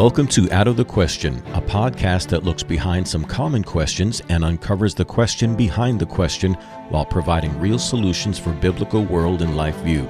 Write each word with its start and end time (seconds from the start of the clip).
Welcome 0.00 0.28
to 0.28 0.50
Out 0.50 0.66
of 0.66 0.78
the 0.78 0.84
Question, 0.86 1.42
a 1.52 1.60
podcast 1.60 2.28
that 2.28 2.42
looks 2.42 2.62
behind 2.62 3.06
some 3.06 3.22
common 3.22 3.62
questions 3.62 4.22
and 4.30 4.42
uncovers 4.42 4.94
the 4.94 5.04
question 5.04 5.54
behind 5.54 6.00
the 6.00 6.06
question 6.06 6.54
while 6.88 7.04
providing 7.04 7.60
real 7.60 7.78
solutions 7.78 8.38
for 8.38 8.50
biblical 8.52 9.04
world 9.04 9.42
and 9.42 9.58
life 9.58 9.76
view. 9.80 10.08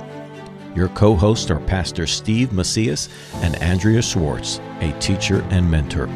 Your 0.77 0.91
co 0.91 1.17
hosts 1.17 1.51
are 1.51 1.59
Pastor 1.59 2.07
Steve 2.07 2.53
Macias 2.53 3.09
and 3.43 3.57
Andrea 3.57 4.01
Schwartz, 4.01 4.61
a 4.79 4.97
teacher 5.01 5.45
and 5.51 5.69
mentor. 5.69 6.07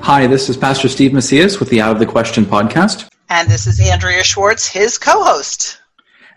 Hi, 0.00 0.26
this 0.26 0.48
is 0.48 0.56
Pastor 0.56 0.88
Steve 0.88 1.12
Macias 1.12 1.60
with 1.60 1.68
the 1.68 1.82
Out 1.82 1.92
of 1.92 1.98
the 1.98 2.06
Question 2.06 2.46
podcast. 2.46 3.10
And 3.28 3.46
this 3.50 3.66
is 3.66 3.78
Andrea 3.78 4.24
Schwartz, 4.24 4.66
his 4.66 4.96
co 4.96 5.22
host. 5.22 5.78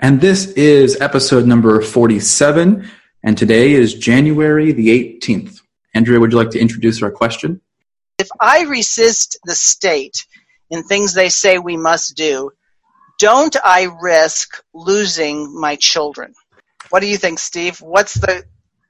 And 0.01 0.19
this 0.19 0.47
is 0.57 0.99
episode 0.99 1.45
number 1.45 1.79
47. 1.81 2.85
And 3.23 3.37
today 3.37 3.73
is 3.73 3.93
January 3.93 4.71
the 4.71 4.89
18th. 4.89 5.61
Andrea, 5.93 6.19
would 6.19 6.31
you 6.31 6.37
like 6.37 6.51
to 6.51 6.59
introduce 6.59 7.03
our 7.03 7.11
question? 7.11 7.61
If 8.17 8.29
I 8.39 8.63
resist 8.63 9.37
the 9.43 9.55
state 9.55 10.25
in 10.69 10.83
things 10.83 11.13
they 11.13 11.29
say 11.29 11.57
we 11.59 11.77
must 11.77 12.15
do, 12.15 12.51
don't 13.19 13.55
I 13.63 13.89
risk 14.01 14.63
losing 14.73 15.59
my 15.59 15.75
children? 15.75 16.33
What 16.89 17.01
do 17.01 17.07
you 17.07 17.17
think, 17.17 17.39
Steve? 17.39 17.79
What's 17.81 18.15
the 18.15 18.43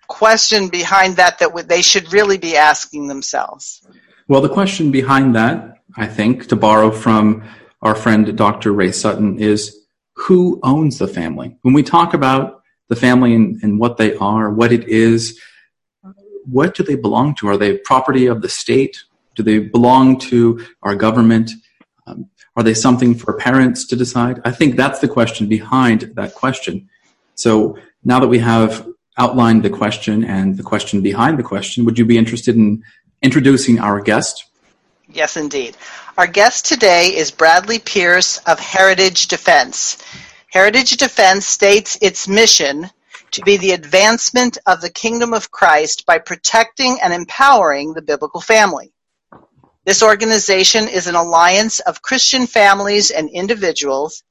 question 0.08 0.70
behind 0.70 1.18
that 1.18 1.40
that 1.40 1.68
they 1.68 1.82
should 1.82 2.14
really 2.14 2.38
be 2.38 2.56
asking 2.56 3.08
themselves? 3.08 3.86
Well, 4.28 4.42
the 4.42 4.50
question 4.50 4.92
behind 4.92 5.36
that, 5.36 5.80
I 5.98 6.08
think, 6.08 6.48
to 6.48 6.56
borrow 6.56 6.92
from 6.92 7.44
our 7.82 7.96
friend 7.96 8.38
Dr. 8.38 8.72
Ray 8.72 8.94
Sutton, 8.94 9.40
is 9.40 9.86
who 10.14 10.60
owns 10.64 11.00
the 11.00 11.08
family? 11.08 11.58
When 11.64 11.74
we 11.74 11.84
talk 11.84 12.14
about 12.14 12.61
the 12.92 12.96
family 12.98 13.34
and, 13.34 13.58
and 13.64 13.80
what 13.80 13.96
they 13.96 14.14
are, 14.18 14.52
what 14.52 14.74
it 14.74 14.84
is, 14.90 15.40
what 16.44 16.76
do 16.76 16.84
they 16.84 16.96
belong 16.96 17.34
to? 17.36 17.48
Are 17.48 17.56
they 17.56 17.78
property 17.78 18.26
of 18.26 18.42
the 18.42 18.50
state? 18.50 19.06
Do 19.36 19.44
they 19.44 19.60
belong 19.60 20.20
to 20.32 20.66
our 20.84 20.94
government? 20.94 21.52
Um, 22.06 22.30
are 22.58 22.64
they 22.64 22.74
something 22.74 23.16
for 23.16 23.32
parents 23.34 23.86
to 23.88 23.96
decide? 23.96 24.42
I 24.44 24.52
think 24.52 24.76
that's 24.76 25.00
the 25.00 25.08
question 25.08 25.48
behind 25.48 26.02
that 26.16 26.36
question. 26.36 26.90
So 27.36 27.78
now 28.04 28.20
that 28.20 28.28
we 28.28 28.40
have 28.40 28.86
outlined 29.18 29.64
the 29.64 29.70
question 29.70 30.26
and 30.26 30.58
the 30.58 30.64
question 30.64 31.02
behind 31.02 31.40
the 31.40 31.44
question, 31.44 31.86
would 31.86 31.98
you 31.98 32.04
be 32.04 32.18
interested 32.18 32.58
in 32.58 32.84
introducing 33.22 33.80
our 33.80 34.02
guest? 34.02 34.48
Yes, 35.10 35.38
indeed. 35.38 35.78
Our 36.18 36.28
guest 36.28 36.66
today 36.66 37.16
is 37.16 37.32
Bradley 37.32 37.80
Pierce 37.80 38.40
of 38.40 38.60
Heritage 38.60 39.28
Defense. 39.28 39.98
Heritage 40.52 40.98
Defense 40.98 41.46
states 41.46 41.98
its 42.02 42.28
mission 42.28 42.90
to 43.32 43.42
be 43.44 43.56
the 43.56 43.72
advancement 43.72 44.58
of 44.66 44.82
the 44.82 44.90
kingdom 44.90 45.34
of 45.34 45.50
Christ 45.50 46.06
by 46.06 46.20
protecting 46.20 47.00
and 47.02 47.14
empowering 47.14 47.94
the 47.94 48.02
biblical 48.02 48.42
family. 48.42 48.92
This 49.86 50.04
organization 50.04 50.90
is 50.90 51.08
an 51.08 51.16
alliance 51.16 51.80
of 51.80 52.02
Christian 52.02 52.48
families 52.48 53.12
and 53.12 53.30
individuals 53.30 54.24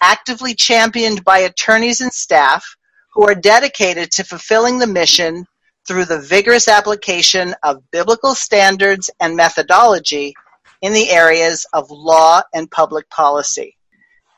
actively 0.00 0.54
championed 0.54 1.22
by 1.24 1.40
attorneys 1.40 2.00
and 2.00 2.10
staff 2.10 2.78
who 3.12 3.28
are 3.28 3.34
dedicated 3.34 4.10
to 4.12 4.24
fulfilling 4.24 4.78
the 4.78 4.86
mission 4.86 5.46
through 5.86 6.06
the 6.06 6.22
vigorous 6.22 6.68
application 6.68 7.54
of 7.62 7.90
biblical 7.90 8.34
standards 8.34 9.10
and 9.20 9.36
methodology 9.36 10.34
in 10.80 10.94
the 10.94 11.10
areas 11.10 11.66
of 11.74 11.90
law 11.90 12.40
and 12.54 12.70
public 12.70 13.10
policy. 13.10 13.76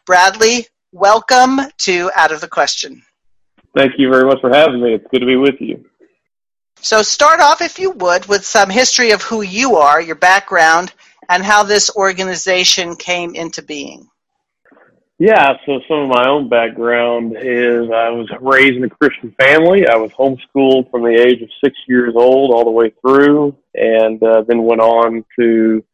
Bradley, 0.05 0.67
welcome 0.93 1.61
to 1.79 2.11
Out 2.15 2.33
of 2.33 2.41
the 2.41 2.49
Question. 2.49 3.03
Thank 3.77 3.93
you 3.99 4.11
very 4.11 4.25
much 4.25 4.41
for 4.41 4.51
having 4.51 4.83
me. 4.83 4.95
It's 4.95 5.07
good 5.11 5.21
to 5.21 5.27
be 5.27 5.37
with 5.37 5.61
you. 5.61 5.85
So, 6.81 7.03
start 7.03 7.41
off, 7.41 7.61
if 7.61 7.79
you 7.79 7.91
would, 7.91 8.27
with 8.27 8.45
some 8.45 8.71
history 8.71 9.11
of 9.11 9.23
who 9.23 9.43
you 9.43 9.77
are, 9.77 10.01
your 10.01 10.17
background, 10.17 10.93
and 11.29 11.45
how 11.45 11.65
this 11.65 11.91
organization 11.95 12.97
came 12.97 13.35
into 13.35 13.63
being. 13.63 14.09
Yeah, 15.21 15.55
so 15.67 15.81
some 15.89 15.99
of 15.99 16.09
my 16.09 16.29
own 16.29 16.49
background 16.49 17.37
is 17.37 17.91
I 17.91 18.09
was 18.11 18.29
raised 18.41 18.77
in 18.77 18.85
a 18.85 18.89
Christian 18.89 19.35
family. 19.39 19.89
I 19.89 19.97
was 19.97 20.13
homeschooled 20.13 20.93
from 20.93 21.03
the 21.03 21.21
age 21.21 21.43
of 21.43 21.49
six 21.63 21.77
years 21.89 22.15
old 22.17 22.53
all 22.53 22.65
the 22.65 22.71
way 22.71 22.93
through, 23.01 23.57
and 23.75 24.23
uh, 24.23 24.43
then 24.47 24.63
went 24.63 24.81
on 24.81 25.25
to 25.41 25.85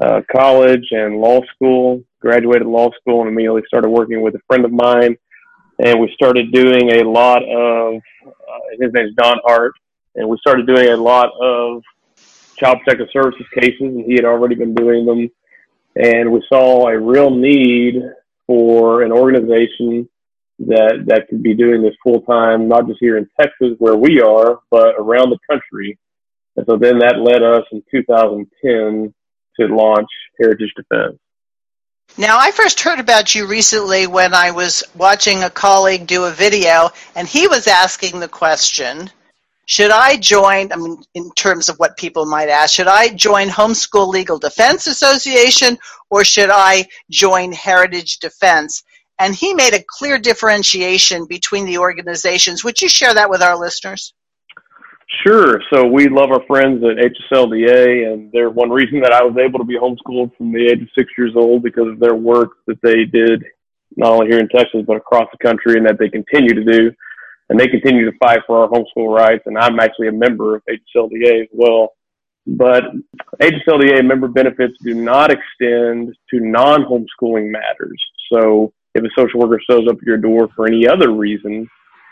uh, 0.00 0.20
college 0.30 0.86
and 0.90 1.20
law 1.20 1.40
school. 1.54 2.02
Graduated 2.20 2.66
law 2.66 2.90
school 3.00 3.20
and 3.20 3.28
immediately 3.28 3.62
started 3.66 3.88
working 3.88 4.20
with 4.20 4.34
a 4.34 4.40
friend 4.46 4.64
of 4.64 4.72
mine, 4.72 5.16
and 5.78 6.00
we 6.00 6.12
started 6.14 6.50
doing 6.52 6.90
a 6.92 7.04
lot 7.04 7.42
of. 7.44 7.94
Uh, 8.26 8.60
his 8.80 8.92
name 8.92 9.06
is 9.06 9.14
Don 9.14 9.38
Hart, 9.44 9.74
and 10.16 10.28
we 10.28 10.36
started 10.38 10.66
doing 10.66 10.88
a 10.88 10.96
lot 10.96 11.30
of 11.40 11.82
child 12.56 12.78
protective 12.84 13.08
services 13.12 13.46
cases, 13.54 13.80
and 13.80 14.04
he 14.04 14.14
had 14.14 14.24
already 14.24 14.54
been 14.54 14.74
doing 14.74 15.06
them. 15.06 15.30
And 15.94 16.32
we 16.32 16.42
saw 16.48 16.88
a 16.88 16.98
real 16.98 17.30
need 17.30 18.02
for 18.46 19.02
an 19.02 19.12
organization 19.12 20.08
that 20.58 21.04
that 21.06 21.28
could 21.28 21.42
be 21.42 21.54
doing 21.54 21.82
this 21.82 21.94
full 22.02 22.22
time, 22.22 22.68
not 22.68 22.86
just 22.86 22.98
here 23.00 23.18
in 23.18 23.28
Texas 23.38 23.74
where 23.78 23.96
we 23.96 24.20
are, 24.20 24.60
but 24.70 24.94
around 24.98 25.30
the 25.30 25.38
country. 25.48 25.98
And 26.56 26.66
so 26.66 26.76
then 26.76 26.98
that 26.98 27.20
led 27.20 27.42
us 27.42 27.64
in 27.72 27.82
2010 27.90 29.14
to 29.60 29.66
launch 29.66 30.08
Heritage 30.38 30.72
Defense. 30.76 31.18
Now, 32.18 32.38
I 32.38 32.50
first 32.50 32.80
heard 32.80 33.00
about 33.00 33.34
you 33.34 33.46
recently 33.46 34.06
when 34.06 34.32
I 34.32 34.52
was 34.52 34.82
watching 34.94 35.42
a 35.42 35.50
colleague 35.50 36.06
do 36.06 36.24
a 36.24 36.30
video, 36.30 36.90
and 37.14 37.28
he 37.28 37.46
was 37.46 37.66
asking 37.66 38.20
the 38.20 38.28
question 38.28 39.10
should 39.68 39.90
I 39.90 40.16
join, 40.16 40.72
I 40.72 40.76
mean, 40.76 41.02
in 41.14 41.32
terms 41.32 41.68
of 41.68 41.76
what 41.78 41.96
people 41.96 42.24
might 42.24 42.48
ask, 42.48 42.72
should 42.72 42.86
I 42.86 43.08
join 43.08 43.48
Homeschool 43.48 44.06
Legal 44.06 44.38
Defense 44.38 44.86
Association 44.86 45.76
or 46.08 46.22
should 46.22 46.50
I 46.50 46.86
join 47.10 47.52
Heritage 47.52 48.18
Defense? 48.18 48.84
And 49.18 49.34
he 49.34 49.54
made 49.54 49.74
a 49.74 49.84
clear 49.84 50.18
differentiation 50.18 51.26
between 51.26 51.66
the 51.66 51.78
organizations. 51.78 52.62
Would 52.62 52.80
you 52.80 52.88
share 52.88 53.12
that 53.14 53.28
with 53.28 53.42
our 53.42 53.58
listeners? 53.58 54.14
Sure. 55.08 55.60
So 55.72 55.86
we 55.86 56.08
love 56.08 56.30
our 56.32 56.44
friends 56.46 56.82
at 56.82 56.98
HSLDA, 56.98 58.12
and 58.12 58.30
they're 58.32 58.50
one 58.50 58.70
reason 58.70 59.00
that 59.00 59.12
I 59.12 59.22
was 59.22 59.36
able 59.38 59.60
to 59.60 59.64
be 59.64 59.78
homeschooled 59.78 60.36
from 60.36 60.52
the 60.52 60.66
age 60.66 60.82
of 60.82 60.88
six 60.98 61.10
years 61.16 61.32
old 61.36 61.62
because 61.62 61.88
of 61.88 62.00
their 62.00 62.16
work 62.16 62.50
that 62.66 62.80
they 62.82 63.04
did 63.04 63.44
not 63.96 64.12
only 64.12 64.26
here 64.26 64.40
in 64.40 64.48
Texas 64.48 64.82
but 64.86 64.96
across 64.96 65.28
the 65.30 65.46
country, 65.46 65.76
and 65.76 65.86
that 65.86 65.98
they 65.98 66.08
continue 66.08 66.54
to 66.54 66.64
do 66.64 66.92
and 67.48 67.58
they 67.58 67.68
continue 67.68 68.10
to 68.10 68.18
fight 68.18 68.40
for 68.46 68.62
our 68.62 68.68
homeschool 68.68 69.14
rights. 69.14 69.44
And 69.46 69.56
I'm 69.56 69.78
actually 69.78 70.08
a 70.08 70.12
member 70.12 70.56
of 70.56 70.62
HSLDA 70.68 71.42
as 71.42 71.48
well. 71.52 71.92
But 72.46 72.84
HSLDA 73.40 74.04
member 74.04 74.28
benefits 74.28 74.74
do 74.82 74.94
not 74.94 75.30
extend 75.30 76.14
to 76.30 76.40
non-homeschooling 76.40 77.50
matters. 77.50 78.02
So 78.32 78.72
if 78.94 79.04
a 79.04 79.08
social 79.16 79.40
worker 79.40 79.60
shows 79.68 79.86
up 79.88 79.96
at 79.96 80.02
your 80.02 80.16
door 80.16 80.48
for 80.54 80.66
any 80.66 80.86
other 80.88 81.12
reason 81.12 81.68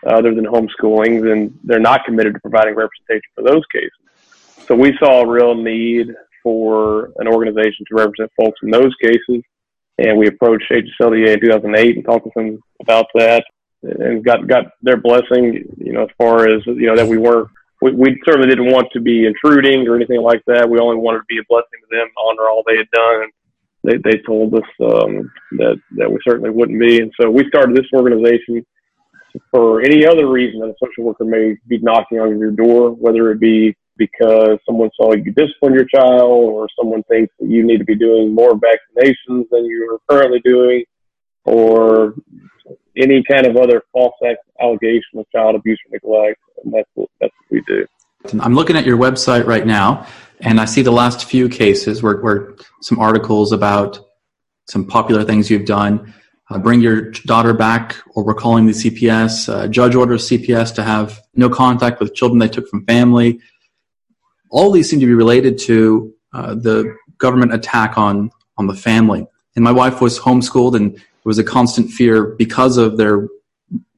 other 0.07 0.35
than 0.35 0.45
homeschooling, 0.45 1.23
then 1.23 1.59
they're 1.65 1.79
not 1.79 2.05
committed 2.05 2.35
to 2.35 2.41
providing 2.41 2.75
representation 2.75 3.31
for 3.35 3.43
those 3.43 3.63
cases. 3.73 3.91
So 4.67 4.75
we 4.75 4.97
saw 4.99 5.23
a 5.23 5.29
real 5.29 5.55
need 5.55 6.09
for 6.43 7.13
an 7.17 7.29
organization 7.29 7.85
to 7.89 7.95
represent 7.95 8.31
folks 8.37 8.61
in 8.63 8.71
those 8.71 8.95
cases. 9.03 9.43
And 9.99 10.19
we 10.19 10.27
approached 10.27 10.71
HSLDA 10.71 11.35
in 11.35 11.41
2008 11.41 11.97
and 11.97 12.05
talked 12.05 12.25
to 12.25 12.31
them 12.35 12.59
about 12.81 13.07
that 13.15 13.45
and 13.83 14.25
got 14.25 14.47
got 14.47 14.65
their 14.83 14.97
blessing. 14.97 15.65
You 15.79 15.93
know, 15.93 16.03
as 16.05 16.11
far 16.19 16.49
as 16.49 16.65
you 16.67 16.87
know 16.87 16.97
that 16.97 17.07
we 17.07 17.19
weren't. 17.19 17.49
We, 17.83 17.93
we 17.93 18.23
certainly 18.25 18.49
didn't 18.49 18.73
want 18.73 18.89
to 18.93 19.01
be 19.01 19.27
intruding 19.27 19.87
or 19.87 19.97
anything 19.97 20.23
like 20.23 20.41
that. 20.47 20.69
We 20.69 20.79
only 20.79 20.97
wanted 20.97 21.19
to 21.19 21.25
be 21.29 21.39
a 21.39 21.45
blessing 21.49 21.81
to 21.83 21.97
them, 21.97 22.09
honor 22.17 22.49
all 22.49 22.63
they 22.67 22.79
had 22.79 22.91
done. 22.91 23.29
They 23.83 23.99
they 23.99 24.23
told 24.25 24.55
us 24.55 24.69
um, 24.81 25.31
that 25.59 25.79
that 25.97 26.11
we 26.11 26.19
certainly 26.27 26.51
wouldn't 26.51 26.81
be. 26.81 27.01
And 27.01 27.13
so 27.21 27.31
we 27.31 27.47
started 27.49 27.77
this 27.77 27.87
organization 27.95 28.65
for 29.51 29.81
any 29.83 30.07
other 30.07 30.29
reason 30.29 30.61
that 30.61 30.69
a 30.69 30.75
social 30.83 31.05
worker 31.05 31.25
may 31.25 31.57
be 31.67 31.79
knocking 31.79 32.21
on 32.21 32.39
your 32.39 32.51
door, 32.51 32.91
whether 32.91 33.31
it 33.31 33.41
be 33.41 33.77
because 33.97 34.59
someone 34.67 34.91
saw 34.97 35.13
you 35.13 35.33
discipline 35.33 35.73
your 35.73 35.87
child 35.87 36.31
or 36.31 36.69
someone 36.79 37.03
thinks 37.05 37.33
that 37.39 37.49
you 37.49 37.65
need 37.65 37.79
to 37.79 37.85
be 37.85 37.95
doing 37.95 38.35
more 38.35 38.53
vaccinations 38.53 39.45
than 39.51 39.65
you 39.65 39.89
are 39.93 40.01
currently 40.09 40.41
doing, 40.45 40.85
or 41.45 42.15
any 42.97 43.23
kind 43.31 43.47
of 43.47 43.57
other 43.57 43.83
false 43.93 44.15
allegation 44.61 45.19
of 45.19 45.27
child 45.31 45.55
abuse 45.55 45.79
or 45.87 45.93
neglect. 45.93 46.41
And 46.65 46.73
that's 46.73 46.89
what, 46.95 47.09
that's 47.21 47.33
what 47.49 47.51
we 47.51 47.63
do. 47.67 47.87
I'm 48.41 48.55
looking 48.55 48.77
at 48.77 48.87
your 48.87 48.97
website 48.97 49.47
right 49.47 49.67
now, 49.67 50.07
and 50.41 50.61
I 50.61 50.65
see 50.65 50.83
the 50.83 50.93
last 50.93 51.27
few 51.27 51.49
cases 51.49 52.03
where, 52.03 52.17
where 52.17 52.55
some 52.81 52.99
articles 52.99 53.53
about 53.53 53.99
some 54.67 54.87
popular 54.87 55.25
things 55.25 55.51
you've 55.51 55.67
done. 55.67 56.15
Uh, 56.51 56.59
bring 56.59 56.81
your 56.81 57.11
daughter 57.11 57.55
back, 57.55 57.97
or 58.15 58.23
we're 58.23 58.35
calling 58.35 58.67
the 58.67 58.73
CPS. 58.73 59.49
Uh, 59.53 59.67
judge 59.67 59.95
orders 59.95 60.29
CPS 60.29 60.75
to 60.75 60.83
have 60.83 61.23
no 61.35 61.49
contact 61.49 62.01
with 62.01 62.15
children 62.15 62.39
they 62.39 62.49
took 62.49 62.69
from 62.69 62.85
family. 62.85 63.41
All 64.51 64.71
these 64.71 64.91
seem 64.91 65.01
to 65.01 65.07
be 65.07 65.15
related 65.15 65.57
to 65.61 66.13
uh, 66.35 66.55
the 66.55 66.95
government 67.19 67.55
attack 67.55 67.97
on 67.97 68.31
on 68.59 68.67
the 68.67 68.75
family. 68.75 69.27
And 69.57 69.65
my 69.65 69.73
wife 69.73 70.01
was 70.01 70.19
homeschooled, 70.19 70.77
and 70.77 70.95
it 70.97 71.03
was 71.25 71.39
a 71.39 71.45
constant 71.45 71.91
fear 71.91 72.25
because 72.25 72.77
of 72.77 72.99
their 72.99 73.27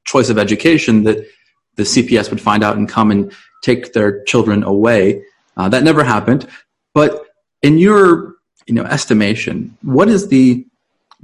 choice 0.04 0.31
of 0.31 0.38
education 0.38 1.02
that 1.04 1.26
the 1.75 1.82
CPS 1.82 2.31
would 2.31 2.40
find 2.40 2.62
out 2.62 2.76
and 2.76 2.88
come 2.88 3.10
and 3.10 3.32
take 3.62 3.93
their 3.93 4.22
children 4.25 4.62
away. 4.62 5.22
Uh, 5.56 5.69
that 5.69 5.82
never 5.82 6.04
happened. 6.04 6.46
But 6.94 7.26
in 7.62 7.78
your 7.78 8.37
you 8.66 8.75
know 8.75 8.84
estimation, 8.84 9.76
what 9.82 10.08
is 10.08 10.28
the 10.28 10.66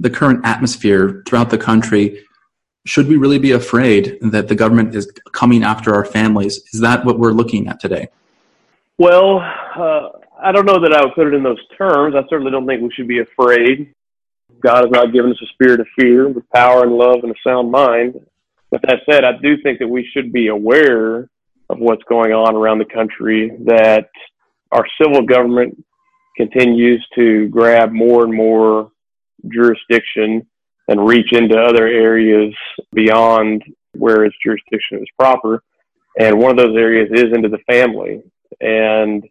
the 0.03 0.09
current 0.09 0.41
atmosphere 0.43 1.23
throughout 1.25 1.49
the 1.49 1.57
country? 1.57 2.25
Should 2.85 3.07
we 3.07 3.15
really 3.15 3.39
be 3.39 3.51
afraid 3.51 4.17
that 4.21 4.49
the 4.49 4.55
government 4.55 4.93
is 4.93 5.09
coming 5.31 5.63
after 5.63 5.95
our 5.95 6.03
families? 6.03 6.61
Is 6.73 6.81
that 6.81 7.05
what 7.05 7.17
we're 7.17 7.31
looking 7.31 7.67
at 7.67 7.79
today? 7.79 8.09
Well, 8.97 9.39
uh, 9.39 10.09
I 10.41 10.51
don't 10.51 10.65
know 10.65 10.81
that 10.81 10.93
I 10.93 11.03
would 11.03 11.15
put 11.15 11.27
it 11.27 11.33
in 11.33 11.41
those 11.41 11.65
terms. 11.77 12.15
I 12.15 12.27
certainly 12.29 12.51
don't 12.51 12.67
think 12.67 12.81
we 12.81 12.91
should 12.91 13.07
be 13.07 13.19
afraid. 13.19 13.93
God 14.59 14.83
has 14.83 14.91
not 14.91 15.13
given 15.13 15.31
us 15.31 15.41
a 15.41 15.47
spirit 15.47 15.79
of 15.79 15.87
fear, 15.97 16.29
but 16.29 16.49
power 16.49 16.83
and 16.83 16.93
love 16.93 17.19
and 17.23 17.31
a 17.31 17.35
sound 17.47 17.71
mind. 17.71 18.19
With 18.71 18.81
that 18.83 18.99
said, 19.09 19.23
I 19.23 19.37
do 19.37 19.61
think 19.61 19.79
that 19.79 19.87
we 19.87 20.07
should 20.13 20.33
be 20.33 20.47
aware 20.47 21.29
of 21.69 21.79
what's 21.79 22.03
going 22.03 22.33
on 22.33 22.55
around 22.55 22.79
the 22.79 22.85
country, 22.85 23.51
that 23.65 24.09
our 24.73 24.85
civil 25.01 25.21
government 25.21 25.81
continues 26.35 27.05
to 27.15 27.47
grab 27.47 27.91
more 27.91 28.25
and 28.25 28.33
more 28.33 28.91
jurisdiction 29.51 30.45
and 30.87 31.07
reach 31.07 31.31
into 31.31 31.57
other 31.57 31.87
areas 31.87 32.53
beyond 32.93 33.63
where 33.93 34.25
its 34.25 34.35
jurisdiction 34.43 34.99
is 34.99 35.07
proper. 35.17 35.63
And 36.19 36.39
one 36.39 36.51
of 36.51 36.57
those 36.57 36.77
areas 36.77 37.09
is 37.11 37.33
into 37.33 37.49
the 37.49 37.59
family 37.69 38.21
and 38.61 39.23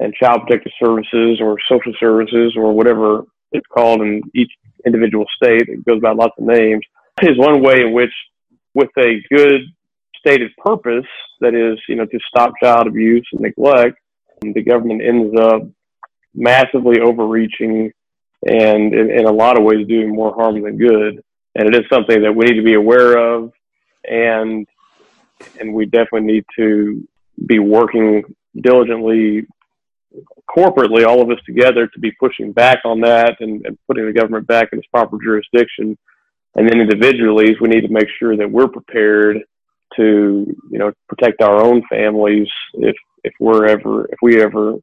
and 0.00 0.14
child 0.14 0.42
protective 0.46 0.72
services 0.82 1.38
or 1.40 1.56
social 1.68 1.92
services 2.00 2.54
or 2.56 2.72
whatever 2.72 3.24
it's 3.52 3.66
called 3.66 4.00
in 4.00 4.22
each 4.34 4.50
individual 4.86 5.26
state. 5.36 5.68
It 5.68 5.84
goes 5.84 6.00
by 6.00 6.12
lots 6.12 6.32
of 6.38 6.44
names. 6.44 6.84
Is 7.22 7.36
one 7.36 7.62
way 7.62 7.82
in 7.82 7.92
which, 7.92 8.12
with 8.74 8.88
a 8.98 9.22
good 9.30 9.60
stated 10.18 10.50
purpose, 10.56 11.06
that 11.40 11.54
is, 11.54 11.78
you 11.88 11.96
know, 11.96 12.06
to 12.06 12.18
stop 12.26 12.52
child 12.62 12.86
abuse 12.86 13.26
and 13.32 13.42
neglect, 13.42 13.98
the 14.40 14.62
government 14.62 15.02
ends 15.02 15.38
up 15.38 15.62
massively 16.34 17.00
overreaching 17.00 17.92
and 18.46 18.94
in, 18.94 19.10
in, 19.10 19.26
a 19.26 19.32
lot 19.32 19.56
of 19.56 19.64
ways 19.64 19.86
doing 19.86 20.14
more 20.14 20.34
harm 20.34 20.60
than 20.60 20.76
good. 20.76 21.22
And 21.54 21.68
it 21.68 21.76
is 21.76 21.88
something 21.92 22.22
that 22.22 22.34
we 22.34 22.46
need 22.46 22.56
to 22.56 22.64
be 22.64 22.74
aware 22.74 23.16
of 23.16 23.52
and 24.04 24.66
and 25.60 25.74
we 25.74 25.86
definitely 25.86 26.32
need 26.32 26.44
to 26.56 27.06
be 27.46 27.58
working 27.58 28.22
diligently 28.60 29.46
corporately, 30.48 31.06
all 31.06 31.22
of 31.22 31.30
us 31.30 31.42
together, 31.46 31.86
to 31.86 32.00
be 32.00 32.12
pushing 32.12 32.52
back 32.52 32.80
on 32.84 33.00
that 33.00 33.36
and, 33.40 33.64
and 33.66 33.78
putting 33.86 34.06
the 34.06 34.12
government 34.12 34.46
back 34.46 34.68
in 34.72 34.78
its 34.78 34.88
proper 34.88 35.16
jurisdiction. 35.22 35.96
And 36.54 36.68
then 36.68 36.80
individually, 36.80 37.56
we 37.60 37.68
need 37.68 37.82
to 37.82 37.92
make 37.92 38.08
sure 38.18 38.36
that 38.36 38.50
we're 38.50 38.68
prepared 38.68 39.38
to, 39.96 40.54
you 40.70 40.78
know, 40.78 40.92
protect 41.08 41.42
our 41.42 41.62
own 41.62 41.82
families 41.88 42.48
if 42.74 42.96
if 43.24 43.32
we're 43.38 43.66
ever 43.66 44.06
if 44.06 44.18
we 44.22 44.42
ever 44.42 44.74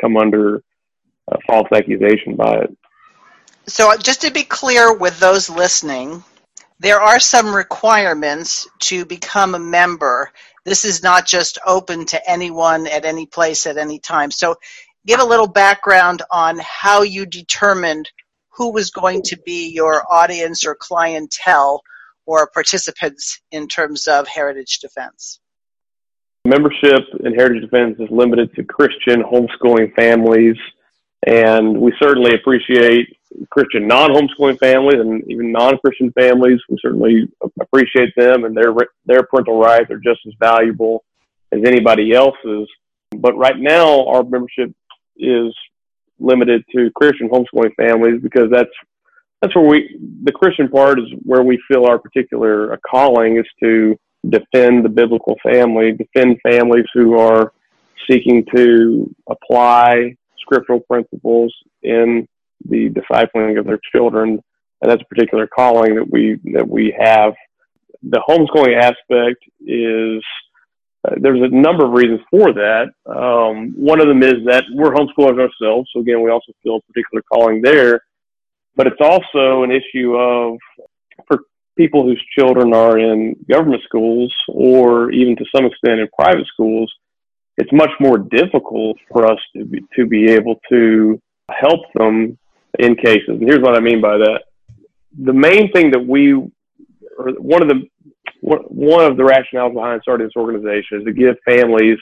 come 0.00 0.16
under 0.16 0.62
a 1.28 1.38
false 1.46 1.68
accusation 1.74 2.36
by 2.36 2.54
it. 2.54 2.78
So, 3.66 3.92
uh, 3.92 3.96
just 3.96 4.22
to 4.22 4.30
be 4.30 4.42
clear 4.42 4.96
with 4.96 5.18
those 5.20 5.48
listening, 5.48 6.24
there 6.78 7.00
are 7.00 7.20
some 7.20 7.54
requirements 7.54 8.68
to 8.80 9.04
become 9.04 9.54
a 9.54 9.58
member. 9.58 10.30
This 10.64 10.84
is 10.84 11.02
not 11.02 11.26
just 11.26 11.58
open 11.66 12.06
to 12.06 12.30
anyone 12.30 12.86
at 12.86 13.04
any 13.04 13.26
place 13.26 13.66
at 13.66 13.76
any 13.76 13.98
time. 13.98 14.30
So, 14.30 14.56
give 15.06 15.20
a 15.20 15.24
little 15.24 15.46
background 15.46 16.22
on 16.30 16.58
how 16.62 17.02
you 17.02 17.26
determined 17.26 18.10
who 18.50 18.72
was 18.72 18.90
going 18.90 19.22
to 19.22 19.38
be 19.44 19.72
your 19.72 20.04
audience 20.10 20.66
or 20.66 20.74
clientele 20.74 21.82
or 22.26 22.48
participants 22.48 23.40
in 23.50 23.68
terms 23.68 24.06
of 24.06 24.26
Heritage 24.28 24.78
Defense. 24.80 25.40
Membership 26.46 27.04
in 27.24 27.34
Heritage 27.34 27.62
Defense 27.62 27.96
is 27.98 28.08
limited 28.10 28.54
to 28.54 28.64
Christian 28.64 29.22
homeschooling 29.22 29.94
families, 29.94 30.56
and 31.26 31.78
we 31.78 31.92
certainly 32.00 32.34
appreciate 32.34 33.16
Christian 33.50 33.86
non-homeschooling 33.86 34.58
families 34.58 35.00
and 35.00 35.22
even 35.30 35.52
non-Christian 35.52 36.12
families. 36.12 36.60
We 36.68 36.78
certainly 36.80 37.28
appreciate 37.60 38.12
them, 38.16 38.44
and 38.44 38.56
their 38.56 38.74
their 39.06 39.22
parental 39.22 39.58
rights 39.58 39.90
are 39.90 39.98
just 39.98 40.20
as 40.26 40.34
valuable 40.38 41.04
as 41.52 41.60
anybody 41.64 42.12
else's. 42.12 42.68
But 43.16 43.36
right 43.36 43.58
now, 43.58 44.06
our 44.06 44.22
membership 44.22 44.72
is 45.16 45.54
limited 46.18 46.64
to 46.74 46.90
Christian 46.94 47.28
homeschooling 47.28 47.74
families 47.76 48.20
because 48.22 48.50
that's 48.50 48.70
that's 49.40 49.54
where 49.54 49.66
we 49.66 49.98
the 50.24 50.32
Christian 50.32 50.68
part 50.68 50.98
is 50.98 51.06
where 51.22 51.42
we 51.42 51.60
feel 51.68 51.86
our 51.86 51.98
particular 51.98 52.78
calling 52.88 53.38
is 53.38 53.46
to 53.62 53.98
defend 54.28 54.84
the 54.84 54.88
biblical 54.88 55.36
family, 55.42 55.92
defend 55.92 56.38
families 56.42 56.84
who 56.92 57.18
are 57.18 57.52
seeking 58.08 58.44
to 58.54 59.14
apply 59.28 60.14
scriptural 60.40 60.80
principles 60.80 61.54
in 61.82 62.26
the 62.68 62.90
discipling 62.90 63.58
of 63.58 63.66
their 63.66 63.80
children, 63.92 64.42
and 64.80 64.90
that's 64.90 65.02
a 65.02 65.14
particular 65.14 65.46
calling 65.46 65.96
that 65.96 66.10
we 66.10 66.38
that 66.52 66.68
we 66.68 66.94
have. 66.98 67.34
The 68.02 68.22
homeschooling 68.26 68.80
aspect 68.80 69.44
is 69.60 70.22
uh, 71.06 71.16
there's 71.20 71.42
a 71.42 71.48
number 71.48 71.84
of 71.84 71.92
reasons 71.92 72.20
for 72.30 72.52
that. 72.52 72.88
Um, 73.06 73.72
one 73.76 74.00
of 74.00 74.08
them 74.08 74.22
is 74.22 74.44
that 74.46 74.64
we're 74.72 74.92
homeschoolers 74.92 75.38
ourselves, 75.38 75.90
so 75.92 76.00
again, 76.00 76.22
we 76.22 76.30
also 76.30 76.52
feel 76.62 76.76
a 76.76 76.80
particular 76.82 77.22
calling 77.22 77.62
there. 77.62 78.02
But 78.76 78.86
it's 78.86 79.00
also 79.00 79.62
an 79.62 79.70
issue 79.70 80.14
of 80.14 80.58
for 81.26 81.40
people 81.76 82.04
whose 82.04 82.22
children 82.38 82.74
are 82.74 82.98
in 82.98 83.34
government 83.50 83.82
schools 83.84 84.34
or 84.48 85.10
even 85.12 85.36
to 85.36 85.44
some 85.54 85.64
extent 85.64 86.00
in 86.00 86.08
private 86.18 86.46
schools, 86.46 86.92
it's 87.56 87.72
much 87.72 87.90
more 88.00 88.18
difficult 88.18 88.96
for 89.10 89.30
us 89.30 89.38
to 89.56 89.64
be, 89.64 89.80
to 89.96 90.06
be 90.06 90.30
able 90.30 90.60
to 90.70 91.20
help 91.50 91.80
them 91.94 92.38
in 92.78 92.96
cases. 92.96 93.28
And 93.28 93.42
here's 93.42 93.60
what 93.60 93.76
I 93.76 93.80
mean 93.80 94.00
by 94.00 94.18
that. 94.18 94.42
The 95.18 95.32
main 95.32 95.72
thing 95.72 95.90
that 95.90 96.06
we, 96.06 96.32
or 96.34 97.32
one 97.38 97.62
of 97.62 97.68
the, 97.68 97.88
one 98.40 99.04
of 99.04 99.16
the 99.16 99.22
rationales 99.22 99.74
behind 99.74 100.00
starting 100.02 100.26
this 100.26 100.36
organization 100.36 100.98
is 100.98 101.04
to 101.04 101.12
give 101.12 101.36
families 101.44 101.98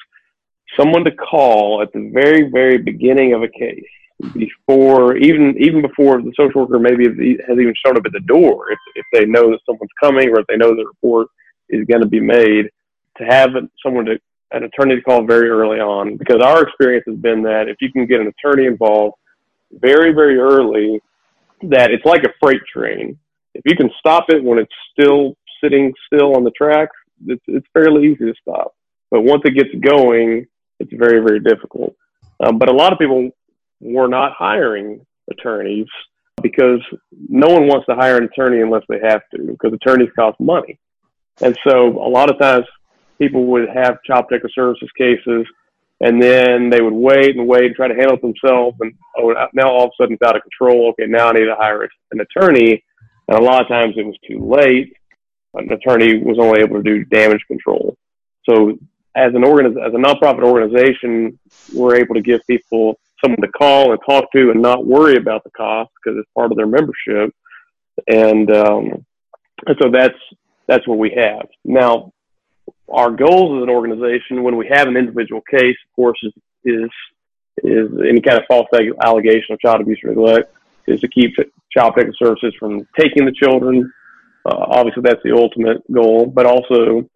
someone 0.78 1.04
to 1.04 1.10
call 1.10 1.82
at 1.82 1.92
the 1.92 2.10
very, 2.12 2.50
very 2.50 2.78
beginning 2.78 3.34
of 3.34 3.42
a 3.42 3.48
case 3.48 3.84
before 4.34 5.16
even 5.16 5.54
even 5.60 5.80
before 5.80 6.20
the 6.20 6.32
social 6.36 6.62
worker 6.62 6.78
maybe 6.80 7.04
has 7.06 7.56
even 7.56 7.72
shown 7.84 7.96
up 7.96 8.04
at 8.04 8.12
the 8.12 8.20
door 8.26 8.70
if, 8.72 8.78
if 8.96 9.06
they 9.12 9.24
know 9.24 9.50
that 9.50 9.60
someone's 9.64 9.90
coming 10.02 10.28
or 10.30 10.40
if 10.40 10.46
they 10.48 10.56
know 10.56 10.74
the 10.74 10.84
report 10.84 11.28
is 11.68 11.86
going 11.86 12.00
to 12.00 12.08
be 12.08 12.18
made 12.18 12.68
to 13.16 13.24
have 13.24 13.50
someone 13.80 14.04
to 14.04 14.18
an 14.52 14.64
attorney 14.64 14.96
to 14.96 15.02
call 15.02 15.24
very 15.24 15.48
early 15.48 15.78
on 15.78 16.16
because 16.16 16.40
our 16.42 16.62
experience 16.62 17.04
has 17.06 17.16
been 17.16 17.42
that 17.42 17.68
if 17.68 17.76
you 17.80 17.92
can 17.92 18.06
get 18.06 18.20
an 18.20 18.26
attorney 18.26 18.66
involved 18.66 19.14
very 19.72 20.12
very 20.12 20.38
early 20.38 21.00
that 21.62 21.90
it's 21.90 22.04
like 22.04 22.24
a 22.24 22.32
freight 22.40 22.62
train. 22.72 23.18
If 23.54 23.62
you 23.64 23.76
can 23.76 23.90
stop 23.98 24.26
it 24.28 24.42
when 24.42 24.58
it's 24.58 24.72
still 24.92 25.36
sitting 25.62 25.92
still 26.06 26.36
on 26.36 26.44
the 26.44 26.52
tracks 26.52 26.96
it's, 27.26 27.42
it's 27.48 27.66
fairly 27.72 28.06
easy 28.06 28.26
to 28.26 28.34
stop. 28.40 28.74
But 29.10 29.22
once 29.22 29.42
it 29.44 29.54
gets 29.54 29.74
going 29.80 30.46
it's 30.78 30.92
very 30.92 31.20
very 31.20 31.40
difficult. 31.40 31.94
Um, 32.40 32.58
but 32.58 32.68
a 32.68 32.72
lot 32.72 32.92
of 32.92 32.98
people 32.98 33.30
we're 33.80 34.08
not 34.08 34.32
hiring 34.32 35.04
attorneys 35.30 35.86
because 36.42 36.80
no 37.28 37.48
one 37.48 37.66
wants 37.66 37.86
to 37.86 37.94
hire 37.94 38.16
an 38.16 38.24
attorney 38.24 38.60
unless 38.60 38.82
they 38.88 39.00
have 39.02 39.22
to 39.34 39.42
because 39.42 39.72
attorneys 39.72 40.10
cost 40.16 40.38
money. 40.40 40.78
And 41.40 41.56
so 41.66 41.98
a 42.02 42.08
lot 42.08 42.30
of 42.30 42.38
times 42.38 42.64
people 43.18 43.46
would 43.46 43.68
have 43.68 44.02
child 44.04 44.28
protective 44.28 44.50
services 44.54 44.88
cases 44.96 45.46
and 46.00 46.22
then 46.22 46.70
they 46.70 46.80
would 46.80 46.92
wait 46.92 47.36
and 47.36 47.48
wait 47.48 47.66
and 47.66 47.74
try 47.74 47.88
to 47.88 47.94
handle 47.94 48.16
it 48.16 48.22
themselves. 48.22 48.76
And 48.80 48.92
oh, 49.18 49.34
now 49.52 49.68
all 49.70 49.84
of 49.84 49.90
a 49.90 50.02
sudden 50.02 50.14
it's 50.14 50.22
out 50.22 50.36
of 50.36 50.42
control. 50.42 50.90
Okay, 50.90 51.06
now 51.06 51.28
I 51.28 51.32
need 51.32 51.46
to 51.46 51.56
hire 51.56 51.88
an 52.12 52.20
attorney. 52.20 52.84
And 53.26 53.38
a 53.38 53.42
lot 53.42 53.62
of 53.62 53.68
times 53.68 53.94
it 53.96 54.06
was 54.06 54.16
too 54.26 54.38
late. 54.38 54.92
An 55.54 55.70
attorney 55.72 56.22
was 56.22 56.38
only 56.38 56.60
able 56.60 56.76
to 56.76 56.82
do 56.82 57.04
damage 57.06 57.42
control. 57.48 57.96
So 58.48 58.78
as 59.16 59.34
an 59.34 59.42
organiz- 59.42 59.84
as 59.84 59.92
a 59.92 59.96
nonprofit 59.96 60.44
organization, 60.44 61.38
we're 61.74 61.96
able 61.96 62.14
to 62.14 62.22
give 62.22 62.46
people 62.46 62.98
someone 63.20 63.40
to 63.40 63.48
call 63.48 63.90
and 63.90 64.00
talk 64.08 64.30
to 64.32 64.50
and 64.50 64.62
not 64.62 64.86
worry 64.86 65.16
about 65.16 65.42
the 65.42 65.50
cost 65.50 65.90
because 65.96 66.16
it's 66.18 66.30
part 66.34 66.52
of 66.52 66.56
their 66.56 66.66
membership. 66.66 67.34
And, 68.06 68.48
um, 68.52 69.04
and 69.66 69.76
so 69.82 69.90
that's, 69.90 70.18
that's 70.68 70.86
what 70.86 70.98
we 70.98 71.10
have. 71.16 71.48
Now, 71.64 72.12
our 72.90 73.10
goals 73.10 73.58
as 73.58 73.62
an 73.62 73.70
organization, 73.70 74.42
when 74.42 74.56
we 74.56 74.66
have 74.68 74.88
an 74.88 74.96
individual 74.96 75.42
case, 75.42 75.76
of 75.88 75.96
course, 75.96 76.18
is, 76.22 76.32
is, 76.64 76.90
is 77.62 77.90
any 78.08 78.20
kind 78.20 78.38
of 78.38 78.44
false 78.48 78.66
allegation 79.02 79.52
of 79.52 79.60
child 79.60 79.80
abuse 79.80 80.00
or 80.04 80.10
neglect, 80.10 80.52
is 80.86 81.00
to 81.00 81.08
keep 81.08 81.34
child 81.70 81.94
protective 81.94 82.14
services 82.18 82.54
from 82.58 82.86
taking 82.98 83.24
the 83.24 83.32
children. 83.32 83.92
Uh, 84.46 84.56
obviously, 84.56 85.02
that's 85.02 85.22
the 85.22 85.32
ultimate 85.32 85.82
goal, 85.92 86.26
but 86.26 86.46
also 86.46 87.02
to 87.02 87.10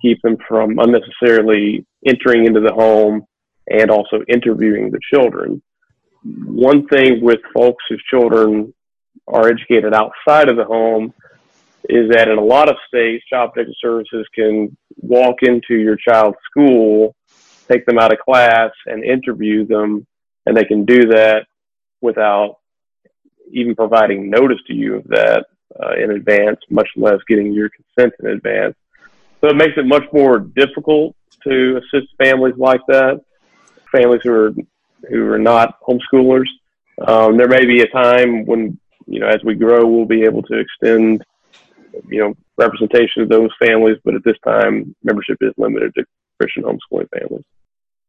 keep 0.00 0.20
them 0.22 0.36
from 0.48 0.78
unnecessarily 0.78 1.84
entering 2.06 2.46
into 2.46 2.60
the 2.60 2.72
home 2.72 3.26
and 3.70 3.90
also 3.90 4.22
interviewing 4.28 4.90
the 4.90 5.00
children. 5.12 5.60
One 6.22 6.86
thing 6.88 7.20
with 7.20 7.40
folks 7.54 7.84
whose 7.88 8.02
children 8.10 8.72
are 9.26 9.48
educated 9.48 9.92
outside 9.92 10.48
of 10.48 10.56
the 10.56 10.64
home 10.64 11.12
is 11.88 12.10
that 12.10 12.28
in 12.28 12.38
a 12.38 12.44
lot 12.44 12.68
of 12.68 12.76
states, 12.86 13.24
Child 13.30 13.52
Protective 13.52 13.74
Services 13.80 14.26
can 14.34 14.76
walk 14.96 15.36
into 15.42 15.74
your 15.74 15.96
child's 15.96 16.36
school, 16.50 17.14
take 17.70 17.86
them 17.86 17.98
out 17.98 18.12
of 18.12 18.18
class, 18.18 18.70
and 18.86 19.02
interview 19.02 19.66
them, 19.66 20.06
and 20.44 20.56
they 20.56 20.64
can 20.64 20.84
do 20.84 21.06
that 21.06 21.46
without 22.00 22.56
even 23.50 23.74
providing 23.74 24.28
notice 24.28 24.58
to 24.66 24.74
you 24.74 24.96
of 24.96 25.04
that 25.04 25.46
uh, 25.82 25.94
in 25.94 26.10
advance, 26.10 26.58
much 26.68 26.88
less 26.96 27.18
getting 27.26 27.52
your 27.52 27.70
consent 27.70 28.12
in 28.20 28.26
advance. 28.28 28.74
So 29.40 29.48
it 29.48 29.56
makes 29.56 29.74
it 29.76 29.86
much 29.86 30.04
more 30.12 30.40
difficult 30.40 31.14
to 31.44 31.78
assist 31.78 32.08
families 32.22 32.56
like 32.58 32.80
that, 32.88 33.20
families 33.92 34.20
who 34.24 34.32
are 34.32 34.52
who 35.08 35.30
are 35.30 35.38
not 35.38 35.78
homeschoolers. 35.80 36.48
Um, 37.06 37.36
there 37.36 37.46
may 37.46 37.64
be 37.64 37.80
a 37.80 37.86
time 37.86 38.44
when 38.44 38.78
you 39.06 39.20
know 39.20 39.28
as 39.28 39.42
we 39.44 39.54
grow, 39.54 39.86
we'll 39.86 40.04
be 40.04 40.22
able 40.22 40.42
to 40.42 40.58
extend 40.58 41.22
you 42.08 42.20
know 42.20 42.34
representation 42.56 43.22
of 43.22 43.28
those 43.28 43.50
families, 43.60 43.96
but 44.04 44.14
at 44.14 44.24
this 44.24 44.36
time, 44.44 44.94
membership 45.02 45.38
is 45.40 45.52
limited 45.56 45.94
to 45.94 46.04
Christian 46.40 46.62
homeschooling 46.64 47.08
families. 47.18 47.44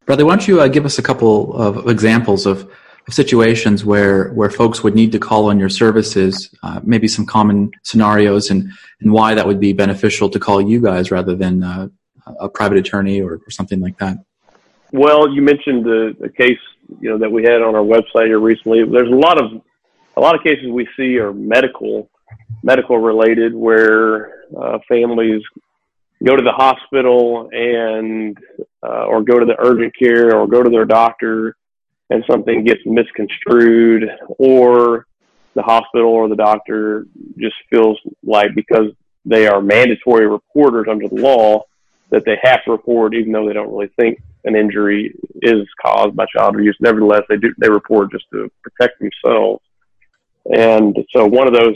Brother, 0.06 0.26
why 0.26 0.36
don't 0.36 0.48
you 0.48 0.62
uh, 0.62 0.68
give 0.68 0.86
us 0.86 0.98
a 0.98 1.04
couple 1.04 1.54
of 1.56 1.88
examples 1.88 2.46
of, 2.46 2.70
of, 3.08 3.14
situations 3.14 3.86
where 3.86 4.30
where 4.34 4.50
folks 4.50 4.84
would 4.84 4.96
need 4.96 5.12
to 5.12 5.20
call 5.20 5.50
on 5.50 5.60
your 5.60 5.70
services, 5.70 6.54
uh, 6.64 6.80
maybe 6.84 7.08
some 7.08 7.26
common 7.26 7.72
scenarios, 7.84 8.50
and 8.50 8.72
and 9.02 9.12
why 9.12 9.36
that 9.36 9.46
would 9.46 9.60
be 9.60 9.74
beneficial 9.74 10.30
to 10.30 10.40
call 10.40 10.62
you 10.62 10.82
guys 10.82 11.12
rather 11.12 11.36
than 11.36 11.64
uh, 11.64 11.88
a 12.40 12.50
private 12.50 12.78
attorney 12.78 13.22
or, 13.22 13.34
or, 13.46 13.50
something 13.50 13.80
like 13.80 13.98
that. 13.98 14.18
Well, 14.92 15.30
you 15.30 15.42
mentioned 15.42 15.86
the, 15.86 16.16
the 16.20 16.30
case 16.30 16.60
you 17.00 17.10
know 17.10 17.18
that 17.20 17.32
we 17.32 17.44
had 17.44 17.62
on 17.62 17.76
our 17.76 17.84
website 17.84 18.28
here 18.28 18.40
recently. 18.40 18.84
There's 18.84 19.12
a 19.12 19.16
lot 19.16 19.42
of 19.42 19.62
a 20.18 20.22
lot 20.22 20.36
of 20.36 20.44
cases 20.44 20.68
we 20.72 20.88
see 20.98 21.18
are 21.18 21.34
medical 21.34 22.10
medical 22.64 22.98
related 22.98 23.54
where 23.54 24.46
uh, 24.60 24.80
families 24.88 25.42
go 26.24 26.36
to 26.36 26.44
the 26.44 26.52
hospital 26.52 27.50
and 27.52 28.38
uh, 28.84 29.06
or 29.06 29.24
go 29.24 29.40
to 29.40 29.46
the 29.46 29.56
urgent 29.60 29.94
care 29.98 30.36
or 30.36 30.48
go 30.48 30.62
to 30.62 30.70
their 30.70 30.86
doctor 30.86 31.56
and 32.10 32.24
something 32.30 32.64
gets 32.64 32.82
misconstrued 32.86 34.10
or 34.38 35.06
the 35.54 35.62
hospital 35.62 36.10
or 36.10 36.28
the 36.28 36.36
doctor 36.36 37.06
just 37.38 37.56
feels 37.70 38.00
like 38.24 38.54
because 38.56 38.88
they 39.26 39.48
are 39.48 39.62
mandatory 39.62 40.28
reporters 40.28 40.88
under 40.90 41.08
the 41.08 41.16
law 41.16 41.64
that 42.10 42.26
they 42.26 42.38
have 42.42 42.64
to 42.66 42.72
report 42.72 43.14
even 43.14 43.32
though 43.32 43.48
they 43.48 43.54
don't 43.54 43.72
really 43.72 43.92
think 44.00 44.20
an 44.46 44.56
injury 44.56 45.14
is 45.42 45.68
caused 45.86 46.16
by 46.16 46.26
child 46.36 46.56
abuse. 46.56 46.76
Nevertheless 46.80 47.24
they 47.30 47.38
do 47.38 47.54
they 47.58 47.70
report 47.70 48.12
just 48.12 48.26
to 48.34 48.50
protect 48.64 49.00
themselves. 49.00 49.64
And 50.46 50.96
so 51.16 51.26
one 51.26 51.48
of 51.48 51.54
those 51.54 51.76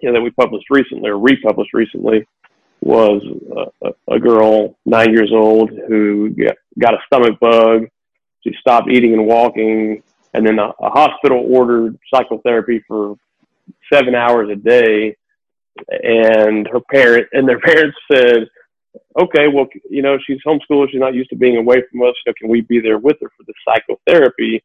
you 0.00 0.08
know, 0.08 0.14
that 0.14 0.22
we 0.22 0.30
published 0.30 0.66
recently 0.70 1.10
or 1.10 1.18
republished 1.18 1.74
recently 1.74 2.26
was 2.80 3.22
a, 3.82 4.14
a 4.14 4.18
girl 4.18 4.76
nine 4.86 5.12
years 5.12 5.30
old 5.32 5.70
who 5.88 6.34
got 6.78 6.94
a 6.94 6.98
stomach 7.06 7.38
bug. 7.40 7.86
She 8.44 8.54
stopped 8.60 8.88
eating 8.90 9.14
and 9.14 9.26
walking, 9.26 10.02
and 10.34 10.46
then 10.46 10.58
a, 10.58 10.68
a 10.80 10.90
hospital 10.90 11.44
ordered 11.50 11.98
psychotherapy 12.12 12.82
for 12.86 13.16
seven 13.92 14.14
hours 14.14 14.48
a 14.50 14.56
day. 14.56 15.16
And 15.90 16.66
her 16.68 16.80
parent 16.92 17.28
and 17.32 17.48
their 17.48 17.60
parents 17.70 17.96
said, 18.10 18.48
"Okay, 19.20 19.48
well, 19.48 19.66
you 19.90 20.02
know, 20.02 20.18
she's 20.24 20.38
homeschooled. 20.46 20.90
She's 20.90 21.00
not 21.00 21.14
used 21.14 21.30
to 21.30 21.36
being 21.36 21.56
away 21.56 21.82
from 21.90 22.02
us. 22.02 22.14
So 22.26 22.32
can 22.38 22.48
we 22.48 22.60
be 22.62 22.80
there 22.80 22.98
with 22.98 23.16
her 23.20 23.30
for 23.36 23.44
the 23.46 23.54
psychotherapy?" 23.64 24.62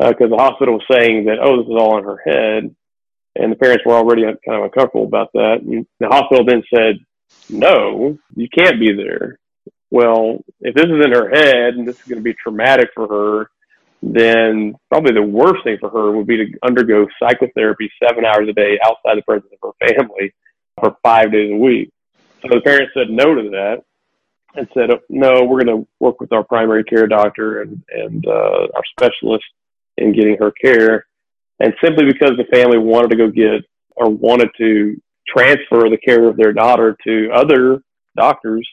Uh 0.00 0.10
because 0.10 0.26
uh, 0.32 0.36
the 0.36 0.42
hospital 0.42 0.74
was 0.74 0.84
saying 0.90 1.24
that, 1.26 1.38
"Oh, 1.42 1.56
this 1.56 1.66
is 1.66 1.76
all 1.78 1.98
in 1.98 2.04
her 2.04 2.20
head." 2.24 2.74
And 3.38 3.52
the 3.52 3.56
parents 3.56 3.84
were 3.84 3.94
already 3.94 4.22
kind 4.22 4.36
of 4.48 4.64
uncomfortable 4.64 5.04
about 5.04 5.32
that. 5.34 5.60
And 5.62 5.86
the 6.00 6.08
hospital 6.08 6.44
then 6.44 6.62
said, 6.74 6.98
"No, 7.48 8.18
you 8.34 8.48
can't 8.48 8.80
be 8.80 8.92
there." 8.92 9.38
Well, 9.90 10.44
if 10.60 10.74
this 10.74 10.84
is 10.84 11.04
in 11.04 11.12
her 11.12 11.30
head 11.30 11.74
and 11.74 11.88
this 11.88 11.96
is 11.96 12.06
going 12.06 12.18
to 12.18 12.22
be 12.22 12.34
traumatic 12.34 12.90
for 12.94 13.08
her, 13.08 13.50
then 14.02 14.74
probably 14.90 15.14
the 15.14 15.22
worst 15.22 15.64
thing 15.64 15.78
for 15.80 15.90
her 15.90 16.12
would 16.12 16.26
be 16.26 16.36
to 16.36 16.58
undergo 16.62 17.06
psychotherapy 17.20 17.90
seven 18.02 18.24
hours 18.24 18.48
a 18.48 18.52
day 18.52 18.78
outside 18.84 19.16
the 19.16 19.22
presence 19.22 19.52
of 19.52 19.74
her 19.80 19.88
family 19.88 20.34
for 20.78 20.96
five 21.02 21.32
days 21.32 21.50
a 21.52 21.56
week. 21.56 21.90
So 22.42 22.48
the 22.50 22.60
parents 22.60 22.92
said 22.94 23.10
no 23.10 23.34
to 23.34 23.50
that 23.50 23.82
and 24.54 24.68
said, 24.74 24.90
no, 25.08 25.44
we're 25.44 25.64
going 25.64 25.82
to 25.82 25.88
work 25.98 26.20
with 26.20 26.32
our 26.32 26.44
primary 26.44 26.84
care 26.84 27.06
doctor 27.06 27.62
and, 27.62 27.82
and 27.90 28.26
uh, 28.26 28.68
our 28.74 28.82
specialist 28.90 29.44
in 29.96 30.12
getting 30.12 30.36
her 30.38 30.52
care. 30.52 31.06
And 31.60 31.74
simply 31.82 32.04
because 32.06 32.32
the 32.36 32.44
family 32.52 32.78
wanted 32.78 33.10
to 33.10 33.16
go 33.16 33.30
get 33.30 33.64
or 33.96 34.10
wanted 34.10 34.50
to 34.58 35.00
transfer 35.26 35.90
the 35.90 35.98
care 36.02 36.24
of 36.28 36.36
their 36.36 36.52
daughter 36.52 36.96
to 37.04 37.30
other 37.32 37.82
doctors, 38.16 38.66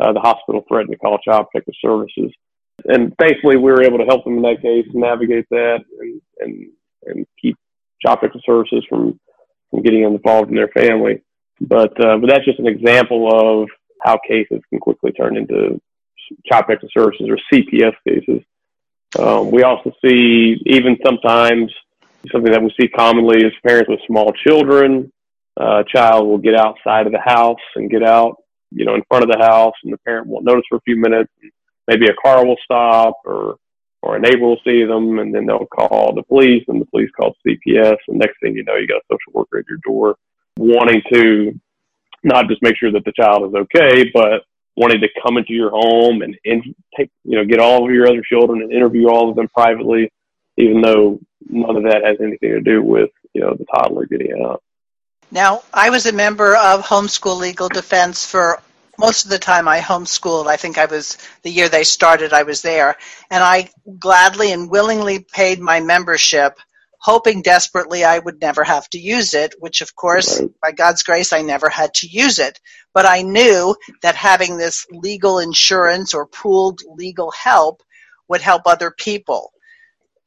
uh, 0.00 0.12
the 0.12 0.20
hospital 0.20 0.64
threatened 0.68 0.92
to 0.92 0.98
call 0.98 1.18
Child 1.18 1.46
Protective 1.50 1.74
Services. 1.80 2.32
And 2.84 3.14
thankfully, 3.20 3.56
we 3.56 3.70
were 3.70 3.84
able 3.84 3.98
to 3.98 4.04
help 4.04 4.24
them 4.24 4.36
in 4.36 4.42
that 4.42 4.62
case 4.62 4.86
navigate 4.92 5.48
that 5.50 5.84
and, 6.00 6.20
and, 6.40 6.66
and 7.06 7.26
keep 7.40 7.56
Child 8.04 8.20
Protective 8.20 8.42
Services 8.44 8.84
from, 8.88 9.18
from 9.70 9.82
getting 9.82 10.02
involved 10.02 10.50
in 10.50 10.56
their 10.56 10.68
family. 10.68 11.22
But, 11.60 11.92
uh, 12.04 12.18
but 12.18 12.28
that's 12.28 12.44
just 12.44 12.58
an 12.58 12.66
example 12.66 13.62
of 13.62 13.68
how 14.00 14.18
cases 14.26 14.60
can 14.68 14.80
quickly 14.80 15.12
turn 15.12 15.36
into 15.36 15.80
Child 16.46 16.66
Protective 16.66 16.90
Services 16.92 17.28
or 17.28 17.38
CPS 17.52 17.94
cases. 18.06 18.42
Um, 19.18 19.50
we 19.50 19.62
also 19.62 19.92
see 20.04 20.56
even 20.66 20.96
sometimes 21.04 21.70
Something 22.30 22.52
that 22.52 22.62
we 22.62 22.72
see 22.80 22.88
commonly 22.88 23.38
is 23.38 23.52
parents 23.66 23.88
with 23.88 24.00
small 24.06 24.32
children. 24.46 25.12
Uh, 25.60 25.80
a 25.80 25.84
child 25.84 26.26
will 26.26 26.38
get 26.38 26.54
outside 26.54 27.06
of 27.06 27.12
the 27.12 27.20
house 27.20 27.60
and 27.74 27.90
get 27.90 28.02
out, 28.02 28.36
you 28.70 28.84
know, 28.84 28.94
in 28.94 29.02
front 29.08 29.24
of 29.24 29.30
the 29.30 29.44
house, 29.44 29.74
and 29.82 29.92
the 29.92 29.98
parent 29.98 30.26
won't 30.26 30.44
notice 30.44 30.64
for 30.68 30.76
a 30.76 30.82
few 30.82 30.96
minutes. 30.96 31.30
Maybe 31.88 32.06
a 32.06 32.14
car 32.22 32.46
will 32.46 32.56
stop, 32.64 33.14
or 33.24 33.56
or 34.02 34.16
a 34.16 34.20
neighbor 34.20 34.46
will 34.46 34.60
see 34.64 34.84
them, 34.84 35.18
and 35.18 35.34
then 35.34 35.46
they'll 35.46 35.66
call 35.66 36.12
the 36.14 36.22
police, 36.24 36.64
and 36.68 36.80
the 36.80 36.86
police 36.86 37.10
call 37.18 37.36
CPS, 37.46 37.96
and 38.08 38.18
next 38.18 38.38
thing 38.40 38.54
you 38.56 38.64
know, 38.64 38.76
you 38.76 38.86
got 38.86 38.96
a 38.96 39.14
social 39.14 39.32
worker 39.32 39.58
at 39.58 39.64
your 39.68 39.78
door 39.84 40.16
wanting 40.58 41.02
to 41.12 41.58
not 42.24 42.48
just 42.48 42.62
make 42.62 42.76
sure 42.76 42.92
that 42.92 43.04
the 43.04 43.12
child 43.12 43.48
is 43.48 43.54
okay, 43.54 44.10
but 44.12 44.42
wanting 44.76 45.00
to 45.00 45.08
come 45.24 45.36
into 45.36 45.52
your 45.52 45.70
home 45.70 46.22
and, 46.22 46.36
and 46.44 46.62
take, 46.96 47.10
you 47.24 47.36
know, 47.36 47.44
get 47.44 47.60
all 47.60 47.84
of 47.84 47.94
your 47.94 48.06
other 48.06 48.22
children 48.22 48.62
and 48.62 48.72
interview 48.72 49.08
all 49.08 49.28
of 49.28 49.36
them 49.36 49.48
privately 49.48 50.10
even 50.56 50.80
though 50.80 51.20
none 51.48 51.76
of 51.76 51.84
that 51.84 52.04
has 52.04 52.18
anything 52.20 52.50
to 52.50 52.60
do 52.60 52.82
with 52.82 53.10
you 53.32 53.40
know 53.40 53.54
the 53.54 53.64
toddler 53.64 54.06
getting 54.06 54.44
out. 54.44 54.62
Now, 55.30 55.62
I 55.72 55.90
was 55.90 56.04
a 56.04 56.12
member 56.12 56.54
of 56.54 56.84
Homeschool 56.84 57.38
Legal 57.38 57.68
Defense 57.68 58.26
for 58.26 58.60
most 58.98 59.24
of 59.24 59.30
the 59.30 59.38
time 59.38 59.66
I 59.66 59.80
homeschooled. 59.80 60.46
I 60.46 60.56
think 60.56 60.76
I 60.76 60.84
was 60.84 61.16
the 61.42 61.50
year 61.50 61.68
they 61.68 61.84
started, 61.84 62.34
I 62.34 62.42
was 62.42 62.60
there. 62.60 62.96
And 63.30 63.42
I 63.42 63.70
gladly 63.98 64.52
and 64.52 64.70
willingly 64.70 65.20
paid 65.20 65.58
my 65.58 65.80
membership, 65.80 66.58
hoping 66.98 67.40
desperately 67.40 68.04
I 68.04 68.18
would 68.18 68.42
never 68.42 68.62
have 68.62 68.88
to 68.90 68.98
use 68.98 69.32
it, 69.32 69.54
which 69.58 69.80
of 69.80 69.96
course, 69.96 70.38
right. 70.38 70.50
by 70.60 70.72
God's 70.72 71.02
grace, 71.02 71.32
I 71.32 71.40
never 71.40 71.70
had 71.70 71.94
to 71.94 72.06
use 72.06 72.38
it. 72.38 72.60
But 72.92 73.06
I 73.06 73.22
knew 73.22 73.74
that 74.02 74.14
having 74.14 74.58
this 74.58 74.86
legal 74.90 75.38
insurance 75.38 76.12
or 76.12 76.26
pooled 76.26 76.82
legal 76.86 77.30
help 77.30 77.82
would 78.28 78.42
help 78.42 78.62
other 78.66 78.90
people 78.90 79.51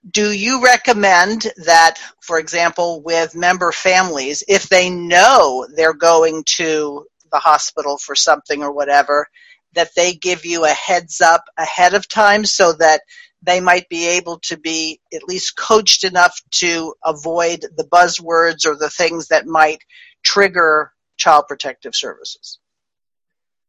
do 0.09 0.31
you 0.31 0.63
recommend 0.63 1.47
that, 1.65 1.97
for 2.21 2.39
example, 2.39 3.01
with 3.01 3.35
member 3.35 3.71
families, 3.71 4.43
if 4.47 4.69
they 4.69 4.89
know 4.89 5.67
they're 5.75 5.93
going 5.93 6.43
to 6.57 7.05
the 7.31 7.39
hospital 7.39 7.97
for 7.97 8.15
something 8.15 8.61
or 8.61 8.71
whatever, 8.71 9.27
that 9.73 9.89
they 9.95 10.13
give 10.13 10.45
you 10.45 10.63
a 10.63 10.69
heads 10.69 11.21
up 11.21 11.45
ahead 11.57 11.93
of 11.93 12.07
time 12.07 12.45
so 12.45 12.73
that 12.73 13.01
they 13.41 13.59
might 13.59 13.89
be 13.89 14.07
able 14.07 14.39
to 14.39 14.57
be 14.57 14.99
at 15.13 15.27
least 15.27 15.57
coached 15.57 16.03
enough 16.03 16.39
to 16.51 16.93
avoid 17.03 17.61
the 17.75 17.83
buzzwords 17.83 18.65
or 18.65 18.75
the 18.75 18.89
things 18.89 19.27
that 19.27 19.45
might 19.45 19.79
trigger 20.23 20.91
child 21.17 21.45
protective 21.47 21.95
services? 21.95 22.59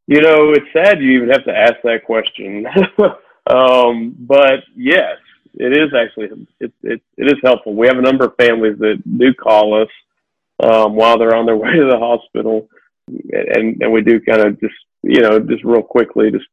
You 0.07 0.21
know, 0.21 0.53
it's 0.53 0.67
sad 0.73 1.01
you 1.01 1.17
even 1.17 1.31
have 1.31 1.45
to 1.45 1.57
ask 1.57 1.75
that 1.83 2.05
question. 2.05 2.67
um, 3.51 4.15
but 4.19 4.61
yes, 4.77 5.17
it 5.57 5.73
is 5.73 5.93
actually 5.95 6.47
it, 6.61 6.73
it, 6.83 7.03
it 7.17 7.27
is 7.27 7.39
helpful. 7.43 7.75
We 7.75 7.87
have 7.87 7.99
a 7.99 8.03
number 8.03 8.27
of 8.27 8.37
families 8.37 8.79
that 8.79 9.03
do 9.19 9.33
call 9.35 9.83
us 9.83 9.89
um, 10.63 10.95
while 10.95 11.19
they're 11.19 11.35
on 11.35 11.47
their 11.47 11.57
way 11.65 11.73
to 11.73 11.87
the 11.87 11.99
hospital, 11.99 12.69
and 13.09 13.83
and 13.83 13.93
we 13.93 14.03
do 14.03 14.21
kind 14.21 14.43
of 14.43 14.61
just 14.61 14.75
you 15.03 15.21
know 15.21 15.39
just 15.39 15.65
real 15.65 15.83
quickly 15.83 16.31
just 16.31 16.47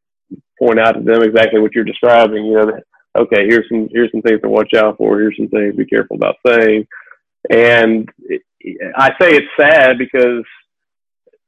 point 0.57 0.79
out 0.79 0.93
to 0.93 1.01
them 1.01 1.21
exactly 1.21 1.59
what 1.59 1.73
you're 1.73 1.83
describing. 1.83 2.45
You 2.45 2.53
know, 2.53 2.79
okay, 3.17 3.45
here's 3.47 3.67
some 3.69 3.89
here's 3.91 4.11
some 4.11 4.21
things 4.21 4.41
to 4.41 4.49
watch 4.49 4.73
out 4.73 4.97
for. 4.97 5.19
Here's 5.19 5.37
some 5.37 5.49
things 5.49 5.75
be 5.75 5.85
careful 5.85 6.15
about 6.15 6.37
saying. 6.45 6.87
And 7.49 8.09
it, 8.19 8.41
I 8.95 9.09
say 9.19 9.35
it's 9.35 9.47
sad 9.59 9.97
because 9.97 10.45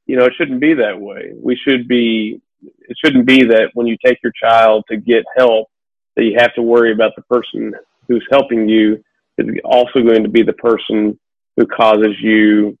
you 0.06 0.16
know 0.16 0.26
it 0.26 0.34
shouldn't 0.36 0.60
be 0.60 0.74
that 0.74 1.00
way. 1.00 1.32
We 1.34 1.56
should 1.56 1.88
be. 1.88 2.40
It 2.88 2.96
shouldn't 3.04 3.26
be 3.26 3.44
that 3.44 3.70
when 3.74 3.86
you 3.86 3.96
take 4.04 4.18
your 4.22 4.32
child 4.32 4.84
to 4.88 4.96
get 4.96 5.24
help 5.36 5.68
that 6.16 6.24
you 6.24 6.36
have 6.38 6.54
to 6.54 6.62
worry 6.62 6.92
about 6.92 7.12
the 7.16 7.22
person 7.22 7.74
who's 8.08 8.26
helping 8.30 8.68
you 8.68 9.02
is 9.38 9.46
also 9.64 10.02
going 10.02 10.22
to 10.22 10.28
be 10.28 10.42
the 10.42 10.52
person 10.54 11.18
who 11.56 11.66
causes 11.66 12.14
you 12.20 12.76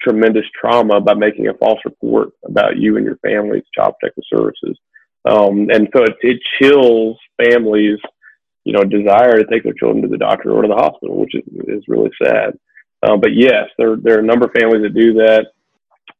tremendous 0.00 0.44
trauma 0.58 1.00
by 1.00 1.14
making 1.14 1.48
a 1.48 1.54
false 1.54 1.80
report 1.84 2.30
about 2.44 2.76
you 2.76 2.96
and 2.96 3.04
your 3.04 3.16
family 3.16 3.60
to 3.60 3.66
Child 3.74 3.94
Protective 3.98 4.24
Services. 4.34 4.78
Um, 5.24 5.68
and 5.70 5.88
so 5.94 6.04
it, 6.04 6.14
it 6.20 6.40
chills 6.60 7.18
families, 7.42 7.98
you 8.64 8.72
know, 8.72 8.84
desire 8.84 9.38
to 9.38 9.46
take 9.46 9.64
their 9.64 9.72
children 9.72 10.02
to 10.02 10.08
the 10.08 10.18
doctor 10.18 10.52
or 10.52 10.62
to 10.62 10.68
the 10.68 10.74
hospital, 10.74 11.18
which 11.18 11.34
is, 11.34 11.42
is 11.66 11.84
really 11.88 12.10
sad. 12.22 12.58
Uh, 13.02 13.16
but 13.16 13.34
yes, 13.34 13.68
there, 13.78 13.96
there 13.96 14.16
are 14.16 14.20
a 14.20 14.26
number 14.26 14.46
of 14.46 14.52
families 14.52 14.82
that 14.82 14.94
do 14.94 15.14
that. 15.14 15.46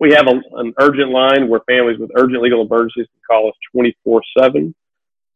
We 0.00 0.12
have 0.12 0.26
a, 0.26 0.40
an 0.58 0.74
urgent 0.80 1.10
line 1.10 1.48
where 1.48 1.60
families 1.68 1.98
with 1.98 2.10
urgent 2.16 2.42
legal 2.42 2.62
emergencies 2.62 3.06
can 3.06 3.22
call 3.28 3.48
us 3.48 3.54
24 3.72 4.22
7. 4.40 4.74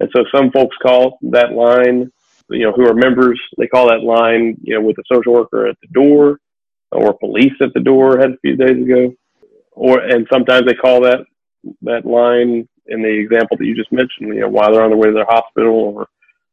And 0.01 0.11
so 0.15 0.25
some 0.35 0.51
folks 0.51 0.77
call 0.83 1.19
that 1.31 1.53
line, 1.53 2.11
you 2.49 2.65
know, 2.65 2.73
who 2.73 2.87
are 2.89 2.95
members, 2.95 3.41
they 3.59 3.67
call 3.67 3.89
that 3.89 4.03
line, 4.03 4.57
you 4.63 4.75
know, 4.75 4.81
with 4.81 4.99
a 4.99 5.03
social 5.13 5.35
worker 5.35 5.67
at 5.67 5.77
the 5.81 5.89
door 5.89 6.39
or 6.91 7.17
police 7.19 7.53
at 7.61 7.73
the 7.75 7.81
door 7.81 8.19
had 8.19 8.31
a 8.31 8.39
few 8.39 8.57
days 8.57 8.83
ago. 8.83 9.15
Or, 9.73 10.01
and 10.01 10.27
sometimes 10.33 10.67
they 10.67 10.75
call 10.75 11.03
that, 11.03 11.21
that 11.83 12.05
line 12.07 12.69
in 12.87 13.03
the 13.03 13.09
example 13.09 13.57
that 13.57 13.67
you 13.67 13.77
just 13.77 13.93
mentioned, 13.93 14.35
you 14.35 14.41
know, 14.41 14.49
while 14.49 14.73
they're 14.73 14.83
on 14.83 14.91
their 14.91 14.99
way 14.99 15.09
to 15.09 15.15
their 15.15 15.27
hospital 15.27 15.73
or, 15.73 16.09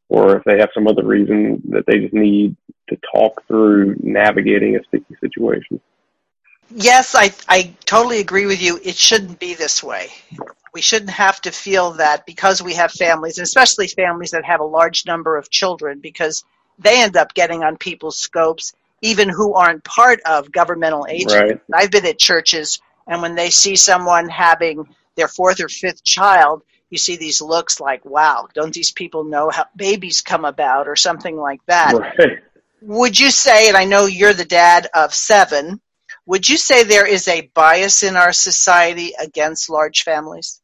or 0.08 0.36
if 0.36 0.44
they 0.44 0.58
have 0.58 0.70
some 0.72 0.86
other 0.86 1.04
reason 1.04 1.60
that 1.70 1.84
they 1.86 1.98
just 1.98 2.14
need 2.14 2.56
to 2.88 2.96
talk 3.14 3.46
through 3.46 3.96
navigating 4.00 4.76
a 4.76 4.84
sticky 4.84 5.16
situation. 5.20 5.80
Yes, 6.70 7.14
I, 7.14 7.32
I 7.48 7.74
totally 7.84 8.20
agree 8.20 8.46
with 8.46 8.60
you. 8.60 8.78
It 8.82 8.96
shouldn't 8.96 9.38
be 9.38 9.54
this 9.54 9.82
way. 9.82 10.08
We 10.74 10.82
shouldn't 10.82 11.10
have 11.10 11.40
to 11.42 11.50
feel 11.50 11.92
that 11.92 12.26
because 12.26 12.62
we 12.62 12.74
have 12.74 12.92
families, 12.92 13.38
and 13.38 13.44
especially 13.44 13.88
families 13.88 14.32
that 14.32 14.44
have 14.44 14.60
a 14.60 14.64
large 14.64 15.06
number 15.06 15.36
of 15.36 15.50
children, 15.50 16.00
because 16.00 16.44
they 16.78 17.02
end 17.02 17.16
up 17.16 17.34
getting 17.34 17.64
on 17.64 17.76
people's 17.78 18.18
scopes, 18.18 18.74
even 19.00 19.28
who 19.28 19.54
aren't 19.54 19.82
part 19.82 20.20
of 20.26 20.52
governmental 20.52 21.06
agencies. 21.08 21.40
Right. 21.40 21.60
I've 21.72 21.90
been 21.90 22.06
at 22.06 22.18
churches, 22.18 22.80
and 23.06 23.22
when 23.22 23.34
they 23.34 23.50
see 23.50 23.76
someone 23.76 24.28
having 24.28 24.86
their 25.16 25.28
fourth 25.28 25.60
or 25.60 25.68
fifth 25.68 26.04
child, 26.04 26.62
you 26.90 26.98
see 26.98 27.16
these 27.16 27.40
looks 27.40 27.80
like, 27.80 28.04
wow, 28.04 28.48
don't 28.54 28.72
these 28.72 28.92
people 28.92 29.24
know 29.24 29.50
how 29.50 29.66
babies 29.74 30.20
come 30.20 30.44
about 30.44 30.86
or 30.86 30.96
something 30.96 31.36
like 31.36 31.64
that? 31.66 31.94
Right. 31.94 32.38
Would 32.82 33.18
you 33.18 33.30
say, 33.30 33.68
and 33.68 33.76
I 33.76 33.84
know 33.84 34.06
you're 34.06 34.34
the 34.34 34.44
dad 34.44 34.88
of 34.94 35.12
seven, 35.12 35.80
would 36.28 36.46
you 36.46 36.58
say 36.58 36.84
there 36.84 37.06
is 37.06 37.26
a 37.26 37.50
bias 37.54 38.02
in 38.02 38.14
our 38.14 38.32
society 38.32 39.14
against 39.18 39.70
large 39.70 40.02
families? 40.02 40.60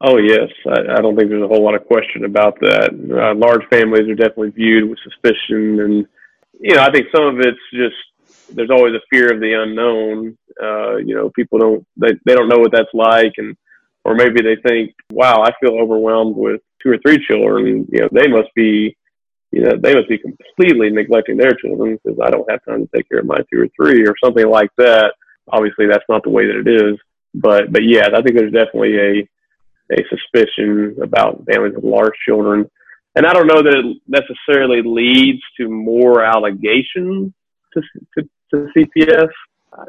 Oh 0.00 0.16
yes, 0.16 0.48
I, 0.66 0.96
I 0.96 1.00
don't 1.02 1.16
think 1.16 1.28
there's 1.28 1.42
a 1.42 1.48
whole 1.48 1.62
lot 1.62 1.74
of 1.74 1.86
question 1.86 2.24
about 2.24 2.58
that. 2.60 2.90
Uh, 2.92 3.34
large 3.34 3.64
families 3.68 4.08
are 4.08 4.14
definitely 4.14 4.50
viewed 4.50 4.88
with 4.88 4.98
suspicion, 5.04 5.80
and 5.80 6.06
you 6.58 6.74
know, 6.74 6.82
I 6.82 6.90
think 6.90 7.08
some 7.14 7.26
of 7.26 7.38
it's 7.40 7.58
just 7.72 8.56
there's 8.56 8.70
always 8.70 8.94
a 8.94 9.04
fear 9.10 9.34
of 9.34 9.40
the 9.40 9.52
unknown. 9.52 10.38
Uh, 10.62 10.96
you 10.96 11.14
know, 11.14 11.30
people 11.30 11.58
don't 11.58 11.86
they 11.98 12.12
they 12.24 12.34
don't 12.34 12.48
know 12.48 12.58
what 12.58 12.72
that's 12.72 12.92
like, 12.94 13.34
and 13.36 13.54
or 14.04 14.14
maybe 14.14 14.40
they 14.40 14.56
think, 14.66 14.94
wow, 15.12 15.42
I 15.42 15.50
feel 15.60 15.78
overwhelmed 15.78 16.36
with 16.36 16.62
two 16.82 16.90
or 16.90 16.98
three 16.98 17.22
children. 17.26 17.86
You 17.92 18.00
know, 18.00 18.08
they 18.12 18.28
must 18.28 18.48
be 18.54 18.96
you 19.56 19.62
know, 19.62 19.72
they 19.82 19.94
must 19.94 20.08
be 20.10 20.18
completely 20.18 20.90
neglecting 20.90 21.38
their 21.38 21.52
children 21.52 21.98
because 22.04 22.18
I 22.22 22.28
don't 22.28 22.50
have 22.50 22.62
time 22.66 22.86
to 22.86 22.90
take 22.94 23.08
care 23.08 23.20
of 23.20 23.24
my 23.24 23.38
two 23.50 23.62
or 23.62 23.68
three 23.74 24.06
or 24.06 24.14
something 24.22 24.46
like 24.46 24.68
that. 24.76 25.14
Obviously, 25.48 25.86
that's 25.86 26.04
not 26.10 26.22
the 26.24 26.28
way 26.28 26.46
that 26.46 26.60
it 26.60 26.68
is. 26.68 26.98
But, 27.32 27.72
but 27.72 27.82
yeah, 27.82 28.08
I 28.14 28.20
think 28.20 28.36
there's 28.36 28.52
definitely 28.52 28.98
a, 28.98 29.28
a 29.94 30.04
suspicion 30.10 30.98
about 31.02 31.46
families 31.50 31.72
with 31.74 31.84
large 31.84 32.12
children. 32.28 32.70
And 33.14 33.24
I 33.24 33.32
don't 33.32 33.46
know 33.46 33.62
that 33.62 33.74
it 33.74 33.96
necessarily 34.06 34.82
leads 34.84 35.40
to 35.58 35.70
more 35.70 36.22
allegations 36.22 37.32
to, 37.72 37.80
to, 38.18 38.28
to 38.50 38.68
CPS, 38.76 39.30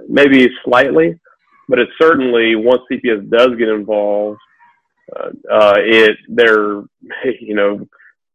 maybe 0.07 0.47
slightly, 0.63 1.19
but 1.67 1.79
it 1.79 1.89
certainly, 2.01 2.55
once 2.55 2.83
CPS 2.89 3.29
does 3.29 3.50
get 3.59 3.67
involved, 3.67 4.39
uh, 5.13 5.31
uh, 5.51 5.75
it, 5.79 6.15
they're, 6.29 6.83
you 7.41 7.53
know, 7.53 7.86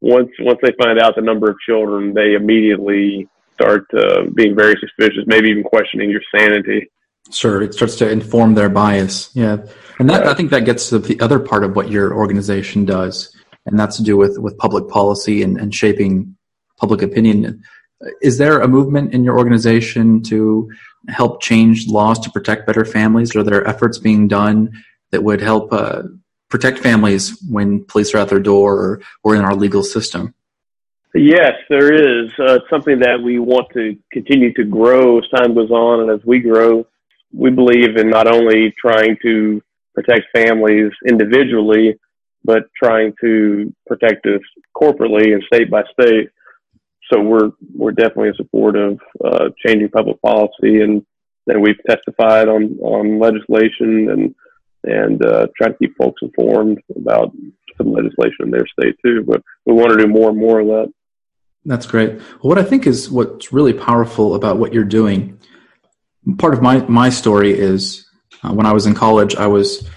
once 0.02 0.30
once 0.40 0.58
they 0.62 0.72
find 0.82 0.98
out 0.98 1.14
the 1.14 1.22
number 1.22 1.48
of 1.48 1.56
children, 1.66 2.12
they 2.12 2.34
immediately 2.34 3.28
start 3.54 3.86
uh, 3.96 4.24
being 4.34 4.54
very 4.54 4.74
suspicious, 4.80 5.24
maybe 5.26 5.48
even 5.48 5.62
questioning 5.62 6.10
your 6.10 6.20
sanity. 6.34 6.90
Sure, 7.30 7.62
it 7.62 7.72
starts 7.72 7.96
to 7.96 8.10
inform 8.10 8.54
their 8.54 8.68
bias. 8.68 9.30
Yeah, 9.34 9.58
and 9.98 10.10
that, 10.10 10.26
I 10.26 10.34
think 10.34 10.50
that 10.50 10.64
gets 10.64 10.88
to 10.90 10.98
the 10.98 11.18
other 11.20 11.38
part 11.38 11.62
of 11.62 11.76
what 11.76 11.88
your 11.88 12.14
organization 12.14 12.84
does, 12.84 13.34
and 13.64 13.78
that's 13.78 13.96
to 13.98 14.02
do 14.02 14.16
with 14.16 14.38
with 14.38 14.58
public 14.58 14.88
policy 14.88 15.42
and, 15.42 15.56
and 15.58 15.72
shaping 15.72 16.36
public 16.78 17.00
opinion. 17.00 17.62
Is 18.20 18.38
there 18.38 18.60
a 18.60 18.66
movement 18.66 19.14
in 19.14 19.22
your 19.22 19.38
organization 19.38 20.22
to 20.24 20.68
help 21.08 21.40
change 21.40 21.86
laws 21.86 22.18
to 22.20 22.30
protect 22.30 22.66
better 22.66 22.84
families? 22.84 23.36
Are 23.36 23.44
there 23.44 23.66
efforts 23.66 23.98
being 23.98 24.26
done 24.26 24.72
that 25.12 25.22
would 25.22 25.40
help 25.40 25.72
uh, 25.72 26.02
protect 26.52 26.80
families 26.80 27.42
when 27.48 27.82
police 27.86 28.14
are 28.14 28.18
at 28.18 28.28
their 28.28 28.38
door 28.38 28.76
or, 28.76 29.00
or 29.24 29.34
in 29.34 29.40
our 29.40 29.54
legal 29.54 29.82
system? 29.82 30.34
Yes, 31.14 31.54
there 31.70 31.92
is. 31.94 32.30
Uh, 32.38 32.58
something 32.68 32.98
that 32.98 33.18
we 33.22 33.38
want 33.38 33.68
to 33.72 33.96
continue 34.12 34.52
to 34.52 34.64
grow 34.64 35.18
as 35.18 35.28
time 35.34 35.54
goes 35.54 35.70
on 35.70 36.00
and 36.02 36.10
as 36.10 36.24
we 36.26 36.40
grow. 36.40 36.86
We 37.32 37.48
believe 37.50 37.96
in 37.96 38.10
not 38.10 38.26
only 38.26 38.70
trying 38.72 39.16
to 39.22 39.62
protect 39.94 40.26
families 40.34 40.92
individually, 41.08 41.98
but 42.44 42.64
trying 42.76 43.14
to 43.22 43.74
protect 43.86 44.26
us 44.26 44.42
corporately 44.76 45.32
and 45.32 45.42
state 45.44 45.70
by 45.70 45.84
state. 45.98 46.28
So 47.10 47.20
we're 47.22 47.52
we're 47.74 47.92
definitely 47.92 48.28
in 48.28 48.34
support 48.34 48.76
of 48.76 49.00
uh, 49.24 49.48
changing 49.64 49.88
public 49.88 50.20
policy, 50.20 50.82
and 50.82 51.04
and 51.46 51.62
we've 51.62 51.82
testified 51.86 52.48
on 52.48 52.78
on 52.80 53.18
legislation 53.18 54.10
and 54.10 54.34
and 54.84 55.24
uh, 55.24 55.46
try 55.56 55.68
to 55.68 55.74
keep 55.74 55.96
folks 55.96 56.20
informed 56.22 56.78
about 56.96 57.32
some 57.76 57.92
legislation 57.92 58.36
in 58.40 58.50
their 58.50 58.66
state 58.66 58.96
too. 59.04 59.24
But 59.26 59.42
we 59.66 59.72
want 59.72 59.90
to 59.90 59.98
do 59.98 60.06
more 60.06 60.30
and 60.30 60.38
more 60.38 60.60
of 60.60 60.66
that. 60.68 60.92
That's 61.64 61.86
great. 61.86 62.14
Well, 62.14 62.40
what 62.40 62.58
I 62.58 62.64
think 62.64 62.86
is 62.86 63.10
what's 63.10 63.52
really 63.52 63.72
powerful 63.72 64.34
about 64.34 64.58
what 64.58 64.72
you're 64.72 64.84
doing. 64.84 65.38
Part 66.38 66.54
of 66.54 66.62
my 66.62 66.78
my 66.86 67.10
story 67.10 67.56
is 67.56 68.06
uh, 68.42 68.52
when 68.52 68.66
I 68.66 68.72
was 68.72 68.86
in 68.86 68.94
college, 68.94 69.36
I 69.36 69.46
was 69.46 69.88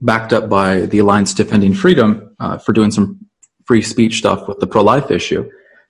backed 0.00 0.32
up 0.32 0.48
by 0.48 0.80
the 0.80 0.98
Alliance 0.98 1.32
Defending 1.32 1.72
Freedom 1.72 2.34
uh, 2.40 2.58
for 2.58 2.72
doing 2.72 2.90
some 2.90 3.18
free 3.64 3.80
speech 3.80 4.18
stuff 4.18 4.46
with 4.48 4.60
the 4.60 4.66
pro 4.66 4.82
life 4.82 5.10
issue, 5.10 5.48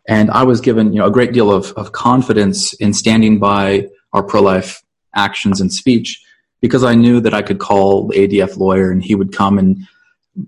and 0.08 0.30
I 0.30 0.44
was 0.44 0.60
given 0.60 0.92
you 0.92 1.00
know 1.00 1.06
a 1.06 1.12
great 1.12 1.32
deal 1.32 1.50
of 1.50 1.72
of 1.72 1.92
confidence 1.92 2.72
in 2.74 2.92
standing 2.92 3.40
by 3.40 3.88
our 4.12 4.22
pro 4.22 4.40
life 4.40 4.82
actions 5.16 5.60
and 5.60 5.72
speech 5.72 6.20
because 6.64 6.82
I 6.82 6.94
knew 6.94 7.20
that 7.20 7.34
I 7.34 7.42
could 7.42 7.58
call 7.58 8.06
the 8.06 8.16
ADF 8.16 8.56
lawyer 8.56 8.90
and 8.90 9.04
he 9.04 9.14
would 9.14 9.34
come 9.34 9.58
and 9.58 9.86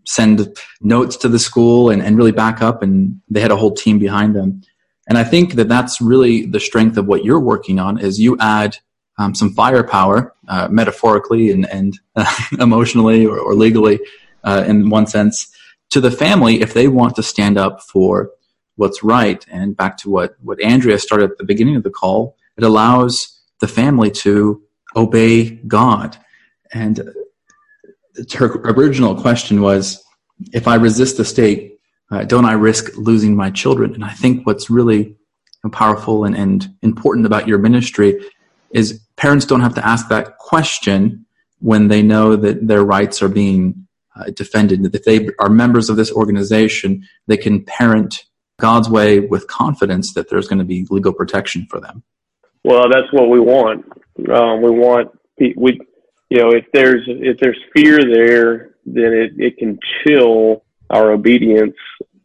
send 0.06 0.48
notes 0.80 1.14
to 1.18 1.28
the 1.28 1.38
school 1.38 1.90
and, 1.90 2.00
and 2.00 2.16
really 2.16 2.32
back 2.32 2.62
up 2.62 2.82
and 2.82 3.20
they 3.28 3.42
had 3.42 3.50
a 3.50 3.56
whole 3.56 3.74
team 3.74 3.98
behind 3.98 4.34
them. 4.34 4.62
And 5.10 5.18
I 5.18 5.24
think 5.24 5.56
that 5.56 5.68
that's 5.68 6.00
really 6.00 6.46
the 6.46 6.58
strength 6.58 6.96
of 6.96 7.04
what 7.04 7.22
you're 7.22 7.38
working 7.38 7.78
on 7.78 7.98
is 7.98 8.18
you 8.18 8.34
add 8.40 8.78
um, 9.18 9.34
some 9.34 9.52
firepower, 9.52 10.34
uh, 10.48 10.68
metaphorically 10.70 11.50
and, 11.50 11.68
and 11.68 12.00
uh, 12.16 12.34
emotionally 12.60 13.26
or, 13.26 13.38
or 13.38 13.54
legally 13.54 14.00
uh, 14.42 14.64
in 14.66 14.88
one 14.88 15.06
sense, 15.06 15.54
to 15.90 16.00
the 16.00 16.10
family 16.10 16.62
if 16.62 16.72
they 16.72 16.88
want 16.88 17.14
to 17.16 17.22
stand 17.22 17.58
up 17.58 17.82
for 17.82 18.30
what's 18.76 19.02
right. 19.02 19.44
And 19.50 19.76
back 19.76 19.98
to 19.98 20.08
what, 20.08 20.36
what 20.40 20.62
Andrea 20.62 20.98
started 20.98 21.32
at 21.32 21.36
the 21.36 21.44
beginning 21.44 21.76
of 21.76 21.82
the 21.82 21.90
call, 21.90 22.38
it 22.56 22.64
allows 22.64 23.38
the 23.60 23.68
family 23.68 24.10
to 24.12 24.62
obey 24.96 25.50
God. 25.50 26.16
And 26.72 27.12
her 28.34 28.46
original 28.64 29.14
question 29.14 29.60
was, 29.60 30.02
if 30.52 30.66
I 30.66 30.76
resist 30.76 31.16
the 31.16 31.24
state, 31.24 31.78
uh, 32.10 32.24
don't 32.24 32.44
I 32.44 32.52
risk 32.52 32.96
losing 32.96 33.36
my 33.36 33.50
children? 33.50 33.94
And 33.94 34.04
I 34.04 34.12
think 34.12 34.46
what's 34.46 34.70
really 34.70 35.16
powerful 35.72 36.24
and, 36.24 36.36
and 36.36 36.68
important 36.82 37.26
about 37.26 37.48
your 37.48 37.58
ministry 37.58 38.20
is 38.70 39.00
parents 39.16 39.46
don't 39.46 39.60
have 39.60 39.74
to 39.74 39.86
ask 39.86 40.08
that 40.08 40.38
question 40.38 41.26
when 41.60 41.88
they 41.88 42.02
know 42.02 42.36
that 42.36 42.66
their 42.66 42.84
rights 42.84 43.22
are 43.22 43.28
being 43.28 43.86
uh, 44.14 44.30
defended. 44.30 44.82
That 44.82 44.94
if 44.94 45.04
they 45.04 45.28
are 45.40 45.48
members 45.48 45.90
of 45.90 45.96
this 45.96 46.12
organization, 46.12 47.04
they 47.26 47.36
can 47.36 47.64
parent 47.64 48.24
God's 48.58 48.88
way 48.88 49.20
with 49.20 49.46
confidence 49.48 50.14
that 50.14 50.30
there's 50.30 50.48
going 50.48 50.58
to 50.58 50.64
be 50.64 50.86
legal 50.90 51.12
protection 51.12 51.66
for 51.68 51.80
them. 51.80 52.02
Well, 52.64 52.88
that's 52.88 53.12
what 53.12 53.28
we 53.28 53.40
want. 53.40 53.84
Um, 54.32 54.62
we 54.62 54.70
want 54.70 55.10
we, 55.38 55.80
you 56.30 56.38
know, 56.38 56.50
if 56.50 56.64
there's 56.72 57.04
if 57.06 57.38
there's 57.38 57.58
fear 57.74 57.98
there, 58.02 58.74
then 58.86 59.12
it, 59.12 59.32
it 59.38 59.58
can 59.58 59.78
chill 60.02 60.64
our 60.90 61.12
obedience 61.12 61.76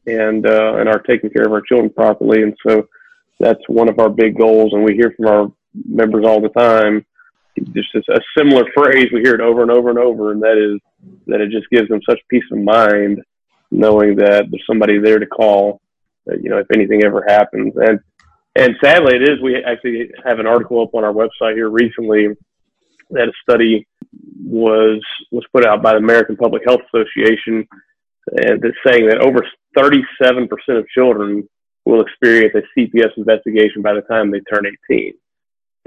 and 0.08 0.46
uh, 0.46 0.76
and 0.76 0.88
our 0.88 1.00
taking 1.00 1.30
care 1.30 1.46
of 1.46 1.52
our 1.52 1.62
children 1.62 1.90
properly. 1.90 2.44
And 2.44 2.56
so 2.66 2.88
that's 3.40 3.62
one 3.68 3.90
of 3.90 4.00
our 4.00 4.10
big 4.10 4.38
goals. 4.38 4.74
And 4.74 4.84
we 4.84 4.94
hear 4.94 5.14
from 5.18 5.28
our 5.28 5.52
members 5.74 6.26
all 6.26 6.42
the 6.42 6.50
time. 6.50 7.06
Just 7.74 7.94
a 7.96 8.20
similar 8.38 8.64
phrase, 8.74 9.10
we 9.12 9.22
hear 9.22 9.36
it 9.36 9.42
over 9.42 9.62
and 9.62 9.70
over 9.70 9.90
and 9.90 10.00
over, 10.00 10.32
and 10.32 10.42
that 10.42 10.58
is 10.58 10.80
that 11.28 11.42
it 11.42 11.52
just 11.52 11.70
gives 11.70 11.90
them 11.90 12.00
such 12.08 12.20
peace 12.30 12.44
of 12.52 12.60
mind 12.60 13.22
knowing 13.72 14.16
that 14.16 14.46
there's 14.50 14.66
somebody 14.66 15.00
there 15.00 15.20
to 15.20 15.26
call. 15.26 15.82
That, 16.26 16.42
you 16.42 16.50
know, 16.50 16.60
if 16.60 16.68
anything 16.74 17.04
ever 17.04 17.26
happens, 17.28 17.74
and 17.76 18.00
and 18.56 18.76
sadly, 18.84 19.16
it 19.16 19.24
is. 19.30 19.42
We 19.42 19.56
actually 19.56 20.12
have 20.26 20.40
an 20.40 20.48
article 20.48 20.82
up 20.82 20.94
on 20.94 21.04
our 21.04 21.14
website 21.14 21.56
here 21.56 21.70
recently 21.70 22.28
that 23.12 23.28
a 23.30 23.34
study 23.42 23.88
was 24.44 25.02
was 25.32 25.46
put 25.54 25.66
out 25.66 25.82
by 25.82 25.94
the 25.94 26.00
American 26.00 26.36
Public 26.36 26.64
Health 26.66 26.82
Association, 26.94 27.68
and 28.28 28.64
it's 28.64 28.78
saying 28.86 29.08
that 29.08 29.20
over 29.20 29.46
37% 29.78 30.50
of 30.70 30.88
children 30.90 31.48
will 31.86 32.02
experience 32.02 32.54
a 32.56 32.80
CPS 32.80 33.12
investigation 33.18 33.82
by 33.82 33.94
the 33.94 34.02
time 34.02 34.30
they 34.30 34.40
turn 34.42 34.66
18. 34.90 35.14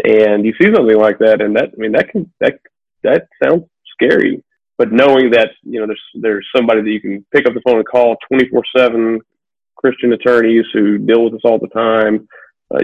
And 0.05 0.45
you 0.45 0.53
see 0.61 0.73
something 0.75 0.97
like 0.97 1.19
that, 1.19 1.41
and 1.41 1.57
that 1.57 1.71
I 1.73 1.77
mean 1.77 1.93
that 1.93 2.11
can 2.11 2.33
that 2.41 2.59
that 3.03 3.29
sounds 3.43 3.65
scary. 3.93 4.43
But 4.77 4.91
knowing 4.91 5.31
that 5.31 5.51
you 5.63 5.81
know 5.81 5.87
there's 5.87 6.03
there's 6.15 6.49
somebody 6.55 6.83
that 6.83 6.91
you 6.91 7.01
can 7.01 7.25
pick 7.33 7.47
up 7.47 7.55
the 7.55 7.61
phone 7.61 7.77
and 7.77 7.87
call 7.87 8.17
24/7 8.33 9.21
Christian 9.77 10.13
attorneys 10.13 10.65
who 10.73 10.99
deal 10.99 11.25
with 11.25 11.35
this 11.35 11.43
all 11.45 11.59
the 11.59 11.69
time. 11.69 12.27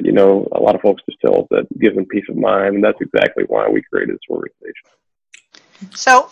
You 0.02 0.12
know, 0.12 0.48
a 0.52 0.60
lot 0.60 0.74
of 0.74 0.80
folks 0.80 1.02
just 1.06 1.20
tell 1.20 1.42
us 1.42 1.46
that 1.50 1.66
gives 1.78 1.96
them 1.96 2.06
peace 2.06 2.24
of 2.28 2.36
mind, 2.36 2.76
and 2.76 2.84
that's 2.84 3.00
exactly 3.00 3.44
why 3.46 3.68
we 3.68 3.82
created 3.82 4.14
this 4.14 4.30
organization. 4.30 4.86
So, 5.94 6.30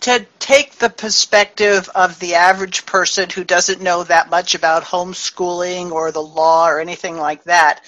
to 0.00 0.26
take 0.38 0.76
the 0.76 0.88
perspective 0.88 1.88
of 1.94 2.18
the 2.18 2.34
average 2.34 2.86
person 2.86 3.28
who 3.28 3.44
doesn't 3.44 3.82
know 3.82 4.02
that 4.04 4.30
much 4.30 4.54
about 4.54 4.84
homeschooling 4.84 5.92
or 5.92 6.10
the 6.10 6.22
law 6.22 6.68
or 6.68 6.80
anything 6.80 7.16
like 7.16 7.44
that, 7.44 7.84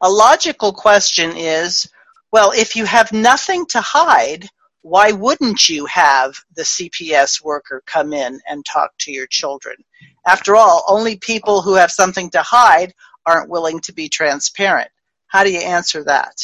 a 0.00 0.10
logical 0.10 0.72
question 0.72 1.36
is 1.36 1.88
well, 2.32 2.52
if 2.52 2.76
you 2.76 2.86
have 2.86 3.12
nothing 3.12 3.66
to 3.66 3.80
hide, 3.82 4.48
why 4.80 5.12
wouldn't 5.12 5.68
you 5.68 5.84
have 5.86 6.34
the 6.56 6.62
CPS 6.62 7.44
worker 7.44 7.82
come 7.86 8.14
in 8.14 8.40
and 8.48 8.64
talk 8.64 8.90
to 9.00 9.12
your 9.12 9.26
children? 9.26 9.76
After 10.26 10.56
all, 10.56 10.84
only 10.88 11.16
people 11.18 11.60
who 11.60 11.74
have 11.74 11.90
something 11.90 12.30
to 12.30 12.42
hide 12.42 12.94
aren't 13.26 13.48
willing 13.48 13.80
to 13.80 13.92
be 13.92 14.08
transparent. 14.08 14.90
How 15.26 15.44
do 15.44 15.52
you 15.52 15.60
answer 15.60 16.04
that? 16.04 16.34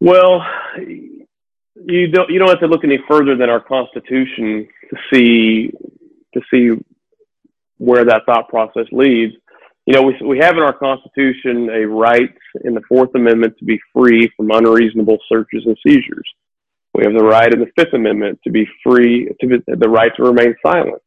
Well, 0.00 0.44
you 0.78 2.08
don't 2.08 2.30
you 2.30 2.38
don't 2.38 2.48
have 2.48 2.60
to 2.60 2.66
look 2.66 2.84
any 2.84 2.98
further 3.08 3.36
than 3.36 3.48
our 3.48 3.60
Constitution 3.60 4.68
to 4.90 4.96
see 5.12 5.70
to 6.34 6.40
see 6.50 6.82
where 7.78 8.04
that 8.04 8.22
thought 8.26 8.48
process 8.48 8.86
leads. 8.92 9.34
You 9.86 9.94
know, 9.94 10.02
we 10.02 10.16
we 10.24 10.38
have 10.38 10.56
in 10.56 10.62
our 10.62 10.72
Constitution 10.72 11.70
a 11.70 11.86
right 11.86 12.34
in 12.64 12.74
the 12.74 12.82
Fourth 12.88 13.14
Amendment 13.14 13.56
to 13.58 13.64
be 13.64 13.80
free 13.92 14.30
from 14.36 14.50
unreasonable 14.50 15.18
searches 15.28 15.64
and 15.66 15.76
seizures. 15.86 16.28
We 16.94 17.04
have 17.04 17.14
the 17.14 17.24
right 17.24 17.52
in 17.52 17.60
the 17.60 17.70
Fifth 17.76 17.94
Amendment 17.94 18.38
to 18.44 18.50
be 18.50 18.68
free 18.84 19.28
to 19.40 19.46
be, 19.46 19.56
the 19.66 19.88
right 19.88 20.12
to 20.16 20.22
remain 20.22 20.54
silent. 20.64 21.02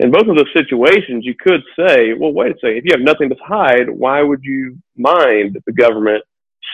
In 0.00 0.10
both 0.10 0.26
of 0.26 0.36
those 0.36 0.52
situations, 0.52 1.24
you 1.24 1.34
could 1.34 1.62
say, 1.78 2.14
well, 2.14 2.32
wait 2.32 2.52
a 2.52 2.54
second. 2.54 2.78
If 2.78 2.84
you 2.84 2.92
have 2.92 3.00
nothing 3.00 3.28
to 3.28 3.36
hide, 3.44 3.88
why 3.88 4.22
would 4.22 4.42
you 4.42 4.76
mind 4.96 5.62
the 5.66 5.72
government 5.72 6.24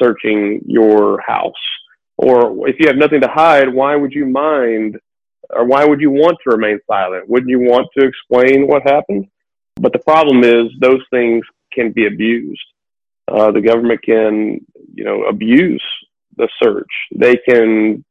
searching 0.00 0.62
your 0.66 1.20
house? 1.20 1.52
Or 2.16 2.68
if 2.68 2.76
you 2.78 2.86
have 2.86 2.96
nothing 2.96 3.20
to 3.20 3.28
hide, 3.28 3.72
why 3.72 3.96
would 3.96 4.12
you 4.12 4.26
mind 4.26 4.98
or 5.52 5.64
why 5.64 5.84
would 5.84 6.00
you 6.00 6.10
want 6.10 6.38
to 6.44 6.50
remain 6.50 6.78
silent? 6.86 7.28
Wouldn't 7.28 7.50
you 7.50 7.60
want 7.60 7.88
to 7.98 8.06
explain 8.06 8.66
what 8.66 8.82
happened? 8.82 9.26
But 9.76 9.92
the 9.92 9.98
problem 9.98 10.44
is 10.44 10.66
those 10.78 11.02
things 11.10 11.44
can 11.72 11.92
be 11.92 12.06
abused. 12.06 12.62
Uh, 13.26 13.50
the 13.52 13.60
government 13.60 14.02
can, 14.02 14.64
you 14.94 15.04
know, 15.04 15.24
abuse 15.24 15.82
the 16.36 16.48
search. 16.62 16.90
They 17.14 17.36
can 17.36 18.04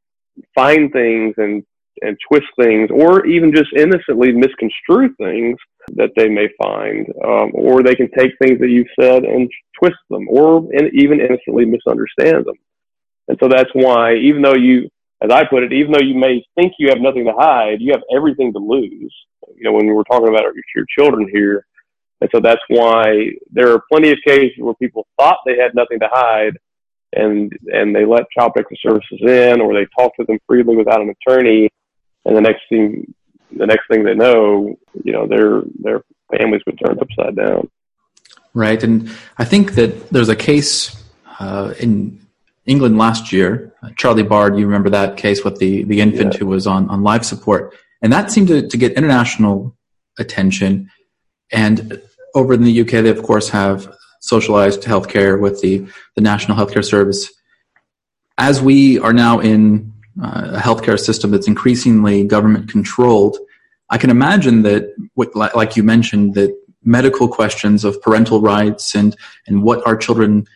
find 0.55 0.91
things 0.91 1.35
and 1.37 1.63
and 2.01 2.17
twist 2.27 2.47
things, 2.61 2.89
or 2.91 3.25
even 3.25 3.53
just 3.53 3.71
innocently 3.75 4.31
misconstrue 4.31 5.13
things 5.15 5.57
that 5.93 6.11
they 6.15 6.29
may 6.29 6.47
find, 6.61 7.07
um, 7.25 7.51
or 7.53 7.81
they 7.81 7.95
can 7.95 8.09
take 8.17 8.31
things 8.41 8.59
that 8.59 8.69
you've 8.69 8.87
said 8.99 9.23
and 9.23 9.49
twist 9.77 9.97
them, 10.09 10.27
or 10.29 10.67
in, 10.73 10.89
even 10.93 11.19
innocently 11.19 11.65
misunderstand 11.65 12.45
them. 12.45 12.55
And 13.27 13.37
so 13.41 13.47
that's 13.47 13.69
why, 13.73 14.15
even 14.15 14.41
though 14.41 14.55
you, 14.55 14.89
as 15.21 15.31
I 15.31 15.45
put 15.45 15.63
it, 15.63 15.73
even 15.73 15.91
though 15.91 16.05
you 16.05 16.15
may 16.15 16.43
think 16.55 16.73
you 16.79 16.89
have 16.89 16.99
nothing 16.99 17.25
to 17.25 17.33
hide, 17.33 17.79
you 17.79 17.91
have 17.91 18.03
everything 18.11 18.51
to 18.53 18.59
lose. 18.59 19.13
You 19.55 19.63
know, 19.63 19.73
when 19.73 19.87
we 19.87 19.93
were 19.93 20.03
talking 20.03 20.29
about 20.29 20.43
your, 20.43 20.53
your 20.75 20.85
children 20.97 21.29
here. 21.31 21.65
And 22.21 22.29
so 22.33 22.41
that's 22.41 22.61
why 22.67 23.29
there 23.51 23.71
are 23.71 23.83
plenty 23.91 24.11
of 24.11 24.17
cases 24.25 24.57
where 24.57 24.73
people 24.75 25.07
thought 25.19 25.37
they 25.45 25.57
had 25.57 25.75
nothing 25.75 25.99
to 25.99 26.09
hide 26.11 26.57
and, 27.13 27.51
and 27.67 27.95
they 27.95 28.05
let 28.05 28.29
child 28.37 28.53
protective 28.53 28.77
services 28.81 29.19
in 29.21 29.61
or 29.61 29.73
they 29.73 29.87
talk 29.97 30.15
to 30.17 30.25
them 30.25 30.37
freely 30.45 30.75
without 30.75 31.01
an 31.01 31.13
attorney. 31.25 31.69
And 32.29 32.37
the 32.37 32.41
next 32.41 32.61
thing, 32.69 33.11
the 33.51 33.65
next 33.65 33.87
thing 33.89 34.03
they 34.03 34.13
know, 34.13 34.77
you 35.03 35.11
know, 35.11 35.25
their, 35.25 35.63
their 35.79 36.03
families 36.37 36.61
would 36.67 36.79
turn 36.85 36.99
upside 37.01 37.35
down. 37.35 37.67
Right. 38.53 38.83
And 38.83 39.11
I 39.39 39.45
think 39.45 39.73
that 39.73 40.11
there's 40.11 40.29
a 40.29 40.35
case 40.35 41.03
uh, 41.39 41.73
in 41.79 42.21
England 42.67 42.99
last 42.99 43.33
year, 43.33 43.73
uh, 43.81 43.89
Charlie 43.95 44.21
Gard, 44.21 44.59
you 44.59 44.67
remember 44.67 44.91
that 44.91 45.17
case 45.17 45.43
with 45.43 45.57
the, 45.57 45.85
the 45.85 46.01
infant 46.01 46.33
yeah. 46.33 46.39
who 46.39 46.45
was 46.45 46.67
on, 46.67 46.87
on 46.91 47.01
life 47.01 47.23
support. 47.23 47.73
And 48.03 48.13
that 48.13 48.29
seemed 48.29 48.49
to, 48.49 48.67
to 48.67 48.77
get 48.77 48.91
international 48.91 49.75
attention. 50.19 50.91
And 51.51 51.99
over 52.35 52.53
in 52.53 52.63
the 52.63 52.81
UK, 52.81 52.89
they 52.89 53.09
of 53.09 53.23
course 53.23 53.49
have 53.49 53.91
socialized 54.21 54.83
healthcare 54.83 55.41
with 55.41 55.61
the, 55.61 55.87
the 56.15 56.21
National 56.21 56.55
Healthcare 56.55 56.85
Service. 56.85 57.31
As 58.37 58.61
we 58.61 58.99
are 58.99 59.13
now 59.13 59.39
in 59.39 59.93
uh, 60.21 60.51
a 60.53 60.59
healthcare 60.59 60.99
system 60.99 61.31
that's 61.31 61.47
increasingly 61.47 62.23
government 62.23 62.69
controlled, 62.69 63.37
I 63.89 63.97
can 63.97 64.09
imagine 64.09 64.61
that, 64.63 64.93
like 65.55 65.75
you 65.75 65.83
mentioned, 65.83 66.35
that 66.35 66.55
medical 66.83 67.27
questions 67.27 67.83
of 67.83 68.01
parental 68.01 68.41
rights 68.41 68.95
and, 68.95 69.15
and 69.47 69.63
what 69.63 69.85
our 69.85 69.97
children 69.97 70.47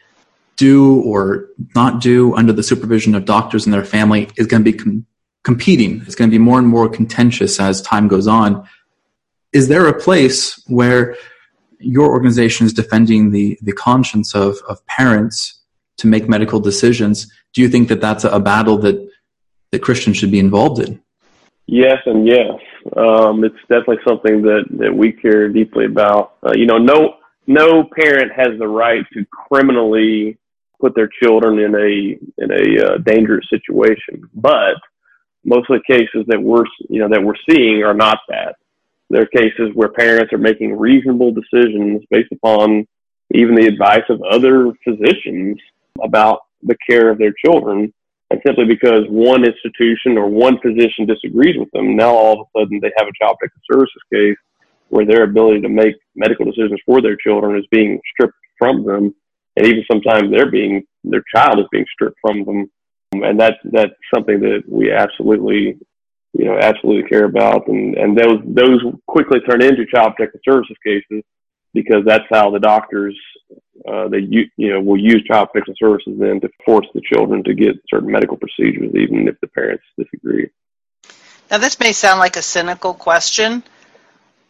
do 0.55 1.01
or 1.01 1.49
not 1.75 2.01
do 2.01 2.35
under 2.35 2.53
the 2.53 2.63
supervision 2.63 3.15
of 3.15 3.25
doctors 3.25 3.65
and 3.65 3.73
their 3.73 3.83
family 3.83 4.29
is 4.37 4.47
going 4.47 4.63
to 4.63 4.71
be 4.71 4.77
com- 4.77 5.05
competing. 5.43 6.01
It's 6.05 6.15
going 6.15 6.29
to 6.29 6.33
be 6.33 6.43
more 6.43 6.59
and 6.59 6.67
more 6.67 6.87
contentious 6.87 7.59
as 7.59 7.81
time 7.81 8.07
goes 8.07 8.27
on. 8.27 8.67
Is 9.51 9.67
there 9.67 9.87
a 9.87 9.99
place 9.99 10.63
where 10.67 11.15
your 11.79 12.09
organization 12.09 12.65
is 12.65 12.73
defending 12.73 13.31
the, 13.31 13.57
the 13.61 13.73
conscience 13.73 14.33
of, 14.35 14.57
of 14.69 14.85
parents 14.85 15.59
to 15.97 16.07
make 16.07 16.29
medical 16.29 16.59
decisions? 16.59 17.31
Do 17.53 17.61
you 17.61 17.69
think 17.69 17.89
that 17.89 18.01
that's 18.01 18.23
a 18.23 18.39
battle 18.39 18.77
that, 18.79 18.95
that 19.73 19.81
Christians 19.81 20.17
should 20.17 20.31
be 20.31 20.39
involved 20.39 20.79
in? 20.79 21.01
Yes, 21.65 21.97
and 22.05 22.27
yes. 22.27 22.59
Um, 22.95 23.43
it's 23.43 23.59
definitely 23.67 23.97
something 24.07 24.41
that, 24.43 24.65
that 24.79 24.95
we 24.95 25.11
care 25.11 25.49
deeply 25.49 25.85
about. 25.85 26.35
Uh, 26.45 26.53
you 26.55 26.65
know, 26.65 26.77
no 26.77 27.15
no 27.47 27.83
parent 27.83 28.31
has 28.31 28.57
the 28.57 28.67
right 28.67 29.03
to 29.13 29.25
criminally 29.25 30.37
put 30.79 30.95
their 30.95 31.09
children 31.21 31.59
in 31.59 31.75
a 31.75 32.43
in 32.43 32.51
a 32.51 32.85
uh, 32.85 32.97
dangerous 32.99 33.47
situation. 33.49 34.29
But 34.33 34.75
most 35.43 35.69
of 35.69 35.79
the 35.79 35.93
cases 35.93 36.25
that 36.27 36.41
we're 36.41 36.65
you 36.89 36.99
know 36.99 37.09
that 37.09 37.23
we're 37.23 37.41
seeing 37.49 37.83
are 37.83 37.93
not 37.93 38.19
that. 38.29 38.55
There 39.09 39.23
are 39.23 39.41
cases 39.41 39.71
where 39.73 39.89
parents 39.89 40.33
are 40.33 40.37
making 40.37 40.77
reasonable 40.77 41.31
decisions 41.31 42.03
based 42.09 42.31
upon 42.31 42.87
even 43.33 43.55
the 43.55 43.67
advice 43.67 44.03
of 44.09 44.21
other 44.23 44.71
physicians 44.83 45.59
about 46.03 46.41
the 46.61 46.75
care 46.87 47.09
of 47.09 47.17
their 47.17 47.33
children. 47.45 47.93
And 48.33 48.41
simply 48.47 48.65
because 48.65 49.03
one 49.09 49.45
institution 49.45 50.17
or 50.17 50.27
one 50.27 50.57
physician 50.59 51.05
disagrees 51.05 51.55
with 51.55 51.69
them, 51.69 51.95
now 51.95 52.09
all 52.09 52.33
of 52.33 52.47
a 52.47 52.59
sudden 52.59 52.79
they 52.81 52.91
have 52.97 53.07
a 53.07 53.23
child 53.23 53.37
protective 53.37 53.61
services 53.71 54.01
case 54.11 54.37
where 54.89 55.05
their 55.05 55.25
ability 55.25 55.61
to 55.61 55.69
make 55.69 55.93
medical 56.15 56.43
decisions 56.43 56.79
for 56.83 56.99
their 56.99 57.15
children 57.15 57.55
is 57.55 57.65
being 57.69 58.01
stripped 58.11 58.33
from 58.57 58.83
them. 58.83 59.13
And 59.55 59.67
even 59.67 59.83
sometimes 59.85 60.31
they're 60.31 60.49
being 60.49 60.81
their 61.03 61.23
child 61.35 61.59
is 61.59 61.67
being 61.71 61.85
stripped 61.93 62.17
from 62.21 62.43
them, 62.43 62.71
and 63.11 63.39
that's 63.39 63.57
that's 63.65 63.93
something 64.11 64.39
that 64.39 64.63
we 64.67 64.91
absolutely 64.91 65.77
you 66.33 66.45
know 66.45 66.57
absolutely 66.57 67.07
care 67.07 67.25
about, 67.25 67.67
and 67.67 67.95
and 67.95 68.17
those 68.17 68.39
those 68.47 68.81
quickly 69.05 69.41
turn 69.41 69.61
into 69.61 69.85
child 69.93 70.15
protective 70.15 70.41
services 70.43 70.77
cases 70.83 71.21
because 71.73 72.03
that's 72.05 72.25
how 72.29 72.51
the 72.51 72.59
doctors 72.59 73.17
uh, 73.87 74.07
they 74.07 74.19
you, 74.19 74.47
know 74.57 74.79
will 74.79 74.99
use 74.99 75.23
child 75.23 75.49
protection 75.51 75.75
services 75.77 76.13
then 76.19 76.39
to 76.39 76.49
force 76.65 76.87
the 76.93 77.01
children 77.01 77.43
to 77.43 77.53
get 77.53 77.75
certain 77.89 78.11
medical 78.11 78.37
procedures 78.37 78.93
even 78.95 79.27
if 79.27 79.39
the 79.41 79.47
parents 79.47 79.83
disagree. 79.97 80.47
Now 81.51 81.57
this 81.57 81.79
may 81.79 81.91
sound 81.91 82.19
like 82.19 82.37
a 82.37 82.41
cynical 82.41 82.93
question, 82.93 83.63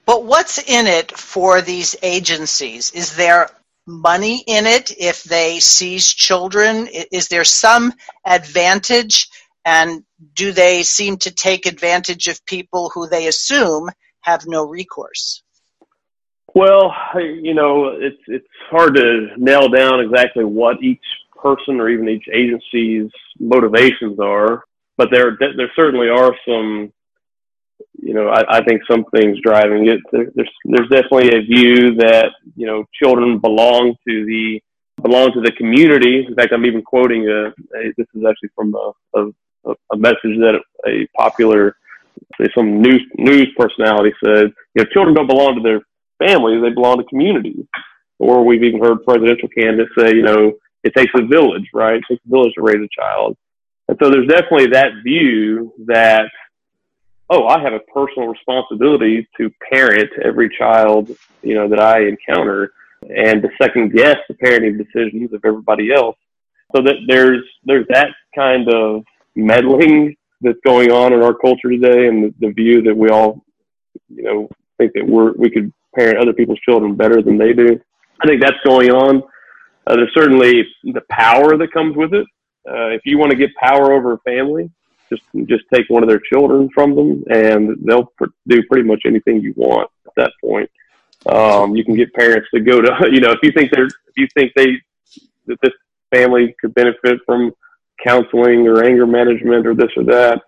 but 0.05 0.25
what's 0.25 0.57
in 0.59 0.87
it 0.87 1.17
for 1.17 1.61
these 1.61 1.95
agencies? 2.03 2.91
Is 2.91 3.15
there 3.15 3.49
money 3.87 4.43
in 4.45 4.65
it 4.65 4.91
if 4.97 5.23
they 5.23 5.59
seize 5.59 6.07
children? 6.07 6.87
Is 7.11 7.27
there 7.27 7.43
some 7.43 7.93
advantage? 8.25 9.29
And 9.65 10.03
do 10.33 10.51
they 10.51 10.83
seem 10.83 11.17
to 11.17 11.31
take 11.31 11.65
advantage 11.65 12.27
of 12.27 12.45
people 12.45 12.89
who 12.93 13.07
they 13.07 13.27
assume 13.27 13.89
have 14.21 14.45
no 14.45 14.65
recourse? 14.65 15.43
Well, 16.55 16.93
you 17.15 17.53
know, 17.53 17.87
it's 17.99 18.21
it's 18.27 18.47
hard 18.69 18.95
to 18.95 19.29
nail 19.37 19.69
down 19.69 19.99
exactly 19.99 20.43
what 20.43 20.81
each 20.83 21.03
person 21.41 21.79
or 21.79 21.89
even 21.89 22.07
each 22.09 22.27
agency's 22.31 23.11
motivations 23.39 24.19
are, 24.19 24.63
but 24.97 25.09
there 25.11 25.37
there 25.39 25.71
certainly 25.75 26.09
are 26.09 26.35
some 26.47 26.91
you 28.01 28.13
know, 28.13 28.27
I, 28.27 28.57
I 28.57 28.63
think 28.63 28.81
something's 28.89 29.39
driving 29.41 29.87
it. 29.87 29.99
There, 30.11 30.27
there's 30.35 30.51
there's 30.65 30.89
definitely 30.89 31.37
a 31.37 31.41
view 31.41 31.95
that 31.95 32.31
you 32.55 32.67
know 32.67 32.85
children 33.01 33.39
belong 33.39 33.95
to 34.07 34.25
the 34.25 34.61
belong 35.01 35.31
to 35.33 35.41
the 35.41 35.51
community. 35.53 36.25
In 36.27 36.35
fact, 36.35 36.53
I'm 36.53 36.65
even 36.65 36.81
quoting 36.81 37.27
a, 37.29 37.47
a 37.47 37.93
this 37.97 38.07
is 38.13 38.23
actually 38.27 38.49
from 38.55 38.75
a, 38.75 38.91
a 39.15 39.27
a, 39.65 39.75
a 39.93 39.97
message 39.97 40.37
that 40.39 40.59
a 40.87 41.07
popular, 41.17 41.77
say, 42.39 42.47
some 42.55 42.81
news 42.81 43.03
news 43.17 43.47
personality 43.57 44.13
said. 44.23 44.53
You 44.75 44.83
know, 44.83 44.85
children 44.91 45.15
don't 45.15 45.27
belong 45.27 45.55
to 45.55 45.61
their 45.61 45.81
families; 46.19 46.61
they 46.61 46.69
belong 46.69 46.97
to 46.97 47.03
communities. 47.05 47.65
Or 48.19 48.45
we've 48.45 48.63
even 48.63 48.81
heard 48.81 49.03
presidential 49.03 49.49
candidates 49.49 49.91
say, 49.97 50.15
you 50.15 50.21
know, 50.21 50.53
it 50.83 50.93
takes 50.95 51.11
a 51.15 51.25
village, 51.25 51.67
right? 51.73 51.95
It 51.95 52.03
takes 52.09 52.21
a 52.25 52.29
village 52.29 52.53
to 52.55 52.61
raise 52.61 52.81
a 52.81 53.01
child. 53.01 53.35
And 53.87 53.97
so 54.01 54.09
there's 54.09 54.27
definitely 54.27 54.67
that 54.67 54.91
view 55.03 55.73
that, 55.87 56.29
oh, 57.29 57.47
I 57.47 57.61
have 57.61 57.73
a 57.73 57.79
personal 57.93 58.29
responsibility 58.29 59.27
to 59.37 59.51
parent 59.71 60.09
every 60.23 60.49
child, 60.57 61.09
you 61.41 61.55
know, 61.55 61.67
that 61.67 61.79
I 61.79 62.07
encounter 62.07 62.71
and 63.09 63.41
to 63.41 63.49
second 63.61 63.91
guess 63.91 64.17
the 64.27 64.35
parenting 64.35 64.77
decisions 64.77 65.33
of 65.33 65.41
everybody 65.43 65.91
else. 65.93 66.17
So 66.75 66.81
that 66.81 66.95
there's 67.07 67.43
there's 67.65 67.85
that 67.89 68.09
kind 68.33 68.67
of 68.69 69.03
meddling 69.35 70.15
that's 70.41 70.59
going 70.65 70.91
on 70.91 71.13
in 71.13 71.21
our 71.21 71.33
culture 71.33 71.69
today, 71.69 72.07
and 72.07 72.23
the, 72.23 72.33
the 72.39 72.53
view 72.53 72.81
that 72.83 72.95
we 72.95 73.09
all, 73.09 73.43
you 74.09 74.23
know, 74.23 74.49
think 74.77 74.93
that 74.93 75.05
we're 75.05 75.33
we 75.33 75.49
could 75.49 75.71
parent 75.95 76.17
other 76.17 76.33
people's 76.33 76.59
children 76.59 76.95
better 76.95 77.21
than 77.21 77.37
they 77.37 77.53
do. 77.53 77.79
I 78.21 78.27
think 78.27 78.41
that's 78.41 78.59
going 78.65 78.91
on. 78.91 79.23
Uh, 79.85 79.95
there's 79.95 80.13
certainly 80.13 80.63
the 80.83 81.01
power 81.09 81.57
that 81.57 81.71
comes 81.73 81.95
with 81.95 82.13
it. 82.13 82.25
Uh, 82.67 82.89
if 82.89 83.01
you 83.05 83.17
want 83.17 83.31
to 83.31 83.37
get 83.37 83.53
power 83.55 83.91
over 83.91 84.13
a 84.13 84.19
family, 84.19 84.69
just 85.09 85.23
just 85.47 85.63
take 85.73 85.89
one 85.89 86.03
of 86.03 86.09
their 86.09 86.21
children 86.31 86.69
from 86.73 86.95
them, 86.95 87.23
and 87.29 87.77
they'll 87.85 88.05
pr- 88.17 88.25
do 88.47 88.63
pretty 88.63 88.87
much 88.87 89.01
anything 89.05 89.41
you 89.41 89.53
want 89.57 89.89
at 90.07 90.13
that 90.15 90.31
point. 90.41 90.69
Um, 91.25 91.75
you 91.75 91.85
can 91.85 91.95
get 91.95 92.13
parents 92.13 92.47
to 92.53 92.61
go 92.61 92.81
to, 92.81 92.91
you 93.11 93.19
know, 93.19 93.31
if 93.31 93.39
you 93.43 93.51
think 93.51 93.71
they're, 93.71 93.85
if 93.85 94.15
you 94.15 94.27
think 94.33 94.53
they, 94.55 94.77
that 95.47 95.59
this 95.61 95.73
family 96.13 96.55
could 96.59 96.73
benefit 96.73 97.19
from 97.25 97.51
counseling 98.03 98.67
or 98.67 98.83
anger 98.83 99.07
management 99.07 99.65
or 99.65 99.73
this 99.73 99.91
or 99.95 100.03
that, 100.05 100.41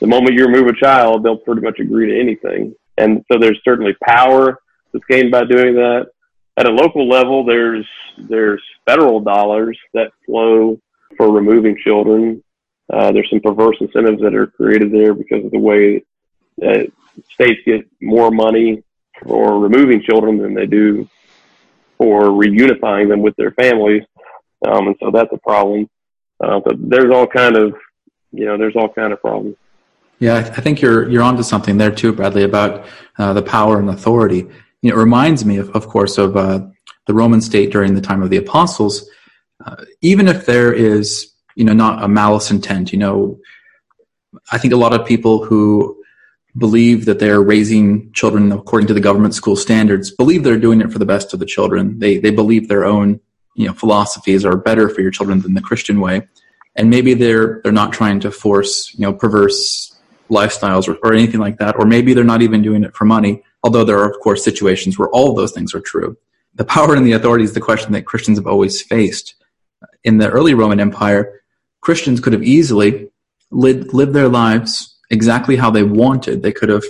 the 0.00 0.06
moment 0.06 0.34
you 0.34 0.46
remove 0.46 0.66
a 0.66 0.76
child, 0.76 1.22
they'll 1.22 1.36
pretty 1.36 1.60
much 1.60 1.78
agree 1.78 2.08
to 2.08 2.18
anything. 2.20 2.74
And 2.98 3.24
so 3.30 3.38
there's 3.38 3.60
certainly 3.64 3.94
power 4.04 4.58
that's 4.92 5.04
gained 5.08 5.30
by 5.30 5.44
doing 5.44 5.74
that. 5.74 6.10
At 6.56 6.66
a 6.66 6.70
local 6.70 7.08
level, 7.08 7.44
there's 7.44 7.86
there's 8.18 8.62
federal 8.86 9.20
dollars 9.20 9.78
that 9.94 10.12
flow 10.26 10.78
for 11.16 11.30
removing 11.30 11.76
children. 11.82 12.42
Uh, 12.92 13.12
there's 13.12 13.30
some 13.30 13.40
perverse 13.40 13.76
incentives 13.80 14.20
that 14.20 14.34
are 14.34 14.48
created 14.48 14.92
there 14.92 15.14
because 15.14 15.44
of 15.44 15.52
the 15.52 15.58
way 15.58 16.04
that 16.58 16.90
states 17.32 17.60
get 17.64 17.86
more 18.00 18.30
money 18.30 18.82
for 19.22 19.58
removing 19.58 20.02
children 20.02 20.38
than 20.38 20.54
they 20.54 20.66
do 20.66 21.08
for 21.98 22.24
reunifying 22.24 23.08
them 23.08 23.22
with 23.22 23.36
their 23.36 23.52
families. 23.52 24.02
Um, 24.66 24.88
and 24.88 24.96
so 25.00 25.10
that's 25.10 25.32
a 25.32 25.38
problem. 25.38 25.88
Uh, 26.42 26.60
but 26.60 26.76
there's 26.78 27.12
all 27.12 27.26
kind 27.26 27.56
of, 27.56 27.74
you 28.32 28.46
know, 28.46 28.56
there's 28.56 28.76
all 28.76 28.88
kind 28.88 29.12
of 29.12 29.20
problems. 29.20 29.56
Yeah, 30.18 30.36
I 30.36 30.60
think 30.60 30.82
you're 30.82 31.08
you're 31.08 31.22
onto 31.22 31.42
something 31.42 31.78
there 31.78 31.90
too, 31.90 32.12
Bradley, 32.12 32.44
about 32.44 32.84
uh, 33.18 33.32
the 33.32 33.42
power 33.42 33.78
and 33.78 33.88
authority. 33.88 34.48
You 34.82 34.90
know, 34.90 34.96
it 34.96 35.00
reminds 35.00 35.44
me, 35.44 35.58
of, 35.58 35.70
of 35.70 35.88
course, 35.88 36.18
of 36.18 36.36
uh, 36.36 36.66
the 37.06 37.14
Roman 37.14 37.40
state 37.40 37.70
during 37.70 37.94
the 37.94 38.00
time 38.00 38.22
of 38.22 38.30
the 38.30 38.38
apostles. 38.38 39.08
Uh, 39.64 39.84
even 40.00 40.26
if 40.26 40.46
there 40.46 40.72
is, 40.72 41.32
you 41.54 41.64
know, 41.64 41.74
not 41.74 42.02
a 42.02 42.08
malice 42.08 42.50
intent, 42.50 42.92
you 42.92 42.98
know, 42.98 43.38
I 44.52 44.58
think 44.58 44.72
a 44.72 44.78
lot 44.78 44.94
of 44.94 45.06
people 45.06 45.44
who 45.44 46.00
believe 46.56 47.04
that 47.04 47.18
they're 47.18 47.42
raising 47.42 48.12
children 48.12 48.50
according 48.52 48.88
to 48.88 48.94
the 48.94 49.00
government 49.00 49.34
school 49.34 49.56
standards 49.56 50.10
believe 50.10 50.42
they're 50.42 50.58
doing 50.58 50.80
it 50.80 50.90
for 50.90 50.98
the 50.98 51.06
best 51.06 51.32
of 51.32 51.40
the 51.40 51.46
children. 51.46 51.98
They 51.98 52.18
they 52.18 52.30
believe 52.30 52.68
their 52.68 52.84
own 52.84 53.20
you 53.54 53.66
know 53.66 53.72
philosophies 53.72 54.44
are 54.44 54.56
better 54.56 54.88
for 54.88 55.00
your 55.00 55.10
children 55.10 55.40
than 55.40 55.54
the 55.54 55.60
christian 55.60 56.00
way. 56.00 56.26
And 56.76 56.90
maybe 56.90 57.14
they're 57.14 57.60
they're 57.62 57.72
not 57.72 57.92
trying 57.92 58.20
to 58.20 58.30
force 58.30 58.92
you 58.94 59.02
know 59.02 59.12
perverse 59.12 59.96
lifestyles 60.28 60.88
or, 60.88 60.96
or 61.02 61.12
anything 61.12 61.40
like 61.40 61.58
that. 61.58 61.76
Or 61.76 61.86
maybe 61.86 62.14
they're 62.14 62.24
not 62.24 62.42
even 62.42 62.62
doing 62.62 62.84
it 62.84 62.94
for 62.94 63.04
money 63.04 63.42
although 63.62 63.84
there 63.84 63.98
are 63.98 64.10
of 64.10 64.18
course 64.20 64.44
situations 64.44 64.98
where 64.98 65.08
all 65.10 65.30
of 65.30 65.36
those 65.36 65.52
things 65.52 65.74
are 65.74 65.80
true 65.80 66.16
the 66.54 66.64
power 66.64 66.94
and 66.94 67.06
the 67.06 67.12
authority 67.12 67.44
is 67.44 67.54
the 67.54 67.60
question 67.60 67.92
that 67.92 68.06
christians 68.06 68.38
have 68.38 68.46
always 68.46 68.82
faced 68.82 69.34
in 70.04 70.18
the 70.18 70.30
early 70.30 70.54
roman 70.54 70.80
empire 70.80 71.40
christians 71.80 72.20
could 72.20 72.32
have 72.32 72.42
easily 72.42 73.10
lived, 73.50 73.92
lived 73.92 74.12
their 74.12 74.28
lives 74.28 74.96
exactly 75.10 75.56
how 75.56 75.70
they 75.70 75.82
wanted. 75.82 76.42
They 76.42 76.52
could 76.52 76.68
have 76.68 76.84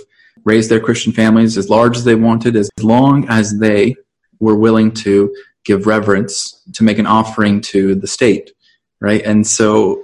raised 0.45 0.69
their 0.69 0.79
Christian 0.79 1.11
families 1.11 1.57
as 1.57 1.69
large 1.69 1.97
as 1.97 2.03
they 2.03 2.15
wanted, 2.15 2.55
as 2.55 2.69
long 2.79 3.27
as 3.29 3.59
they 3.59 3.95
were 4.39 4.55
willing 4.55 4.91
to 4.91 5.35
give 5.63 5.85
reverence, 5.85 6.61
to 6.73 6.83
make 6.83 6.97
an 6.97 7.05
offering 7.05 7.61
to 7.61 7.93
the 7.95 8.07
state, 8.07 8.51
right? 8.99 9.21
And 9.23 9.45
so 9.45 10.03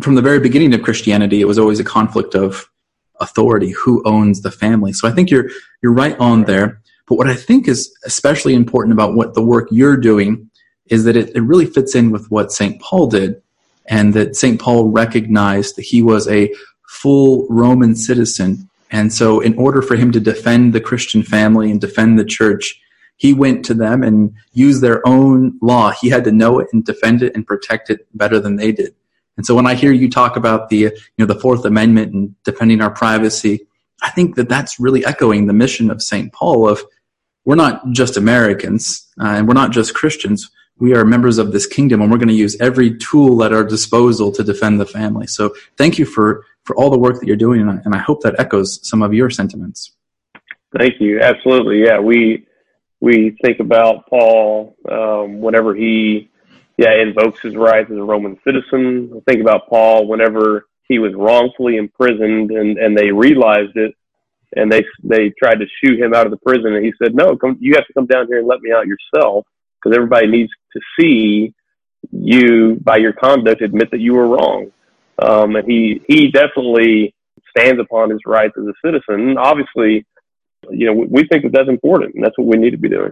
from 0.00 0.14
the 0.14 0.22
very 0.22 0.40
beginning 0.40 0.74
of 0.74 0.82
Christianity, 0.82 1.40
it 1.40 1.46
was 1.46 1.58
always 1.58 1.80
a 1.80 1.84
conflict 1.84 2.34
of 2.34 2.68
authority, 3.20 3.70
who 3.70 4.02
owns 4.04 4.42
the 4.42 4.50
family. 4.50 4.92
So 4.92 5.08
I 5.08 5.12
think 5.12 5.30
you're 5.30 5.50
you're 5.82 5.92
right 5.92 6.18
on 6.18 6.44
there. 6.44 6.80
But 7.06 7.16
what 7.16 7.28
I 7.28 7.34
think 7.34 7.68
is 7.68 7.92
especially 8.04 8.54
important 8.54 8.92
about 8.92 9.14
what 9.14 9.34
the 9.34 9.42
work 9.42 9.68
you're 9.70 9.96
doing 9.96 10.50
is 10.86 11.04
that 11.04 11.16
it, 11.16 11.34
it 11.34 11.40
really 11.40 11.66
fits 11.66 11.94
in 11.94 12.10
with 12.10 12.30
what 12.30 12.52
St. 12.52 12.80
Paul 12.80 13.06
did, 13.08 13.40
and 13.86 14.14
that 14.14 14.36
St. 14.36 14.60
Paul 14.60 14.90
recognized 14.90 15.76
that 15.76 15.82
he 15.82 16.02
was 16.02 16.28
a 16.28 16.52
full 16.86 17.46
Roman 17.48 17.94
citizen. 17.94 18.68
And 18.90 19.12
so, 19.12 19.40
in 19.40 19.56
order 19.58 19.82
for 19.82 19.96
him 19.96 20.12
to 20.12 20.20
defend 20.20 20.72
the 20.72 20.80
Christian 20.80 21.22
family 21.22 21.70
and 21.70 21.80
defend 21.80 22.18
the 22.18 22.24
church, 22.24 22.80
he 23.16 23.34
went 23.34 23.64
to 23.66 23.74
them 23.74 24.02
and 24.02 24.32
used 24.52 24.80
their 24.80 25.06
own 25.06 25.58
law. 25.60 25.90
He 25.90 26.08
had 26.08 26.24
to 26.24 26.32
know 26.32 26.58
it 26.58 26.68
and 26.72 26.84
defend 26.84 27.22
it 27.22 27.34
and 27.34 27.46
protect 27.46 27.90
it 27.90 28.06
better 28.16 28.40
than 28.40 28.56
they 28.56 28.72
did. 28.72 28.94
And 29.38 29.46
so, 29.46 29.54
when 29.54 29.66
I 29.66 29.74
hear 29.74 29.92
you 29.92 30.10
talk 30.10 30.36
about 30.36 30.68
the, 30.68 30.76
you 30.76 30.92
know, 31.16 31.24
the 31.24 31.40
Fourth 31.40 31.64
Amendment 31.64 32.12
and 32.12 32.42
defending 32.44 32.82
our 32.82 32.90
privacy, 32.90 33.66
I 34.02 34.10
think 34.10 34.34
that 34.36 34.50
that's 34.50 34.78
really 34.78 35.06
echoing 35.06 35.46
the 35.46 35.54
mission 35.54 35.90
of 35.90 36.02
St. 36.02 36.30
Paul 36.34 36.68
of 36.68 36.82
we're 37.46 37.54
not 37.54 37.90
just 37.92 38.18
Americans 38.18 39.08
uh, 39.18 39.28
and 39.28 39.48
we're 39.48 39.54
not 39.54 39.70
just 39.70 39.94
Christians 39.94 40.50
we 40.78 40.94
are 40.94 41.04
members 41.04 41.38
of 41.38 41.52
this 41.52 41.66
kingdom 41.66 42.00
and 42.00 42.10
we're 42.10 42.18
going 42.18 42.28
to 42.28 42.34
use 42.34 42.56
every 42.60 42.96
tool 42.96 43.42
at 43.42 43.52
our 43.52 43.64
disposal 43.64 44.30
to 44.32 44.44
defend 44.44 44.80
the 44.80 44.86
family. 44.86 45.26
So 45.26 45.54
thank 45.76 45.98
you 45.98 46.04
for, 46.04 46.44
for 46.64 46.76
all 46.76 46.90
the 46.90 46.98
work 46.98 47.18
that 47.20 47.26
you're 47.26 47.36
doing. 47.36 47.60
And 47.60 47.70
I, 47.70 47.80
and 47.84 47.94
I 47.94 47.98
hope 47.98 48.22
that 48.22 48.38
echoes 48.38 48.86
some 48.88 49.02
of 49.02 49.12
your 49.12 49.30
sentiments. 49.30 49.92
Thank 50.76 51.00
you. 51.00 51.20
Absolutely. 51.20 51.84
Yeah. 51.84 51.98
We, 51.98 52.46
we 53.00 53.36
think 53.42 53.60
about 53.60 54.08
Paul, 54.08 54.76
um, 54.90 55.40
whenever 55.40 55.74
he, 55.74 56.30
yeah, 56.78 56.94
invokes 56.94 57.40
his 57.40 57.56
rights 57.56 57.90
as 57.90 57.96
a 57.96 58.02
Roman 58.02 58.38
citizen. 58.44 59.20
Think 59.26 59.40
about 59.40 59.68
Paul 59.68 60.06
whenever 60.06 60.66
he 60.88 60.98
was 60.98 61.12
wrongfully 61.14 61.76
imprisoned 61.76 62.52
and, 62.52 62.78
and 62.78 62.96
they 62.96 63.10
realized 63.10 63.76
it 63.76 63.94
and 64.56 64.72
they, 64.72 64.84
they 65.02 65.30
tried 65.30 65.56
to 65.56 65.66
shoot 65.82 66.00
him 66.00 66.14
out 66.14 66.24
of 66.24 66.30
the 66.30 66.38
prison. 66.38 66.74
And 66.74 66.84
he 66.84 66.92
said, 67.02 67.14
no, 67.14 67.36
come, 67.36 67.58
you 67.60 67.74
have 67.74 67.86
to 67.86 67.92
come 67.92 68.06
down 68.06 68.28
here 68.28 68.38
and 68.38 68.46
let 68.46 68.60
me 68.60 68.72
out 68.72 68.86
yourself 68.86 69.44
because 69.82 69.94
everybody 69.94 70.28
needs 70.28 70.50
to 70.72 70.80
see 70.98 71.52
you 72.12 72.78
by 72.80 72.96
your 72.96 73.12
conduct 73.12 73.60
admit 73.60 73.90
that 73.90 74.00
you 74.00 74.14
were 74.14 74.28
wrong. 74.28 74.70
Um, 75.20 75.56
and 75.56 75.68
he 75.68 76.00
he 76.06 76.30
definitely 76.30 77.12
stands 77.50 77.80
upon 77.80 78.10
his 78.10 78.20
rights 78.24 78.54
as 78.56 78.64
a 78.64 78.74
citizen. 78.84 79.36
Obviously, 79.36 80.06
you 80.70 80.86
know, 80.86 80.92
we, 80.92 81.06
we 81.06 81.28
think 81.28 81.42
that 81.42 81.52
that's 81.52 81.68
important, 81.68 82.14
and 82.14 82.24
that's 82.24 82.38
what 82.38 82.46
we 82.46 82.56
need 82.56 82.70
to 82.70 82.78
be 82.78 82.88
doing. 82.88 83.10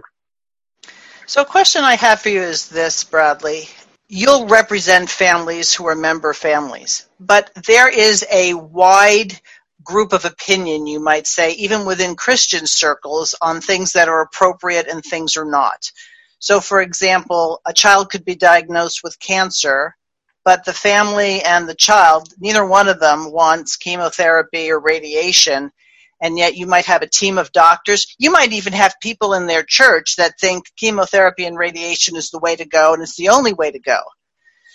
So, 1.29 1.41
a 1.41 1.45
question 1.45 1.83
I 1.83 1.95
have 1.95 2.21
for 2.21 2.29
you 2.29 2.41
is 2.41 2.69
this, 2.69 3.03
Bradley. 3.03 3.67
You'll 4.07 4.47
represent 4.47 5.09
families 5.09 5.73
who 5.73 5.85
are 5.87 5.95
member 5.95 6.33
families, 6.33 7.05
but 7.19 7.51
there 7.67 7.89
is 7.89 8.25
a 8.31 8.53
wide 8.53 9.37
group 9.83 10.13
of 10.13 10.23
opinion, 10.23 10.87
you 10.87 11.01
might 11.01 11.27
say, 11.27 11.51
even 11.55 11.85
within 11.85 12.15
Christian 12.15 12.65
circles, 12.65 13.35
on 13.41 13.59
things 13.59 13.91
that 13.91 14.07
are 14.07 14.21
appropriate 14.21 14.87
and 14.87 15.03
things 15.03 15.35
are 15.35 15.43
not. 15.43 15.91
So, 16.39 16.61
for 16.61 16.79
example, 16.79 17.59
a 17.65 17.73
child 17.73 18.09
could 18.09 18.23
be 18.23 18.35
diagnosed 18.35 19.01
with 19.03 19.19
cancer, 19.19 19.97
but 20.45 20.63
the 20.63 20.71
family 20.71 21.41
and 21.41 21.67
the 21.67 21.75
child, 21.75 22.29
neither 22.39 22.65
one 22.65 22.87
of 22.87 23.01
them 23.01 23.33
wants 23.33 23.75
chemotherapy 23.75 24.71
or 24.71 24.79
radiation, 24.79 25.73
and 26.21 26.37
yet 26.37 26.55
you 26.55 26.65
might 26.65 26.85
have 26.85 27.01
a 27.01 27.07
team 27.07 27.37
of 27.37 27.51
doctors. 27.51 28.15
You 28.17 28.31
might 28.31 28.53
even 28.53 28.73
have 28.73 28.95
people 29.01 29.33
in 29.33 29.47
their 29.47 29.63
church 29.63 30.15
that 30.17 30.39
think 30.39 30.65
chemotherapy 30.75 31.45
and 31.45 31.57
radiation 31.57 32.15
is 32.15 32.29
the 32.29 32.39
way 32.39 32.55
to 32.55 32.65
go 32.65 32.93
and 32.93 33.03
it's 33.03 33.15
the 33.15 33.29
only 33.29 33.53
way 33.53 33.71
to 33.71 33.79
go. 33.79 33.99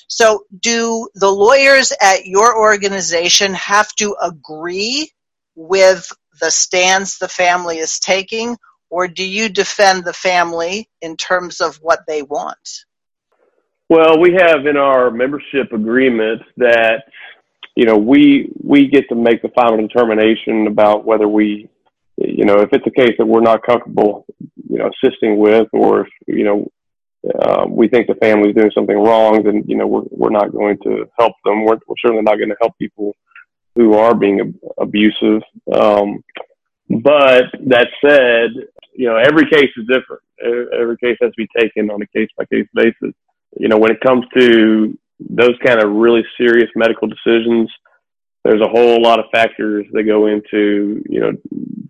So, 0.09 0.45
do 0.59 1.09
the 1.15 1.31
lawyers 1.31 1.93
at 1.99 2.27
your 2.27 2.57
organization 2.59 3.55
have 3.55 3.91
to 3.95 4.15
agree 4.21 5.11
with 5.55 6.11
the 6.41 6.51
stance 6.51 7.19
the 7.19 7.29
family 7.29 7.79
is 7.79 7.99
taking, 7.99 8.59
or 8.91 9.09
do 9.09 9.27
you 9.27 9.49
defend 9.49 10.05
the 10.05 10.13
family 10.13 10.91
in 11.01 11.17
terms 11.17 11.61
of 11.63 11.77
what 11.77 12.01
they 12.07 12.23
want? 12.23 12.85
Well, 13.89 14.21
we 14.21 14.33
have 14.33 14.67
in 14.67 14.77
our 14.77 15.11
membership 15.11 15.73
agreement 15.73 16.43
that 16.57 17.05
you 17.75 17.85
know 17.85 17.97
we 17.97 18.51
we 18.63 18.89
get 18.89 19.09
to 19.09 19.15
make 19.15 19.43
the 19.43 19.49
final 19.51 19.77
determination 19.77 20.67
about 20.67 21.05
whether 21.05 21.29
we 21.29 21.69
you 22.17 22.45
know 22.45 22.61
if 22.61 22.69
it's 22.73 22.87
a 22.87 22.91
case 22.91 23.15
that 23.19 23.27
we're 23.27 23.41
not 23.41 23.63
comfortable 23.63 24.25
you 24.69 24.79
know 24.79 24.91
assisting 25.03 25.39
with 25.39 25.69
or 25.73 26.03
if 26.03 26.09
you 26.27 26.45
know 26.45 26.71
uh, 27.41 27.65
we 27.69 27.89
think 27.89 28.09
the 28.09 28.15
family 28.17 28.51
is 28.51 28.57
doing 28.57 28.71
something 28.75 28.97
wrong 28.97 29.43
then 29.43 29.63
you 29.67 29.77
know 29.77 29.87
we're 29.87 30.03
we're 30.11 30.31
not 30.31 30.53
going 30.53 30.77
to 30.83 31.09
help 31.19 31.35
them 31.45 31.65
we're, 31.65 31.79
we're 31.87 31.95
certainly 32.05 32.23
not 32.23 32.37
going 32.37 32.49
to 32.49 32.57
help 32.61 32.77
people 32.79 33.15
who 33.75 33.95
are 33.95 34.15
being 34.15 34.59
abusive. 34.79 35.43
Um, 35.73 36.23
but 36.89 37.45
that 37.67 37.89
said, 38.05 38.51
you 38.95 39.09
know, 39.09 39.17
every 39.17 39.49
case 39.49 39.71
is 39.77 39.87
different. 39.87 40.23
Every 40.79 40.97
case 40.99 41.17
has 41.23 41.31
to 41.31 41.37
be 41.37 41.49
taken 41.59 41.91
on 41.91 42.03
a 42.03 42.07
case 42.07 42.29
by 42.37 42.45
case 42.47 42.67
basis. 42.75 43.15
You 43.59 43.69
know, 43.69 43.79
when 43.79 43.93
it 43.93 44.01
comes 44.01 44.25
to 44.37 44.99
those 45.31 45.57
kind 45.65 45.81
of 45.81 45.93
really 45.93 46.23
serious 46.37 46.71
medical 46.75 47.09
decisions, 47.09 47.71
there's 48.45 48.61
a 48.61 48.69
whole 48.69 49.01
lot 49.01 49.19
of 49.19 49.27
factors 49.33 49.87
that 49.93 50.05
go 50.05 50.27
into, 50.27 51.03
you 51.09 51.21
know, 51.21 51.33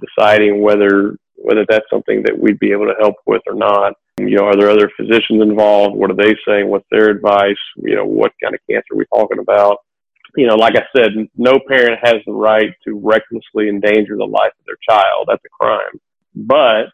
deciding 0.01 0.61
whether 0.61 1.17
whether 1.43 1.67
that's 1.69 1.85
something 1.91 2.23
that 2.23 2.39
we'd 2.39 2.59
be 2.59 2.73
able 2.73 2.87
to 2.87 2.95
help 3.01 3.17
with 3.27 3.43
or 3.47 3.55
not. 3.55 3.95
You 4.19 4.37
know, 4.37 4.45
are 4.45 4.57
there 4.57 4.71
other 4.71 4.91
physicians 4.97 5.43
involved? 5.43 5.97
What 5.97 6.11
are 6.11 6.17
they 6.17 6.37
saying? 6.47 6.69
What's 6.69 6.87
their 6.91 7.11
advice? 7.11 7.57
You 7.77 7.97
know, 7.97 8.05
what 8.05 8.33
kind 8.43 8.55
of 8.55 8.61
cancer 8.71 8.93
are 8.93 8.99
we 8.99 9.07
talking 9.07 9.39
about? 9.39 9.79
You 10.37 10.47
know, 10.47 10.55
like 10.55 10.77
I 10.77 10.85
said, 10.97 11.13
no 11.37 11.59
parent 11.69 11.99
has 12.03 12.17
the 12.27 12.33
right 12.33 12.73
to 12.85 12.99
recklessly 12.99 13.69
endanger 13.69 14.17
the 14.17 14.25
life 14.25 14.53
of 14.59 14.67
their 14.67 14.79
child. 14.89 15.27
That's 15.29 15.43
a 15.45 15.65
crime. 15.65 16.01
But 16.35 16.87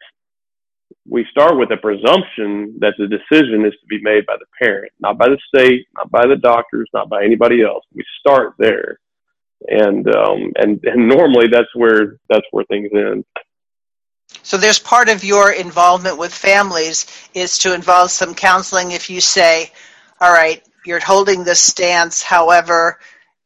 we 1.08 1.26
start 1.30 1.56
with 1.56 1.70
a 1.70 1.76
presumption 1.76 2.76
that 2.80 2.94
the 2.98 3.06
decision 3.06 3.64
is 3.64 3.72
to 3.72 3.86
be 3.88 4.00
made 4.02 4.26
by 4.26 4.36
the 4.38 4.46
parent, 4.62 4.92
not 5.00 5.16
by 5.16 5.28
the 5.28 5.38
state, 5.48 5.86
not 5.94 6.10
by 6.10 6.26
the 6.26 6.36
doctors, 6.36 6.88
not 6.92 7.08
by 7.08 7.24
anybody 7.24 7.62
else. 7.62 7.84
We 7.94 8.04
start 8.20 8.54
there, 8.58 8.98
and 9.66 10.06
um, 10.14 10.52
and 10.56 10.80
and 10.84 11.08
normally 11.08 11.48
that's 11.48 11.74
where 11.74 12.18
that's 12.28 12.46
where 12.50 12.64
things 12.64 12.90
end. 12.94 13.24
So 14.42 14.58
there's 14.58 14.78
part 14.78 15.08
of 15.08 15.24
your 15.24 15.50
involvement 15.50 16.18
with 16.18 16.32
families 16.32 17.06
is 17.32 17.58
to 17.58 17.74
involve 17.74 18.10
some 18.10 18.34
counseling. 18.34 18.90
If 18.90 19.08
you 19.08 19.20
say, 19.20 19.72
"All 20.20 20.32
right, 20.32 20.62
you're 20.84 21.00
holding 21.00 21.44
this 21.44 21.60
stance, 21.60 22.22
however." 22.22 22.98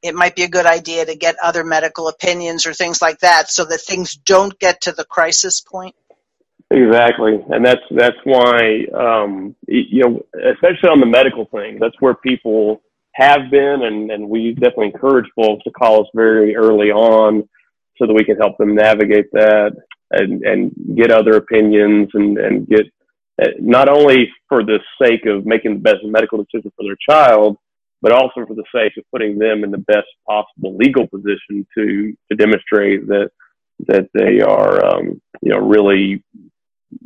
It 0.03 0.17
might 0.17 0.35
be 0.35 0.43
a 0.43 0.49
good 0.49 0.67
idea 0.67 1.07
to 1.07 1.15
get 1.15 1.37
other 1.41 1.63
medical 1.63 2.09
opinions 2.09 2.67
or 2.67 2.75
things 2.75 3.01
like 3.01 3.21
that 3.21 3.49
so 3.49 3.65
that 3.67 3.83
things 3.83 4.17
don't 4.17 4.59
get 4.59 4.81
to 4.81 4.91
the 4.91 5.05
crisis 5.05 5.61
point. 5.61 5.95
Exactly, 6.73 7.35
and 7.51 7.65
that's 7.65 7.83
that's 7.91 8.17
why 8.25 8.87
um, 8.95 9.55
you 9.69 10.03
know, 10.05 10.23
especially 10.53 10.89
on 10.89 11.01
the 11.01 11.07
medical 11.07 11.45
thing, 11.47 11.79
that's 11.79 11.95
where 12.01 12.15
people 12.15 12.81
have 13.15 13.51
been, 13.51 13.83
and 13.83 14.11
and 14.11 14.27
we 14.27 14.53
definitely 14.55 14.87
encourage 14.87 15.27
folks 15.37 15.63
to 15.65 15.71
call 15.71 16.01
us 16.01 16.09
very 16.15 16.57
early 16.57 16.91
on, 16.91 17.47
so 17.99 18.07
that 18.07 18.15
we 18.15 18.25
can 18.25 18.39
help 18.39 18.57
them 18.57 18.75
navigate 18.75 19.31
that 19.33 19.73
and 20.13 20.43
and 20.45 20.73
get 20.97 21.11
other 21.11 21.37
opinions 21.37 22.09
and 22.15 22.39
and 22.39 22.67
get 22.69 22.87
uh, 23.43 23.49
not 23.61 23.91
only 23.91 24.31
for 24.49 24.65
the 24.65 24.81
sake 25.03 25.27
of 25.27 25.45
making 25.45 25.75
the 25.75 25.81
best 25.81 25.99
medical 26.05 26.39
decision 26.43 26.73
for 26.75 26.85
their 26.87 26.97
child, 27.07 27.59
but 28.01 28.13
also 28.13 28.47
for 28.47 28.55
the 28.55 28.65
sake 28.75 28.93
of 28.97 29.05
putting 29.13 29.39
them 29.39 29.63
in 29.63 29.71
the 29.71 29.79
best 29.79 30.09
possible 30.27 30.75
legal 30.79 31.07
position 31.07 31.67
to 31.77 32.15
to 32.31 32.37
demonstrate 32.37 33.07
that 33.09 33.31
that 33.89 34.09
they 34.15 34.41
are 34.41 34.85
um, 34.87 35.21
you 35.43 35.53
know 35.53 35.59
really 35.59 36.25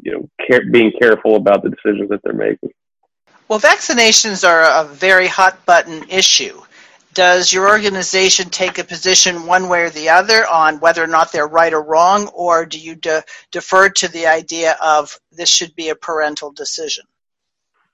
you 0.03 0.13
know, 0.13 0.31
care, 0.47 0.63
being 0.71 0.93
careful 1.01 1.37
about 1.37 1.63
the 1.63 1.71
decisions 1.71 2.09
that 2.11 2.21
they're 2.23 2.33
making. 2.33 2.71
Well, 3.49 3.61
vaccinations 3.61 4.47
are 4.47 4.63
a 4.63 4.89
very 4.89 5.29
hot 5.29 5.65
button 5.67 6.05
issue. 6.09 6.61
Does 7.15 7.51
your 7.51 7.69
organization 7.69 8.51
take 8.51 8.79
a 8.79 8.85
position 8.85 9.47
one 9.47 9.69
way 9.69 9.85
or 9.85 9.91
the 9.91 10.11
other 10.11 10.47
on 10.47 10.81
whether 10.81 11.03
or 11.03 11.07
not 11.07 11.33
they're 11.33 11.47
right 11.47 11.73
or 11.73 11.83
wrong, 11.83 12.29
or 12.35 12.67
do 12.67 12.79
you 12.79 12.95
de- 12.95 13.23
defer 13.53 13.89
to 13.89 14.09
the 14.09 14.27
idea 14.27 14.77
of 14.83 15.19
this 15.33 15.49
should 15.49 15.75
be 15.75 15.89
a 15.89 15.95
parental 15.95 16.53
decision? 16.53 17.05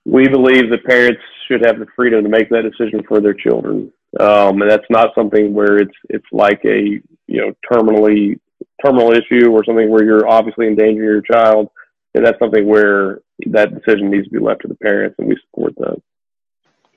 We 0.03 0.27
believe 0.27 0.69
that 0.71 0.83
parents 0.83 1.21
should 1.47 1.65
have 1.65 1.79
the 1.79 1.85
freedom 1.95 2.23
to 2.23 2.29
make 2.29 2.49
that 2.49 2.63
decision 2.63 3.01
for 3.07 3.21
their 3.21 3.33
children, 3.33 3.93
um, 4.19 4.61
and 4.61 4.69
that's 4.69 4.89
not 4.89 5.15
something 5.15 5.53
where 5.53 5.77
it's 5.77 5.95
it's 6.09 6.25
like 6.33 6.59
a 6.65 6.99
you 7.27 7.39
know 7.39 7.53
terminally 7.71 8.39
terminal 8.83 9.13
issue 9.13 9.51
or 9.51 9.63
something 9.63 9.89
where 9.89 10.03
you're 10.03 10.27
obviously 10.27 10.67
endangering 10.67 11.07
your 11.07 11.21
child 11.21 11.69
and 12.13 12.25
that's 12.25 12.39
something 12.39 12.67
where 12.67 13.21
that 13.47 13.73
decision 13.73 14.09
needs 14.09 14.25
to 14.25 14.33
be 14.33 14.39
left 14.39 14.61
to 14.61 14.67
the 14.67 14.75
parents, 14.75 15.15
and 15.19 15.27
we 15.27 15.37
support 15.49 15.75
that. 15.77 16.01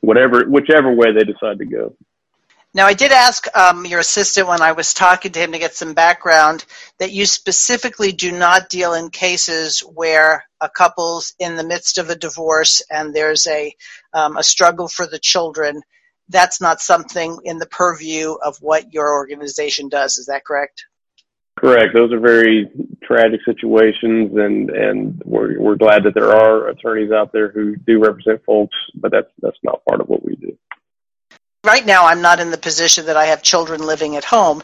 Whatever, 0.01 0.45
whichever 0.45 0.93
way 0.93 1.13
they 1.13 1.25
decide 1.25 1.59
to 1.59 1.67
go. 1.67 1.97
Now, 2.77 2.85
I 2.85 2.93
did 2.93 3.11
ask 3.11 3.47
um, 3.57 3.87
your 3.87 4.01
assistant 4.01 4.49
when 4.49 4.61
I 4.61 4.73
was 4.73 4.93
talking 4.93 5.33
to 5.33 5.41
him 5.41 5.53
to 5.53 5.59
get 5.59 5.75
some 5.75 5.95
background 5.95 6.67
that 6.99 7.11
you 7.11 7.25
specifically 7.25 8.13
do 8.13 8.31
not 8.31 8.69
deal 8.69 8.93
in 8.93 9.09
cases 9.09 9.81
where 9.81 10.45
a 10.61 10.69
couple's 10.69 11.35
in 11.39 11.57
the 11.57 11.65
midst 11.65 11.97
of 11.97 12.11
a 12.11 12.15
divorce 12.15 12.83
and 12.91 13.15
there's 13.15 13.47
a 13.47 13.75
um, 14.13 14.37
a 14.37 14.43
struggle 14.43 14.89
for 14.89 15.07
the 15.07 15.19
children. 15.19 15.81
That's 16.29 16.61
not 16.61 16.83
something 16.83 17.39
in 17.45 17.59
the 17.59 17.65
purview 17.65 18.33
of 18.33 18.59
what 18.59 18.93
your 18.93 19.15
organization 19.15 19.89
does. 19.89 20.19
Is 20.19 20.27
that 20.27 20.45
correct? 20.45 20.85
Correct. 21.57 21.95
Those 21.95 22.13
are 22.13 22.21
very 22.21 22.71
tragic 23.03 23.41
situations, 23.45 24.37
and 24.37 24.69
and 24.71 25.23
we're 25.25 25.59
we're 25.59 25.77
glad 25.77 26.05
that 26.05 26.15
there 26.15 26.33
are 26.33 26.69
attorneys 26.69 27.11
out 27.13 27.33
there 27.33 27.51
who 27.51 27.77
do 27.77 27.99
represent 27.99 28.45
folks, 28.45 28.77
but 28.95 29.11
that's 29.11 29.31
that's 29.41 29.59
not 29.63 29.85
part 29.87 30.01
of 30.01 30.09
what 30.09 30.25
we 30.25 30.37
do. 30.37 30.57
Right 31.65 31.85
now, 31.85 32.07
I'm 32.07 32.21
not 32.21 32.41
in 32.41 32.51
the 32.51 32.59
position 32.59 33.07
that 33.07 33.17
I 33.17 33.27
have 33.27 33.43
children 33.43 33.85
living 33.85 34.17
at 34.17 34.25
home, 34.25 34.63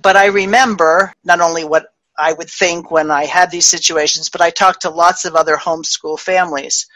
but 0.00 0.16
I 0.16 0.26
remember 0.26 1.12
not 1.24 1.40
only 1.40 1.64
what 1.64 1.94
I 2.16 2.32
would 2.32 2.50
think 2.50 2.90
when 2.90 3.10
I 3.10 3.24
had 3.24 3.50
these 3.50 3.66
situations, 3.66 4.28
but 4.28 4.40
I 4.40 4.50
talked 4.50 4.82
to 4.82 4.90
lots 4.90 5.24
of 5.24 5.34
other 5.34 5.56
homeschool 5.56 6.20
families. 6.20 6.86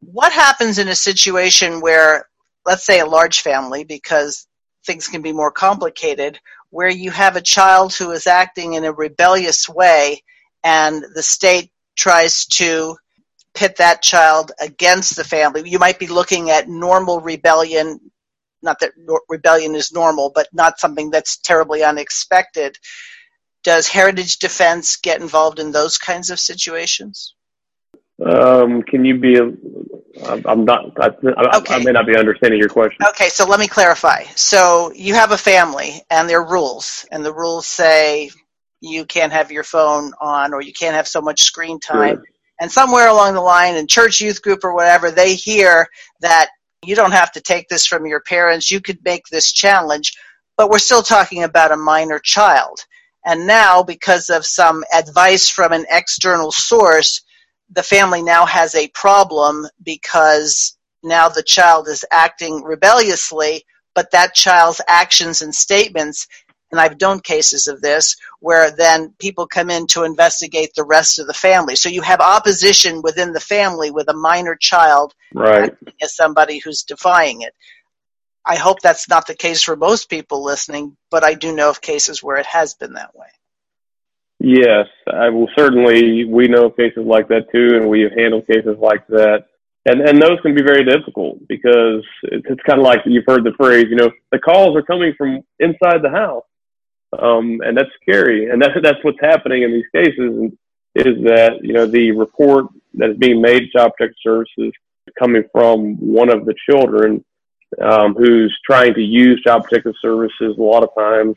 What 0.00 0.32
happens 0.32 0.78
in 0.78 0.88
a 0.88 0.94
situation 0.94 1.80
where, 1.80 2.28
let's 2.64 2.86
say, 2.86 3.00
a 3.00 3.06
large 3.06 3.40
family, 3.40 3.84
because 3.84 4.46
things 4.86 5.08
can 5.08 5.20
be 5.20 5.32
more 5.32 5.50
complicated, 5.50 6.38
where 6.76 6.90
you 6.90 7.10
have 7.10 7.36
a 7.36 7.40
child 7.40 7.94
who 7.94 8.10
is 8.10 8.26
acting 8.26 8.74
in 8.74 8.84
a 8.84 8.92
rebellious 8.92 9.66
way 9.66 10.22
and 10.62 11.02
the 11.14 11.22
state 11.22 11.70
tries 11.96 12.44
to 12.44 12.94
pit 13.54 13.76
that 13.76 14.02
child 14.02 14.52
against 14.60 15.16
the 15.16 15.24
family. 15.24 15.66
You 15.66 15.78
might 15.78 15.98
be 15.98 16.06
looking 16.06 16.50
at 16.50 16.68
normal 16.68 17.22
rebellion, 17.22 17.98
not 18.60 18.80
that 18.80 18.92
rebellion 19.26 19.74
is 19.74 19.90
normal, 19.90 20.30
but 20.34 20.48
not 20.52 20.78
something 20.78 21.08
that's 21.08 21.38
terribly 21.38 21.82
unexpected. 21.82 22.76
Does 23.64 23.88
Heritage 23.88 24.36
Defense 24.36 24.96
get 24.96 25.22
involved 25.22 25.58
in 25.58 25.72
those 25.72 25.96
kinds 25.96 26.28
of 26.28 26.38
situations? 26.38 27.34
Um, 28.24 28.82
can 28.82 29.04
you 29.04 29.18
be? 29.18 29.38
I'm 29.38 30.64
not. 30.64 30.98
I, 30.98 31.08
okay. 31.58 31.74
I 31.74 31.84
may 31.84 31.92
not 31.92 32.06
be 32.06 32.16
understanding 32.16 32.58
your 32.58 32.70
question. 32.70 33.04
Okay, 33.10 33.28
so 33.28 33.46
let 33.46 33.60
me 33.60 33.68
clarify. 33.68 34.24
So 34.34 34.92
you 34.94 35.14
have 35.14 35.32
a 35.32 35.38
family, 35.38 36.02
and 36.10 36.28
there 36.28 36.40
are 36.40 36.50
rules, 36.50 37.04
and 37.12 37.24
the 37.24 37.34
rules 37.34 37.66
say 37.66 38.30
you 38.80 39.04
can't 39.04 39.32
have 39.32 39.50
your 39.50 39.64
phone 39.64 40.12
on, 40.20 40.54
or 40.54 40.62
you 40.62 40.72
can't 40.72 40.94
have 40.94 41.06
so 41.06 41.20
much 41.20 41.42
screen 41.42 41.78
time. 41.78 42.16
Sure. 42.16 42.24
And 42.58 42.72
somewhere 42.72 43.08
along 43.08 43.34
the 43.34 43.42
line, 43.42 43.76
in 43.76 43.86
church 43.86 44.20
youth 44.22 44.40
group 44.40 44.64
or 44.64 44.74
whatever, 44.74 45.10
they 45.10 45.34
hear 45.34 45.86
that 46.20 46.48
you 46.82 46.94
don't 46.94 47.12
have 47.12 47.32
to 47.32 47.40
take 47.42 47.68
this 47.68 47.84
from 47.84 48.06
your 48.06 48.20
parents. 48.20 48.70
You 48.70 48.80
could 48.80 48.98
make 49.04 49.26
this 49.26 49.52
challenge, 49.52 50.14
but 50.56 50.70
we're 50.70 50.78
still 50.78 51.02
talking 51.02 51.42
about 51.42 51.72
a 51.72 51.76
minor 51.76 52.18
child. 52.18 52.80
And 53.26 53.46
now, 53.46 53.82
because 53.82 54.30
of 54.30 54.46
some 54.46 54.84
advice 54.94 55.50
from 55.50 55.72
an 55.72 55.84
external 55.90 56.50
source, 56.50 57.22
the 57.70 57.82
family 57.82 58.22
now 58.22 58.46
has 58.46 58.74
a 58.74 58.88
problem 58.88 59.66
because 59.82 60.76
now 61.02 61.28
the 61.28 61.42
child 61.42 61.88
is 61.88 62.04
acting 62.10 62.62
rebelliously, 62.62 63.64
but 63.94 64.10
that 64.10 64.34
child's 64.34 64.80
actions 64.88 65.40
and 65.40 65.54
statements, 65.54 66.26
and 66.70 66.80
I've 66.80 66.98
done 66.98 67.20
cases 67.20 67.68
of 67.68 67.80
this, 67.80 68.16
where 68.40 68.70
then 68.70 69.14
people 69.18 69.46
come 69.46 69.70
in 69.70 69.86
to 69.88 70.04
investigate 70.04 70.74
the 70.74 70.84
rest 70.84 71.18
of 71.18 71.26
the 71.26 71.34
family. 71.34 71.76
So 71.76 71.88
you 71.88 72.02
have 72.02 72.20
opposition 72.20 73.02
within 73.02 73.32
the 73.32 73.40
family 73.40 73.90
with 73.90 74.08
a 74.08 74.16
minor 74.16 74.56
child 74.56 75.14
right. 75.34 75.74
as 76.02 76.14
somebody 76.14 76.58
who's 76.58 76.82
defying 76.82 77.42
it. 77.42 77.54
I 78.44 78.56
hope 78.56 78.80
that's 78.80 79.08
not 79.08 79.26
the 79.26 79.34
case 79.34 79.62
for 79.62 79.76
most 79.76 80.08
people 80.08 80.44
listening, 80.44 80.96
but 81.10 81.24
I 81.24 81.34
do 81.34 81.54
know 81.54 81.70
of 81.70 81.80
cases 81.80 82.22
where 82.22 82.36
it 82.36 82.46
has 82.46 82.74
been 82.74 82.94
that 82.94 83.14
way. 83.14 83.26
Yes, 84.38 84.86
I 85.12 85.30
will 85.30 85.48
certainly. 85.56 86.24
We 86.24 86.48
know 86.48 86.70
cases 86.70 87.04
like 87.06 87.28
that 87.28 87.50
too, 87.52 87.76
and 87.76 87.88
we 87.88 88.02
have 88.02 88.12
handled 88.12 88.46
cases 88.46 88.76
like 88.78 89.06
that. 89.08 89.44
And 89.86 90.00
and 90.00 90.20
those 90.20 90.40
can 90.42 90.54
be 90.54 90.62
very 90.62 90.84
difficult 90.84 91.38
because 91.48 92.04
it's, 92.24 92.46
it's 92.48 92.62
kind 92.62 92.78
of 92.78 92.84
like 92.84 93.00
you've 93.06 93.24
heard 93.26 93.44
the 93.44 93.54
phrase, 93.56 93.86
you 93.88 93.96
know, 93.96 94.10
the 94.32 94.38
calls 94.38 94.76
are 94.76 94.82
coming 94.82 95.14
from 95.16 95.40
inside 95.58 96.02
the 96.02 96.10
house, 96.10 96.44
um, 97.18 97.60
and 97.64 97.76
that's 97.78 97.88
scary. 98.02 98.50
And 98.50 98.60
that's 98.60 98.74
that's 98.82 99.02
what's 99.02 99.20
happening 99.20 99.62
in 99.62 99.72
these 99.72 99.88
cases 99.94 100.52
is 100.94 101.24
that 101.24 101.60
you 101.62 101.72
know 101.72 101.86
the 101.86 102.10
report 102.10 102.66
that 102.94 103.10
is 103.10 103.16
being 103.16 103.40
made 103.40 103.60
to 103.60 103.68
Child 103.74 103.92
Protective 103.96 104.20
Services 104.22 104.72
coming 105.18 105.44
from 105.50 105.96
one 105.96 106.28
of 106.28 106.44
the 106.44 106.54
children 106.68 107.24
um, 107.80 108.14
who's 108.14 108.56
trying 108.66 108.92
to 108.94 109.02
use 109.02 109.42
Child 109.46 109.64
Protective 109.64 109.94
Services 110.02 110.56
a 110.58 110.62
lot 110.62 110.82
of 110.82 110.90
times 110.98 111.36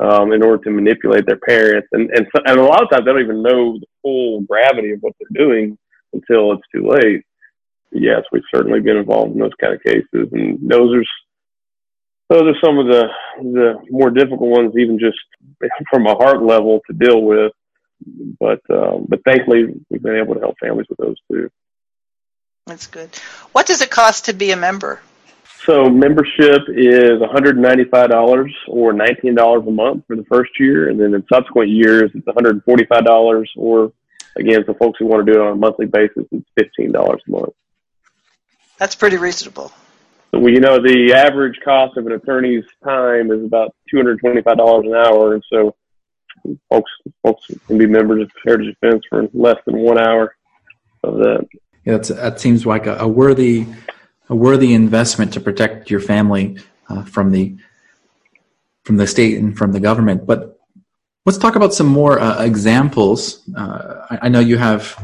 um, 0.00 0.32
in 0.32 0.42
order 0.42 0.62
to 0.64 0.70
manipulate 0.70 1.26
their 1.26 1.38
parents. 1.38 1.88
And, 1.92 2.10
and, 2.10 2.26
and 2.46 2.58
a 2.58 2.64
lot 2.64 2.82
of 2.82 2.90
times 2.90 3.04
they 3.04 3.12
don't 3.12 3.22
even 3.22 3.42
know 3.42 3.78
the 3.78 3.86
full 4.02 4.42
gravity 4.42 4.92
of 4.92 5.00
what 5.00 5.14
they're 5.18 5.46
doing 5.46 5.76
until 6.12 6.52
it's 6.52 6.62
too 6.74 6.88
late. 6.88 7.22
Yes, 7.90 8.22
we've 8.32 8.42
certainly 8.54 8.80
been 8.80 8.98
involved 8.98 9.32
in 9.32 9.40
those 9.40 9.50
kind 9.60 9.74
of 9.74 9.82
cases. 9.82 10.28
And 10.32 10.58
those 10.68 10.94
are, 10.94 11.04
those 12.30 12.54
are 12.54 12.60
some 12.64 12.78
of 12.78 12.86
the 12.86 13.08
the 13.40 13.74
more 13.90 14.10
difficult 14.10 14.50
ones, 14.50 14.74
even 14.76 14.98
just 14.98 15.18
from 15.90 16.06
a 16.06 16.14
heart 16.14 16.42
level 16.42 16.80
to 16.86 16.92
deal 16.92 17.22
with. 17.22 17.52
But 18.38 18.60
um, 18.70 19.06
but 19.08 19.20
thankfully, 19.24 19.74
we've 19.88 20.02
been 20.02 20.16
able 20.16 20.34
to 20.34 20.40
help 20.40 20.56
families 20.60 20.86
with 20.88 20.98
those 20.98 21.16
too. 21.30 21.50
That's 22.66 22.86
good. 22.86 23.08
What 23.52 23.66
does 23.66 23.80
it 23.80 23.90
cost 23.90 24.26
to 24.26 24.34
be 24.34 24.50
a 24.50 24.56
member? 24.56 25.00
So 25.64 25.88
membership 25.90 26.62
is 26.68 27.20
$195 27.20 28.50
or 28.68 28.92
$19 28.92 29.68
a 29.68 29.70
month 29.70 30.04
for 30.06 30.16
the 30.16 30.24
first 30.24 30.52
year, 30.58 30.88
and 30.88 30.98
then 31.00 31.14
in 31.14 31.24
subsequent 31.32 31.70
years 31.70 32.10
it's 32.14 32.26
$145 32.26 33.46
or 33.56 33.92
again 34.36 34.64
for 34.64 34.74
folks 34.74 34.98
who 34.98 35.06
want 35.06 35.26
to 35.26 35.32
do 35.32 35.38
it 35.38 35.44
on 35.44 35.52
a 35.52 35.56
monthly 35.56 35.86
basis 35.86 36.24
it's 36.30 36.72
$15 36.78 36.94
a 36.94 37.30
month. 37.30 37.52
That's 38.78 38.94
pretty 38.94 39.16
reasonable. 39.16 39.72
So, 40.30 40.38
well, 40.38 40.52
you 40.52 40.60
know, 40.60 40.80
the 40.80 41.14
average 41.14 41.58
cost 41.64 41.96
of 41.96 42.06
an 42.06 42.12
attorney's 42.12 42.64
time 42.84 43.30
is 43.32 43.44
about 43.44 43.74
$225 43.92 44.86
an 44.86 44.94
hour, 44.94 45.34
and 45.34 45.42
so 45.52 45.74
folks 46.70 46.90
folks 47.22 47.46
can 47.66 47.78
be 47.78 47.86
members 47.86 48.22
of 48.22 48.30
Heritage 48.44 48.76
Defense 48.80 49.02
for 49.08 49.26
less 49.32 49.56
than 49.66 49.78
one 49.78 49.98
hour 49.98 50.36
of 51.02 51.16
that. 51.18 51.46
Yeah, 51.84 51.98
that 51.98 52.38
seems 52.38 52.66
like 52.66 52.86
a, 52.86 52.96
a, 52.96 53.08
worthy 53.08 53.66
a 54.28 54.36
worthy 54.36 54.74
investment 54.74 55.32
to 55.32 55.40
protect 55.40 55.90
your 55.90 56.00
family 56.00 56.58
uh, 56.88 57.02
from 57.04 57.32
the 57.32 57.56
from 58.84 58.96
the 58.96 59.06
state 59.06 59.38
and 59.38 59.56
from 59.56 59.72
the 59.72 59.80
government. 59.80 60.26
But 60.26 60.58
let's 61.26 61.38
talk 61.38 61.56
about 61.56 61.74
some 61.74 61.86
more 61.86 62.18
uh, 62.18 62.42
examples. 62.42 63.42
Uh, 63.54 64.06
I, 64.10 64.18
I 64.22 64.28
know 64.28 64.40
you 64.40 64.56
have 64.56 64.96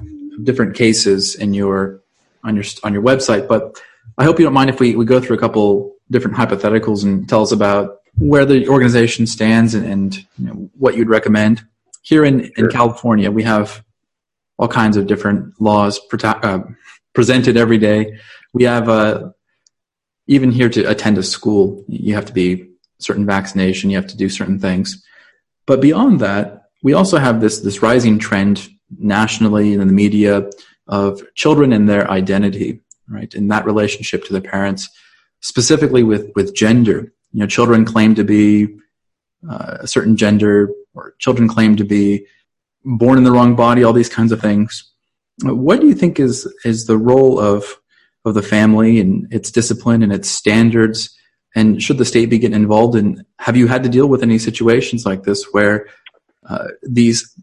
different 0.42 0.74
cases 0.74 1.34
in 1.34 1.54
your 1.54 2.00
on 2.42 2.54
your 2.54 2.64
on 2.82 2.92
your 2.92 3.02
website, 3.02 3.46
but 3.48 3.80
I 4.18 4.24
hope 4.24 4.38
you 4.38 4.44
don't 4.44 4.54
mind 4.54 4.70
if 4.70 4.80
we, 4.80 4.96
we 4.96 5.04
go 5.04 5.20
through 5.20 5.36
a 5.36 5.40
couple 5.40 5.94
different 6.10 6.36
hypotheticals 6.36 7.04
and 7.04 7.28
tell 7.28 7.42
us 7.42 7.52
about 7.52 7.98
where 8.18 8.44
the 8.44 8.68
organization 8.68 9.26
stands 9.26 9.74
and, 9.74 9.84
and 9.84 10.16
you 10.38 10.46
know, 10.46 10.70
what 10.78 10.96
you'd 10.96 11.08
recommend. 11.08 11.64
Here 12.02 12.24
in, 12.24 12.52
sure. 12.54 12.66
in 12.66 12.70
California, 12.70 13.30
we 13.30 13.42
have 13.42 13.82
all 14.58 14.68
kinds 14.68 14.96
of 14.96 15.06
different 15.06 15.60
laws 15.60 16.00
uh, 16.22 16.60
presented 17.12 17.56
every 17.56 17.78
day. 17.78 18.18
We 18.55 18.64
have 18.64 18.88
uh, 18.88 19.30
even 20.26 20.50
here 20.50 20.70
to 20.70 20.84
attend 20.84 21.18
a 21.18 21.22
school, 21.22 21.84
you 21.86 22.14
have 22.14 22.24
to 22.26 22.32
be 22.32 22.70
certain 22.98 23.26
vaccination, 23.26 23.90
you 23.90 23.96
have 23.96 24.07
to 24.07 24.16
do 24.16 24.30
certain 24.30 24.59
things. 24.59 25.05
But 25.66 25.82
beyond 25.82 26.20
that, 26.20 26.62
we 26.82 26.94
also 26.94 27.18
have 27.18 27.42
this 27.42 27.61
this 27.61 27.82
rising 27.82 28.18
trend 28.18 28.68
nationally 28.98 29.74
and 29.74 29.82
in 29.82 29.88
the 29.88 29.94
media 29.94 30.48
of 30.86 31.22
children 31.34 31.72
and 31.72 31.88
their 31.88 32.11
identity 32.11 32.80
right? 33.09 33.32
In 33.34 33.48
that 33.48 33.64
relationship 33.64 34.24
to 34.24 34.32
their 34.32 34.42
parents, 34.42 34.88
specifically 35.40 36.02
with, 36.02 36.30
with 36.34 36.55
gender. 36.55 37.12
You 37.32 37.40
know, 37.40 37.46
children 37.46 37.84
claim 37.84 38.14
to 38.14 38.24
be 38.24 38.68
uh, 39.48 39.78
a 39.80 39.86
certain 39.86 40.16
gender, 40.16 40.70
or 40.94 41.14
children 41.18 41.48
claim 41.48 41.76
to 41.76 41.84
be 41.84 42.26
born 42.84 43.18
in 43.18 43.24
the 43.24 43.32
wrong 43.32 43.57
body, 43.57 43.84
all 43.84 43.92
these 43.92 44.09
kinds 44.09 44.32
of 44.32 44.40
things. 44.40 44.90
What 45.42 45.80
do 45.80 45.88
you 45.88 45.94
think 45.94 46.20
is, 46.20 46.46
is 46.64 46.86
the 46.86 46.96
role 46.96 47.38
of, 47.38 47.64
of 48.24 48.34
the 48.34 48.42
family 48.42 49.00
and 49.00 49.32
its 49.32 49.50
discipline 49.50 50.02
and 50.02 50.12
its 50.12 50.28
standards? 50.28 51.16
And 51.54 51.82
should 51.82 51.98
the 51.98 52.04
state 52.04 52.30
be 52.30 52.38
getting 52.38 52.56
involved? 52.56 52.96
And 52.96 53.24
have 53.38 53.56
you 53.56 53.68
had 53.68 53.82
to 53.84 53.88
deal 53.88 54.08
with 54.08 54.22
any 54.22 54.38
situations 54.38 55.06
like 55.06 55.22
this 55.22 55.44
where 55.52 55.86
uh, 56.48 56.68
these 56.82 57.34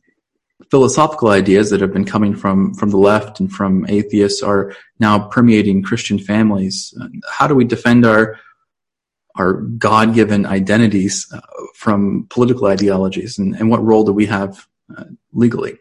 philosophical 0.71 1.29
ideas 1.29 1.69
that 1.69 1.81
have 1.81 1.91
been 1.91 2.05
coming 2.05 2.33
from 2.33 2.73
from 2.73 2.89
the 2.89 2.97
left 2.97 3.39
and 3.39 3.51
from 3.51 3.85
atheists 3.89 4.41
are 4.41 4.73
now 4.99 5.27
permeating 5.27 5.83
Christian 5.83 6.17
families. 6.17 6.97
How 7.29 7.45
do 7.45 7.53
we 7.53 7.65
defend 7.65 8.05
our 8.05 8.39
our 9.35 9.53
God 9.53 10.13
given 10.13 10.45
identities 10.45 11.27
uh, 11.33 11.39
from 11.75 12.27
political 12.29 12.67
ideologies, 12.67 13.37
and, 13.37 13.55
and, 13.55 13.69
what 13.69 13.81
role 13.83 14.03
do 14.03 14.11
we 14.11 14.25
have 14.25 14.67
uh, 14.97 15.05
legally? 15.31 15.77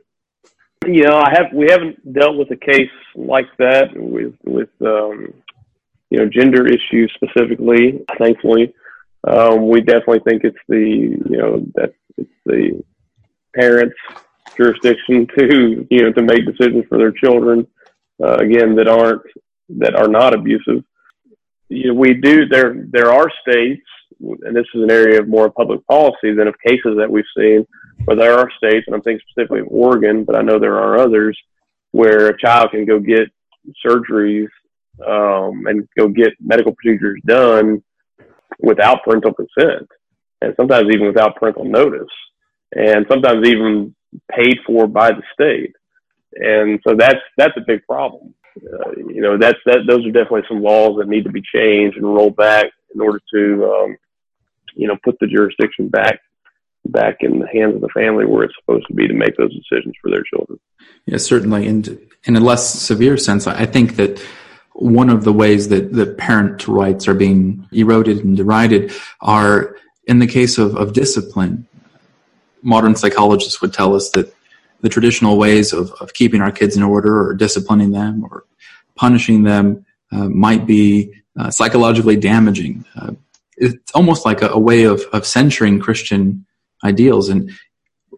You 0.86 1.02
know, 1.04 1.18
I 1.18 1.30
have 1.32 1.52
we 1.52 1.68
haven't 1.70 2.12
dealt 2.12 2.36
with 2.36 2.50
a 2.50 2.56
case 2.56 2.90
like 3.14 3.48
that 3.58 3.90
with 3.94 4.34
with 4.44 4.70
um, 4.80 5.32
you 6.08 6.18
know 6.18 6.28
gender 6.28 6.66
issues 6.66 7.12
specifically. 7.14 8.00
Thankfully, 8.18 8.74
um, 9.28 9.68
we 9.68 9.82
definitely 9.82 10.20
think 10.20 10.44
it's 10.44 10.56
the 10.68 10.78
you 10.78 11.36
know 11.36 11.66
that 11.74 11.92
it's 12.16 12.30
the 12.46 12.82
parents 13.54 13.96
jurisdiction 14.56 15.26
to 15.38 15.86
you 15.90 16.02
know 16.02 16.12
to 16.12 16.22
make 16.22 16.46
decisions 16.46 16.84
for 16.88 16.98
their 16.98 17.12
children 17.12 17.66
uh, 18.22 18.36
again 18.36 18.74
that 18.76 18.88
aren't 18.88 19.22
that 19.68 19.94
are 19.94 20.08
not 20.08 20.34
abusive 20.34 20.82
you 21.68 21.88
know, 21.88 21.94
we 21.94 22.14
do 22.14 22.46
there 22.46 22.84
there 22.90 23.12
are 23.12 23.30
states 23.42 23.86
and 24.20 24.54
this 24.54 24.66
is 24.74 24.82
an 24.82 24.90
area 24.90 25.20
of 25.20 25.28
more 25.28 25.50
public 25.50 25.86
policy 25.86 26.34
than 26.34 26.48
of 26.48 26.54
cases 26.66 26.96
that 26.98 27.10
we've 27.10 27.24
seen 27.36 27.66
where 28.04 28.16
there 28.16 28.38
are 28.38 28.50
states 28.56 28.84
and 28.86 28.94
i'm 28.94 29.02
thinking 29.02 29.24
specifically 29.28 29.60
of 29.60 29.68
oregon 29.70 30.24
but 30.24 30.36
i 30.36 30.42
know 30.42 30.58
there 30.58 30.78
are 30.78 30.98
others 30.98 31.38
where 31.92 32.28
a 32.28 32.38
child 32.38 32.70
can 32.70 32.84
go 32.84 32.98
get 32.98 33.28
surgeries 33.84 34.48
um, 35.06 35.66
and 35.66 35.88
go 35.98 36.08
get 36.08 36.32
medical 36.40 36.74
procedures 36.74 37.20
done 37.26 37.82
without 38.60 39.02
parental 39.04 39.32
consent 39.32 39.88
and 40.42 40.54
sometimes 40.56 40.88
even 40.94 41.06
without 41.06 41.36
parental 41.36 41.64
notice 41.64 42.08
and 42.72 43.06
sometimes 43.08 43.46
even 43.46 43.94
paid 44.30 44.56
for 44.66 44.86
by 44.86 45.10
the 45.10 45.22
state. 45.32 45.74
And 46.34 46.80
so 46.86 46.94
that's 46.96 47.20
that's 47.36 47.56
a 47.56 47.64
big 47.66 47.84
problem. 47.86 48.34
Uh, 48.56 48.90
you 48.96 49.20
know, 49.20 49.36
that's 49.38 49.58
that. 49.66 49.80
Those 49.86 50.06
are 50.06 50.12
definitely 50.12 50.42
some 50.48 50.62
laws 50.62 50.96
that 50.98 51.08
need 51.08 51.24
to 51.24 51.30
be 51.30 51.42
changed 51.54 51.96
and 51.96 52.06
rolled 52.06 52.36
back 52.36 52.66
in 52.94 53.00
order 53.00 53.20
to, 53.34 53.64
um, 53.64 53.96
you 54.74 54.86
know, 54.86 54.96
put 55.04 55.18
the 55.20 55.26
jurisdiction 55.26 55.88
back 55.88 56.20
back 56.86 57.18
in 57.20 57.38
the 57.38 57.48
hands 57.48 57.74
of 57.74 57.80
the 57.80 57.88
family 57.88 58.26
where 58.26 58.44
it's 58.44 58.54
supposed 58.60 58.86
to 58.88 58.94
be 58.94 59.06
to 59.06 59.14
make 59.14 59.36
those 59.36 59.54
decisions 59.54 59.94
for 60.00 60.10
their 60.10 60.22
children. 60.22 60.58
Yes, 61.06 61.24
certainly. 61.24 61.66
And 61.66 62.00
in 62.24 62.36
a 62.36 62.40
less 62.40 62.72
severe 62.74 63.16
sense, 63.16 63.46
I 63.46 63.66
think 63.66 63.96
that 63.96 64.22
one 64.74 65.10
of 65.10 65.24
the 65.24 65.32
ways 65.32 65.68
that 65.68 65.92
the 65.92 66.06
parent 66.06 66.66
rights 66.66 67.06
are 67.06 67.14
being 67.14 67.66
eroded 67.72 68.24
and 68.24 68.36
derided 68.36 68.92
are 69.20 69.76
in 70.04 70.18
the 70.18 70.26
case 70.26 70.58
of, 70.58 70.74
of 70.76 70.92
discipline 70.92 71.66
modern 72.62 72.94
psychologists 72.94 73.60
would 73.60 73.72
tell 73.72 73.94
us 73.94 74.10
that 74.10 74.34
the 74.80 74.88
traditional 74.88 75.36
ways 75.38 75.72
of, 75.72 75.92
of 76.00 76.14
keeping 76.14 76.40
our 76.40 76.50
kids 76.50 76.76
in 76.76 76.82
order 76.82 77.22
or 77.22 77.34
disciplining 77.34 77.92
them 77.92 78.24
or 78.24 78.44
punishing 78.96 79.42
them 79.42 79.84
uh, 80.12 80.28
might 80.28 80.66
be 80.66 81.12
uh, 81.38 81.50
psychologically 81.50 82.16
damaging. 82.16 82.84
Uh, 82.96 83.12
it's 83.56 83.92
almost 83.92 84.24
like 84.24 84.42
a, 84.42 84.48
a, 84.48 84.58
way 84.58 84.84
of, 84.84 85.02
of 85.12 85.26
censoring 85.26 85.78
Christian 85.80 86.46
ideals. 86.84 87.28
And 87.28 87.50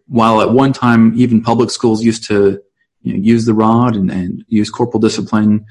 while 0.07 0.41
at 0.41 0.51
one 0.51 0.73
time 0.73 1.13
even 1.15 1.41
public 1.41 1.69
schools 1.69 2.03
used 2.03 2.27
to 2.27 2.61
you 3.01 3.13
know, 3.13 3.19
use 3.19 3.45
the 3.45 3.53
rod 3.53 3.95
and, 3.95 4.09
and, 4.09 4.45
use 4.47 4.69
corporal 4.69 4.99
discipline, 4.99 5.65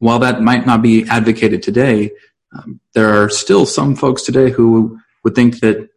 while 0.00 0.18
that 0.18 0.42
might 0.42 0.66
not 0.66 0.82
be 0.82 1.08
advocated 1.08 1.62
today, 1.62 2.10
um, 2.52 2.80
there 2.94 3.22
are 3.22 3.28
still 3.28 3.66
some 3.66 3.96
folks 3.96 4.22
today 4.22 4.50
who 4.50 4.98
would 5.24 5.34
think 5.34 5.60
that 5.60 5.88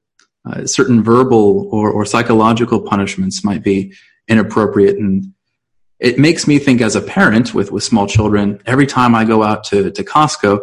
uh, 0.45 0.65
certain 0.65 1.03
verbal 1.03 1.69
or, 1.71 1.91
or 1.91 2.05
psychological 2.05 2.81
punishments 2.81 3.43
might 3.43 3.63
be 3.63 3.93
inappropriate 4.27 4.97
and 4.97 5.33
it 5.99 6.17
makes 6.17 6.47
me 6.47 6.57
think 6.57 6.81
as 6.81 6.95
a 6.95 7.01
parent 7.01 7.53
with, 7.53 7.71
with 7.71 7.83
small 7.83 8.07
children 8.07 8.59
every 8.65 8.87
time 8.87 9.13
i 9.13 9.23
go 9.23 9.43
out 9.43 9.63
to, 9.63 9.91
to 9.91 10.03
costco 10.03 10.59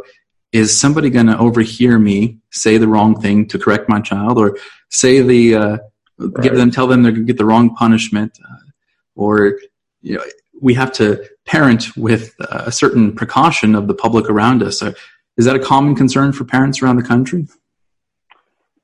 is 0.53 0.79
somebody 0.79 1.11
going 1.11 1.27
to 1.27 1.39
overhear 1.39 1.99
me 1.99 2.39
say 2.51 2.79
the 2.79 2.89
wrong 2.89 3.21
thing 3.21 3.47
to 3.47 3.59
correct 3.59 3.89
my 3.89 4.01
child 4.01 4.39
or 4.39 4.57
say 4.89 5.21
the 5.21 5.55
uh, 5.55 5.79
right. 6.19 6.43
give 6.43 6.55
them 6.55 6.71
tell 6.71 6.87
them 6.87 7.03
they're 7.03 7.13
going 7.13 7.27
to 7.27 7.33
get 7.33 7.39
the 7.39 7.45
wrong 7.45 7.75
punishment 7.75 8.39
uh, 8.45 8.71
or 9.15 9.59
you 10.03 10.17
know 10.17 10.25
we 10.61 10.75
have 10.75 10.93
to 10.93 11.25
parent 11.45 11.97
with 11.97 12.35
a 12.41 12.73
certain 12.73 13.15
precaution 13.15 13.75
of 13.75 13.87
the 13.87 13.95
public 13.95 14.29
around 14.29 14.63
us 14.63 14.83
uh, 14.83 14.93
is 15.37 15.45
that 15.45 15.55
a 15.55 15.61
common 15.61 15.95
concern 15.95 16.33
for 16.33 16.45
parents 16.45 16.83
around 16.83 16.97
the 16.97 17.03
country 17.03 17.47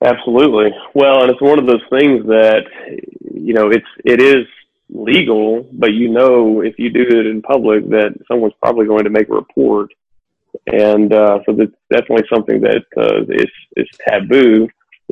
Absolutely. 0.04 0.70
Well, 0.94 1.22
and 1.22 1.30
it's 1.30 1.40
one 1.40 1.58
of 1.58 1.66
those 1.66 1.82
things 1.88 2.26
that 2.26 2.64
you 3.32 3.54
know 3.54 3.70
it's 3.70 3.86
it 4.04 4.20
is 4.20 4.46
legal, 4.90 5.66
but 5.72 5.94
you 5.94 6.10
know 6.10 6.60
if 6.60 6.78
you 6.78 6.90
do 6.90 7.02
it 7.02 7.26
in 7.26 7.40
public 7.40 7.88
that 7.88 8.14
someone's 8.28 8.52
probably 8.62 8.86
going 8.86 9.04
to 9.04 9.10
make 9.10 9.28
a 9.30 9.32
report, 9.32 9.92
and 10.66 11.12
uh, 11.12 11.40
so 11.46 11.52
that's 11.52 11.72
definitely 11.90 12.26
something 12.32 12.60
that 12.62 12.84
uh, 12.96 13.22
is 13.28 13.50
is 13.76 13.88
taboo. 14.06 14.68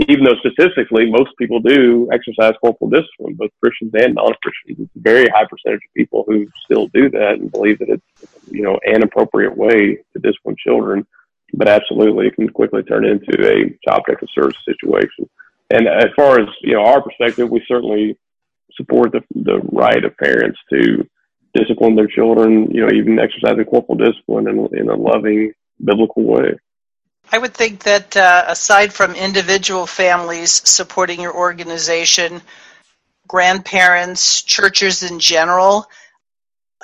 Even 0.09 0.24
though 0.24 0.36
statistically 0.36 1.11
most 1.11 1.36
people 1.38 1.61
do 1.61 2.09
exercise 2.12 2.55
corporal 2.62 2.88
discipline, 2.88 3.34
both 3.34 3.51
Christians 3.62 3.93
and 3.95 4.14
non-Christians, 4.14 4.78
it's 4.86 4.97
a 4.97 5.01
very 5.01 5.26
high 5.34 5.45
percentage 5.45 5.82
of 5.86 5.95
people 5.95 6.24
who 6.26 6.47
still 6.64 6.86
do 6.95 7.11
that 7.11 7.34
and 7.34 7.53
believe 7.53 7.78
that 7.80 7.90
it's 7.90 8.51
you 8.51 8.62
know 8.62 8.78
an 8.84 9.03
appropriate 9.03 9.57
way 9.57 9.99
to 10.12 10.18
discipline 10.18 10.57
children 10.59 11.07
but 11.55 11.68
absolutely 11.68 12.26
it 12.26 12.34
can 12.34 12.49
quickly 12.49 12.82
turn 12.82 13.05
into 13.05 13.32
a 13.47 13.76
child 13.86 14.03
protective 14.05 14.28
service 14.34 14.57
situation. 14.64 15.28
And 15.70 15.86
as 15.86 16.09
far 16.16 16.40
as 16.40 16.49
you 16.61 16.74
know, 16.74 16.84
our 16.84 17.03
perspective, 17.03 17.51
we 17.51 17.64
certainly 17.66 18.16
support 18.74 19.12
the 19.12 19.22
the 19.34 19.61
right 19.72 20.05
of 20.05 20.16
parents 20.16 20.59
to 20.70 21.07
discipline 21.55 21.97
their 21.97 22.07
children. 22.07 22.71
You 22.71 22.87
know, 22.87 22.93
even 22.93 23.19
exercising 23.19 23.65
corporal 23.65 23.99
discipline 23.99 24.49
in, 24.49 24.69
in 24.79 24.89
a 24.89 24.97
loving 24.97 25.53
biblical 25.83 26.25
way. 26.25 26.55
I 27.31 27.39
would 27.39 27.55
think 27.55 27.85
that 27.85 28.17
uh, 28.17 28.45
aside 28.49 28.93
from 28.93 29.15
individual 29.15 29.87
families 29.87 30.69
supporting 30.69 31.21
your 31.21 31.35
organization, 31.35 32.43
grandparents, 33.27 34.43
churches 34.43 35.03
in 35.03 35.19
general, 35.19 35.87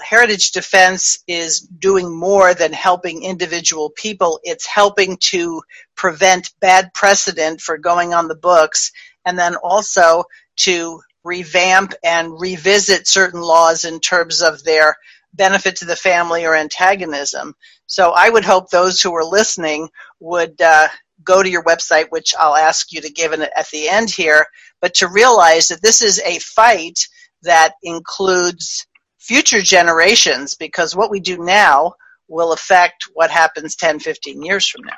Heritage 0.02 0.52
Defense 0.52 1.18
is 1.26 1.60
doing 1.60 2.16
more 2.16 2.54
than 2.54 2.72
helping 2.72 3.24
individual 3.24 3.90
people. 3.90 4.40
It's 4.42 4.66
helping 4.66 5.16
to 5.32 5.62
prevent 5.94 6.52
bad 6.60 6.94
precedent 6.94 7.60
for 7.60 7.78
going 7.78 8.14
on 8.14 8.28
the 8.28 8.34
books 8.34 8.92
and 9.24 9.38
then 9.38 9.56
also 9.56 10.24
to 10.56 11.00
revamp 11.28 11.92
and 12.02 12.40
revisit 12.40 13.06
certain 13.06 13.42
laws 13.42 13.84
in 13.84 14.00
terms 14.00 14.42
of 14.42 14.64
their 14.64 14.96
benefit 15.34 15.76
to 15.76 15.84
the 15.84 15.94
family 15.94 16.46
or 16.46 16.54
antagonism. 16.54 17.54
So 17.86 18.12
I 18.16 18.28
would 18.28 18.44
hope 18.44 18.70
those 18.70 19.00
who 19.00 19.14
are 19.14 19.24
listening 19.24 19.90
would 20.20 20.60
uh, 20.60 20.88
go 21.22 21.42
to 21.42 21.48
your 21.48 21.62
website, 21.64 22.06
which 22.10 22.34
I'll 22.38 22.56
ask 22.56 22.92
you 22.92 23.02
to 23.02 23.12
give 23.12 23.32
at 23.32 23.68
the 23.70 23.88
end 23.88 24.10
here, 24.10 24.46
but 24.80 24.94
to 24.94 25.08
realize 25.08 25.68
that 25.68 25.82
this 25.82 26.02
is 26.02 26.18
a 26.20 26.38
fight 26.38 27.06
that 27.42 27.74
includes 27.82 28.86
future 29.18 29.62
generations 29.62 30.54
because 30.54 30.96
what 30.96 31.10
we 31.10 31.20
do 31.20 31.38
now 31.38 31.92
will 32.28 32.52
affect 32.52 33.04
what 33.12 33.30
happens 33.30 33.76
10, 33.76 34.00
15 34.00 34.42
years 34.42 34.66
from 34.66 34.84
now. 34.84 34.96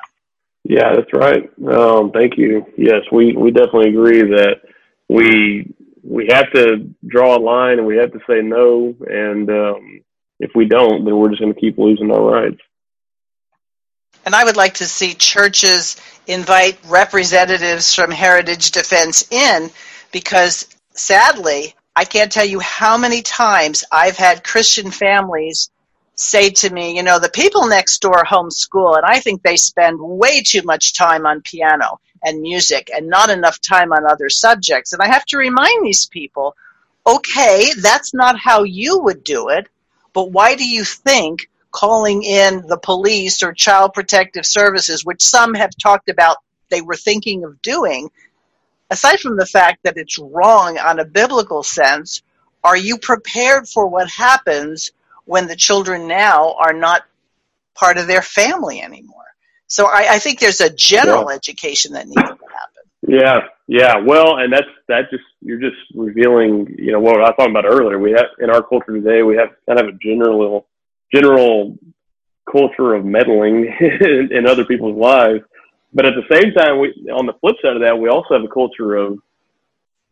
Yeah, 0.63 0.95
that's 0.95 1.13
right. 1.13 1.49
Um, 1.67 2.11
thank 2.11 2.37
you. 2.37 2.65
Yes, 2.77 3.01
we, 3.11 3.35
we 3.35 3.51
definitely 3.51 3.89
agree 3.89 4.21
that 4.21 4.61
we 5.09 5.73
we 6.03 6.27
have 6.31 6.51
to 6.53 6.89
draw 7.05 7.37
a 7.37 7.39
line 7.39 7.77
and 7.77 7.87
we 7.87 7.97
have 7.97 8.11
to 8.13 8.19
say 8.27 8.41
no. 8.41 8.95
And 9.07 9.49
um, 9.49 10.01
if 10.39 10.51
we 10.55 10.65
don't, 10.65 11.05
then 11.05 11.15
we're 11.15 11.29
just 11.29 11.41
going 11.41 11.53
to 11.53 11.59
keep 11.59 11.77
losing 11.77 12.11
our 12.11 12.21
rights. 12.21 12.61
And 14.25 14.35
I 14.35 14.43
would 14.43 14.57
like 14.57 14.75
to 14.75 14.85
see 14.85 15.13
churches 15.13 15.99
invite 16.27 16.77
representatives 16.87 17.95
from 17.95 18.11
Heritage 18.11 18.71
Defense 18.71 19.27
in 19.31 19.71
because 20.11 20.67
sadly, 20.93 21.75
I 21.95 22.05
can't 22.05 22.31
tell 22.31 22.45
you 22.45 22.59
how 22.59 22.97
many 22.97 23.21
times 23.21 23.83
I've 23.91 24.17
had 24.17 24.43
Christian 24.43 24.91
families 24.91 25.69
say 26.15 26.51
to 26.51 26.69
me, 26.71 26.95
you 26.95 27.03
know, 27.03 27.19
the 27.19 27.29
people 27.29 27.67
next 27.67 27.99
door 27.99 28.23
homeschool, 28.23 28.95
and 28.95 29.05
I 29.05 29.19
think 29.19 29.41
they 29.41 29.57
spend 29.57 29.97
way 29.99 30.41
too 30.41 30.61
much 30.63 30.93
time 30.93 31.25
on 31.25 31.41
piano 31.41 31.99
and 32.23 32.41
music 32.41 32.89
and 32.93 33.07
not 33.07 33.29
enough 33.29 33.59
time 33.59 33.91
on 33.91 34.05
other 34.05 34.29
subjects. 34.29 34.93
And 34.93 35.01
I 35.01 35.07
have 35.07 35.25
to 35.27 35.37
remind 35.37 35.85
these 35.85 36.05
people, 36.05 36.55
okay, 37.05 37.71
that's 37.79 38.13
not 38.13 38.39
how 38.39 38.63
you 38.63 38.99
would 38.99 39.23
do 39.23 39.49
it, 39.49 39.67
but 40.13 40.31
why 40.31 40.55
do 40.55 40.67
you 40.67 40.83
think 40.83 41.49
calling 41.71 42.23
in 42.23 42.67
the 42.67 42.77
police 42.77 43.41
or 43.41 43.53
child 43.53 43.93
protective 43.93 44.45
services, 44.45 45.05
which 45.05 45.21
some 45.21 45.53
have 45.53 45.71
talked 45.81 46.09
about 46.09 46.37
they 46.69 46.81
were 46.81 46.95
thinking 46.95 47.43
of 47.43 47.61
doing, 47.61 48.09
aside 48.89 49.19
from 49.19 49.37
the 49.37 49.45
fact 49.45 49.83
that 49.83 49.97
it's 49.97 50.19
wrong 50.19 50.77
on 50.77 50.99
a 50.99 51.05
biblical 51.05 51.63
sense, 51.63 52.21
are 52.63 52.77
you 52.77 52.97
prepared 52.97 53.67
for 53.67 53.87
what 53.87 54.09
happens 54.09 54.91
when 55.25 55.47
the 55.47 55.55
children 55.55 56.07
now 56.07 56.53
are 56.53 56.73
not 56.73 57.03
part 57.73 57.97
of 57.97 58.07
their 58.07 58.21
family 58.21 58.81
anymore? 58.81 59.30
So 59.71 59.85
I, 59.85 60.15
I 60.15 60.19
think 60.19 60.39
there's 60.39 60.59
a 60.59 60.69
general 60.69 61.27
yeah. 61.29 61.35
education 61.35 61.93
that 61.93 62.05
needs 62.05 62.21
to 62.21 62.27
happen. 62.27 62.83
Yeah, 63.07 63.39
yeah. 63.67 63.95
Well, 64.05 64.37
and 64.37 64.51
that's 64.51 64.67
that 64.89 65.09
just 65.09 65.23
you're 65.39 65.61
just 65.61 65.77
revealing, 65.95 66.75
you 66.77 66.91
know, 66.91 66.99
what 66.99 67.15
I 67.15 67.29
was 67.29 67.35
talking 67.37 67.55
about 67.55 67.63
earlier. 67.65 67.97
We 67.97 68.11
have 68.11 68.25
in 68.39 68.49
our 68.49 68.61
culture 68.61 68.91
today, 68.91 69.23
we 69.23 69.37
have 69.37 69.51
kind 69.65 69.79
of 69.79 69.87
a 69.87 69.97
general 70.03 70.67
general 71.15 71.77
culture 72.51 72.95
of 72.95 73.05
meddling 73.05 73.73
in, 73.79 74.29
in 74.37 74.45
other 74.45 74.65
people's 74.65 74.97
lives. 74.97 75.39
But 75.93 76.05
at 76.05 76.15
the 76.15 76.35
same 76.35 76.51
time, 76.51 76.81
we 76.81 76.89
on 77.09 77.25
the 77.25 77.33
flip 77.39 77.55
side 77.61 77.77
of 77.77 77.81
that, 77.81 77.97
we 77.97 78.09
also 78.09 78.33
have 78.33 78.43
a 78.43 78.53
culture 78.53 78.97
of 78.97 79.19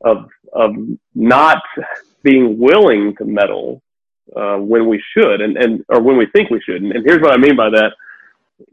of 0.05 0.29
of 0.53 0.71
not 1.13 1.61
being 2.23 2.57
willing 2.57 3.13
to 3.17 3.25
meddle 3.25 3.81
uh, 4.33 4.55
when 4.55 4.87
we 4.87 5.03
should, 5.13 5.41
and 5.41 5.57
and 5.57 5.83
or 5.89 6.01
when 6.01 6.15
we 6.15 6.27
think 6.27 6.49
we 6.49 6.61
should. 6.61 6.81
And, 6.81 6.93
and 6.93 7.05
here's 7.05 7.19
what 7.21 7.33
I 7.33 7.37
mean 7.37 7.57
by 7.57 7.69
that. 7.71 7.91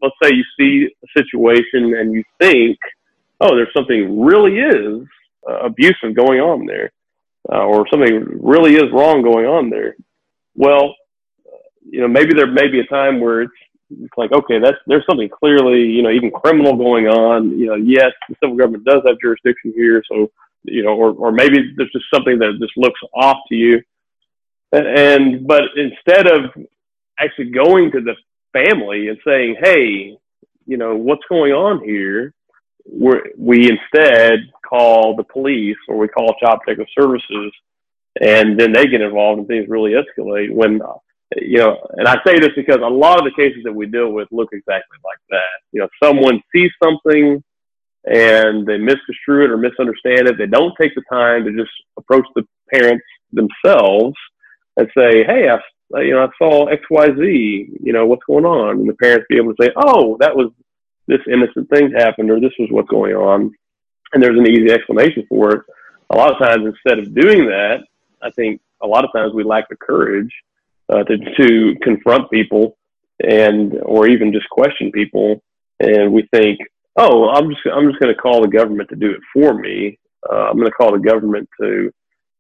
Let's 0.03 0.15
say 0.23 0.31
you 0.35 0.45
see 0.59 0.89
a 1.05 1.21
situation 1.21 1.95
and 1.95 2.13
you 2.13 2.23
think, 2.41 2.79
oh, 3.41 3.55
there's 3.55 3.73
something 3.77 4.21
really 4.23 4.59
is 4.59 5.07
uh, 5.49 5.67
abusive 5.67 6.15
going 6.15 6.41
on 6.41 6.67
there, 6.67 6.91
uh, 7.53 7.65
or 7.65 7.87
something 7.89 8.41
really 8.43 8.75
is 8.75 8.91
wrong 8.93 9.23
going 9.23 9.47
on 9.47 9.71
there. 9.71 9.97
Well, 10.55 10.95
you 11.89 12.01
know, 12.01 12.09
maybe 12.09 12.35
there 12.35 12.51
may 12.51 12.69
be 12.69 12.81
a 12.81 12.87
time 12.87 13.21
where 13.21 13.43
it's, 13.43 13.53
it's 13.91 14.13
like, 14.17 14.33
okay, 14.33 14.59
that's 14.59 14.79
there's 14.87 15.05
something 15.09 15.29
clearly, 15.29 15.83
you 15.83 16.03
know, 16.03 16.11
even 16.11 16.31
criminal 16.33 16.77
going 16.77 17.07
on. 17.07 17.57
You 17.57 17.67
know, 17.67 17.75
yes, 17.77 18.11
the 18.29 18.35
civil 18.43 18.57
government 18.57 18.85
does 18.85 19.03
have 19.07 19.21
jurisdiction 19.21 19.73
here, 19.77 20.03
so 20.11 20.31
you 20.65 20.83
know, 20.83 20.97
or 20.97 21.13
or 21.13 21.31
maybe 21.31 21.73
there's 21.77 21.93
just 21.93 22.07
something 22.13 22.39
that 22.41 22.59
just 22.61 22.77
looks 22.77 23.01
off 23.15 23.37
to 23.49 23.55
you. 23.55 23.81
And, 24.73 24.87
and 24.87 25.47
but 25.47 25.63
instead 25.77 26.27
of 26.27 26.51
actually 27.21 27.51
going 27.51 27.93
to 27.93 28.01
the 28.01 28.15
family 28.53 29.09
and 29.09 29.19
saying, 29.27 29.57
hey, 29.63 30.17
you 30.67 30.77
know, 30.77 30.97
what's 30.97 31.23
going 31.29 31.53
on 31.53 31.85
here? 31.85 32.35
we 32.91 33.11
we 33.37 33.71
instead 33.71 34.39
call 34.67 35.17
the 35.17 35.25
police 35.25 35.77
or 35.89 35.97
we 35.97 36.09
call 36.09 36.35
child 36.41 36.61
protective 36.61 36.87
services 36.99 37.53
and 38.21 38.59
then 38.59 38.73
they 38.73 38.87
get 38.87 39.01
involved 39.01 39.39
and 39.39 39.49
things 39.49 39.69
really 39.69 39.93
escalate 39.93 40.53
when 40.53 40.81
you 41.37 41.59
know, 41.59 41.77
and 41.95 42.07
I 42.07 42.17
say 42.25 42.39
this 42.39 42.53
because 42.55 42.77
a 42.77 42.89
lot 42.89 43.19
of 43.19 43.25
the 43.25 43.33
cases 43.37 43.63
that 43.65 43.73
we 43.73 43.87
deal 43.87 44.13
with 44.13 44.29
look 44.31 44.51
exactly 44.53 44.97
like 45.05 45.19
that. 45.31 45.59
You 45.73 45.81
know, 45.81 45.89
someone 46.03 46.41
sees 46.55 46.71
something 46.83 47.43
and 48.05 48.65
they 48.65 48.79
misconstrue 48.79 49.45
it 49.45 49.51
or 49.51 49.57
misunderstand 49.57 50.29
it. 50.29 50.39
They 50.39 50.47
don't 50.47 50.73
take 50.81 50.95
the 50.95 51.03
time 51.11 51.45
to 51.45 51.53
just 51.53 51.73
approach 51.99 52.25
the 52.37 52.45
parents 52.73 53.05
themselves 53.33 54.15
and 54.77 54.89
say, 54.97 55.25
"Hey, 55.25 55.49
I, 55.49 55.59
you 55.95 56.13
know, 56.13 56.25
I 56.25 56.29
saw 56.39 56.67
X, 56.67 56.83
Y, 56.91 57.07
Z. 57.19 57.69
You 57.83 57.93
know, 57.93 58.07
what's 58.07 58.25
going 58.25 58.45
on?" 58.45 58.81
And 58.81 58.89
the 58.89 58.95
parents 58.95 59.27
be 59.29 59.37
able 59.37 59.55
to 59.55 59.65
say, 59.65 59.73
"Oh, 59.77 60.17
that 60.21 60.37
was 60.37 60.51
this 61.07 61.21
innocent 61.31 61.69
thing 61.71 61.93
happened, 61.93 62.31
or 62.31 62.41
this 62.41 62.53
was 62.59 62.69
what's 62.71 62.89
going 62.89 63.15
on," 63.15 63.53
and 64.13 64.23
there's 64.23 64.39
an 64.39 64.47
easy 64.47 64.73
explanation 64.73 65.27
for 65.29 65.53
it. 65.53 65.63
A 66.11 66.17
lot 66.17 66.33
of 66.33 66.39
times, 66.39 66.67
instead 66.67 66.99
of 66.99 67.15
doing 67.15 67.47
that, 67.47 67.85
I 68.23 68.31
think 68.31 68.61
a 68.81 68.87
lot 68.87 69.05
of 69.05 69.13
times 69.13 69.33
we 69.33 69.45
lack 69.45 69.69
the 69.69 69.77
courage 69.77 70.33
uh, 70.89 71.03
to, 71.05 71.19
to 71.19 71.77
confront 71.83 72.31
people 72.31 72.77
and 73.25 73.75
or 73.83 74.07
even 74.07 74.33
just 74.33 74.49
question 74.51 74.93
people 74.93 75.43
and 75.81 76.13
we 76.13 76.23
think 76.33 76.59
oh 76.97 77.31
i'm 77.31 77.49
just 77.49 77.63
i'm 77.73 77.89
just 77.89 77.99
going 77.99 78.15
to 78.15 78.21
call 78.21 78.43
the 78.43 78.49
government 78.49 78.89
to 78.89 78.97
do 78.97 79.11
it 79.11 79.21
for 79.33 79.55
me 79.55 79.99
uh, 80.31 80.49
i'm 80.49 80.57
going 80.57 80.67
to 80.67 80.73
call 80.73 80.93
the 80.93 80.99
government 80.99 81.49
to 81.61 81.91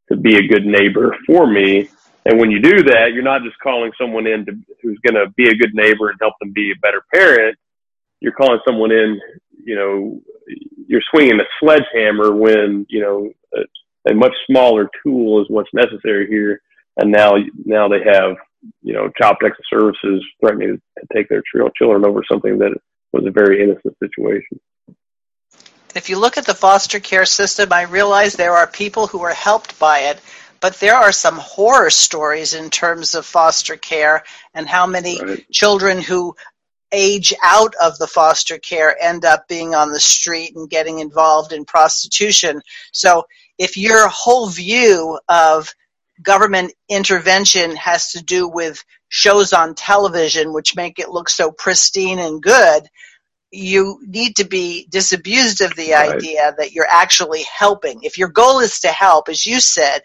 to 0.08 0.16
be 0.16 0.36
a 0.36 0.46
good 0.46 0.66
neighbor 0.66 1.16
for 1.26 1.46
me 1.46 1.88
and 2.26 2.38
when 2.38 2.50
you 2.50 2.60
do 2.60 2.82
that 2.82 3.12
you're 3.12 3.22
not 3.22 3.42
just 3.42 3.58
calling 3.62 3.92
someone 4.00 4.26
in 4.26 4.44
to, 4.44 4.52
who's 4.82 4.98
going 5.06 5.14
to 5.14 5.30
be 5.36 5.48
a 5.48 5.54
good 5.54 5.74
neighbor 5.74 6.10
and 6.10 6.18
help 6.20 6.34
them 6.40 6.52
be 6.52 6.72
a 6.72 6.80
better 6.80 7.02
parent 7.12 7.56
you're 8.20 8.32
calling 8.32 8.60
someone 8.66 8.92
in 8.92 9.20
you 9.64 9.74
know 9.74 10.20
you're 10.86 11.02
swinging 11.10 11.40
a 11.40 11.44
sledgehammer 11.60 12.34
when 12.34 12.86
you 12.88 13.00
know 13.00 13.30
a, 13.54 14.10
a 14.10 14.14
much 14.14 14.34
smaller 14.46 14.88
tool 15.02 15.40
is 15.40 15.46
what's 15.48 15.72
necessary 15.72 16.26
here 16.28 16.60
and 16.98 17.10
now 17.10 17.34
now 17.64 17.88
they 17.88 18.02
have 18.02 18.36
you 18.82 18.92
know 18.92 19.10
child 19.20 19.36
protective 19.38 19.64
services 19.70 20.24
threatening 20.40 20.80
to 20.98 21.06
take 21.14 21.28
their 21.28 21.42
children 21.76 22.04
over 22.04 22.22
something 22.30 22.58
that 22.58 22.72
was 23.12 23.26
a 23.26 23.30
very 23.30 23.62
innocent 23.62 23.96
situation. 24.02 24.60
If 25.94 26.10
you 26.10 26.18
look 26.18 26.36
at 26.36 26.44
the 26.44 26.54
foster 26.54 27.00
care 27.00 27.24
system, 27.24 27.72
I 27.72 27.82
realize 27.82 28.34
there 28.34 28.52
are 28.52 28.66
people 28.66 29.06
who 29.06 29.22
are 29.22 29.32
helped 29.32 29.78
by 29.78 30.00
it, 30.00 30.20
but 30.60 30.78
there 30.80 30.94
are 30.94 31.12
some 31.12 31.36
horror 31.36 31.90
stories 31.90 32.54
in 32.54 32.70
terms 32.70 33.14
of 33.14 33.26
foster 33.26 33.76
care 33.76 34.24
and 34.54 34.68
how 34.68 34.86
many 34.86 35.20
right. 35.20 35.50
children 35.50 36.00
who 36.00 36.34
age 36.92 37.34
out 37.42 37.74
of 37.82 37.98
the 37.98 38.06
foster 38.06 38.58
care 38.58 38.96
end 39.00 39.24
up 39.24 39.48
being 39.48 39.74
on 39.74 39.92
the 39.92 40.00
street 40.00 40.54
and 40.56 40.70
getting 40.70 41.00
involved 41.00 41.52
in 41.52 41.64
prostitution. 41.64 42.62
So 42.92 43.24
if 43.58 43.76
your 43.76 44.08
whole 44.08 44.48
view 44.48 45.18
of 45.28 45.74
government 46.22 46.72
intervention 46.88 47.76
has 47.76 48.12
to 48.12 48.22
do 48.22 48.48
with 48.48 48.82
shows 49.08 49.52
on 49.52 49.74
television 49.74 50.52
which 50.52 50.76
make 50.76 50.98
it 50.98 51.10
look 51.10 51.28
so 51.28 51.50
pristine 51.50 52.18
and 52.18 52.42
good, 52.42 52.88
you 53.52 54.00
need 54.06 54.36
to 54.36 54.44
be 54.44 54.86
disabused 54.90 55.60
of 55.60 55.74
the 55.76 55.92
right. 55.92 56.16
idea 56.16 56.54
that 56.58 56.72
you're 56.72 56.88
actually 56.88 57.44
helping. 57.44 58.02
If 58.02 58.18
your 58.18 58.28
goal 58.28 58.60
is 58.60 58.80
to 58.80 58.88
help, 58.88 59.28
as 59.28 59.46
you 59.46 59.60
said, 59.60 60.02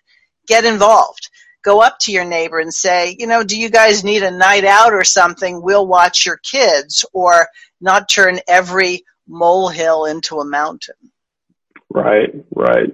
get 0.47 0.65
involved. 0.65 1.29
Go 1.63 1.81
up 1.81 1.99
to 1.99 2.11
your 2.11 2.25
neighbor 2.25 2.59
and 2.59 2.73
say, 2.73 3.15
you 3.19 3.27
know, 3.27 3.43
do 3.43 3.59
you 3.59 3.69
guys 3.69 4.03
need 4.03 4.23
a 4.23 4.31
night 4.31 4.65
out 4.65 4.93
or 4.93 5.03
something? 5.03 5.61
We'll 5.61 5.85
watch 5.85 6.25
your 6.25 6.37
kids, 6.37 7.05
or 7.13 7.47
not 7.79 8.09
turn 8.09 8.39
every 8.47 9.03
molehill 9.27 10.05
into 10.05 10.39
a 10.39 10.45
mountain. 10.45 10.95
Right, 11.89 12.33
right. 12.55 12.93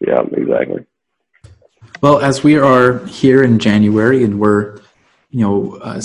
Yeah, 0.00 0.22
exactly. 0.32 0.86
Well, 2.00 2.20
as 2.20 2.42
we 2.42 2.58
are 2.58 3.04
here 3.06 3.42
in 3.42 3.58
January 3.58 4.24
and 4.24 4.40
we're, 4.40 4.78
you 5.30 5.40
know, 5.40 5.78
uh, 5.80 6.00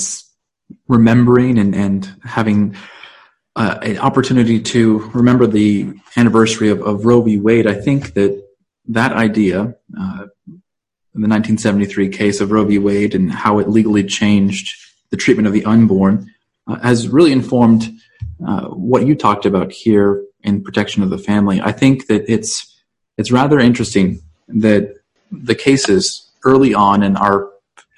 remembering 0.88 1.58
and, 1.58 1.76
and 1.76 2.16
having 2.24 2.76
uh, 3.56 3.80
an 3.82 3.98
opportunity 3.98 4.62
to 4.62 5.00
remember 5.14 5.48
the 5.48 5.94
anniversary 6.16 6.70
of, 6.70 6.82
of, 6.82 7.06
Roe 7.06 7.22
v. 7.22 7.38
Wade, 7.38 7.66
I 7.66 7.74
think 7.74 8.14
that 8.14 8.44
that 8.90 9.14
idea, 9.14 9.76
uh, 10.00 10.28
in 10.48 10.57
the 11.22 11.28
1973 11.28 12.10
case 12.10 12.42
of 12.42 12.52
Roe 12.52 12.66
v. 12.66 12.80
Wade 12.80 13.16
and 13.16 13.32
how 13.32 13.60
it 13.60 13.70
legally 13.70 14.04
changed 14.04 14.76
the 15.10 15.18
treatment 15.18 15.48
of 15.48 15.54
the 15.54 15.66
unborn, 15.66 16.32
uh, 16.68 16.80
has 16.80 17.08
really 17.08 17.32
informed 17.32 17.92
uh, 18.46 18.68
what 18.68 19.08
you 19.08 19.16
talked 19.16 19.46
about 19.46 19.72
here 19.72 20.24
in 20.44 20.64
protection 20.64 21.04
of 21.04 21.10
the 21.10 21.18
family. 21.18 21.62
I 21.62 21.72
think 21.72 22.08
that 22.08 22.32
it's 22.32 22.74
it's 23.18 23.32
rather 23.32 23.60
interesting 23.60 24.22
that 24.48 24.94
the 25.32 25.56
cases 25.56 26.30
early 26.46 26.74
on 26.74 27.04
in 27.04 27.18
our 27.18 27.50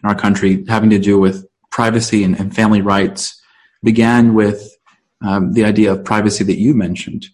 in 0.01 0.09
our 0.09 0.15
country 0.15 0.63
having 0.67 0.89
to 0.91 0.99
do 0.99 1.19
with 1.19 1.45
privacy 1.71 2.23
and, 2.23 2.39
and 2.39 2.55
family 2.55 2.81
rights 2.81 3.41
began 3.83 4.33
with 4.33 4.75
um, 5.21 5.53
the 5.53 5.65
idea 5.65 5.91
of 5.91 6.03
privacy 6.03 6.43
that 6.43 6.57
you 6.57 6.73
mentioned. 6.73 7.27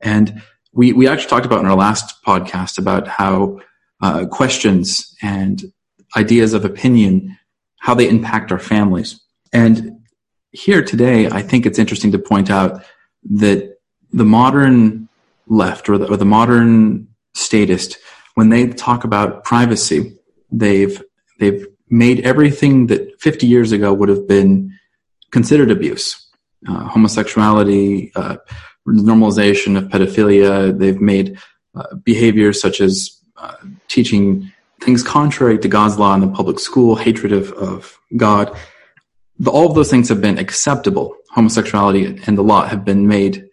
And 0.00 0.42
we, 0.72 0.92
we 0.92 1.08
actually 1.08 1.28
talked 1.28 1.46
about 1.46 1.60
in 1.60 1.66
our 1.66 1.76
last 1.76 2.22
podcast 2.24 2.78
about 2.78 3.08
how 3.08 3.60
uh, 4.00 4.26
questions 4.26 5.14
and 5.22 5.72
ideas 6.16 6.54
of 6.54 6.64
opinion, 6.64 7.36
how 7.78 7.94
they 7.94 8.08
impact 8.08 8.52
our 8.52 8.58
families. 8.58 9.20
And 9.52 10.00
here 10.52 10.82
today, 10.82 11.28
I 11.28 11.42
think 11.42 11.66
it's 11.66 11.78
interesting 11.78 12.12
to 12.12 12.18
point 12.18 12.50
out 12.50 12.82
that 13.30 13.78
the 14.12 14.24
modern 14.24 15.08
left 15.46 15.88
or 15.88 15.98
the, 15.98 16.06
or 16.06 16.16
the 16.16 16.24
modern 16.24 17.08
statist, 17.34 17.98
when 18.34 18.48
they 18.48 18.68
talk 18.68 19.04
about 19.04 19.44
privacy, 19.44 20.16
they've, 20.50 21.02
they've 21.38 21.66
made 21.88 22.20
everything 22.20 22.86
that 22.88 23.20
50 23.20 23.46
years 23.46 23.72
ago 23.72 23.92
would 23.92 24.08
have 24.08 24.26
been 24.26 24.72
considered 25.30 25.70
abuse 25.70 26.26
uh, 26.68 26.88
homosexuality, 26.88 28.12
uh, 28.14 28.36
normalization 28.86 29.76
of 29.76 29.84
pedophilia. 29.84 30.76
They've 30.76 31.00
made 31.00 31.38
uh, 31.74 31.94
behaviors 31.96 32.60
such 32.60 32.80
as 32.80 33.19
uh, 33.40 33.56
teaching 33.88 34.52
things 34.80 35.02
contrary 35.02 35.58
to 35.58 35.68
God's 35.68 35.98
law 35.98 36.14
in 36.14 36.20
the 36.20 36.28
public 36.28 36.58
school, 36.58 36.96
hatred 36.96 37.32
of, 37.32 37.52
of 37.52 37.98
God. 38.16 38.56
The, 39.38 39.50
all 39.50 39.68
of 39.68 39.74
those 39.74 39.90
things 39.90 40.08
have 40.08 40.20
been 40.20 40.38
acceptable. 40.38 41.16
Homosexuality 41.30 42.20
and 42.26 42.36
the 42.36 42.42
law 42.42 42.66
have 42.66 42.84
been 42.84 43.06
made 43.06 43.48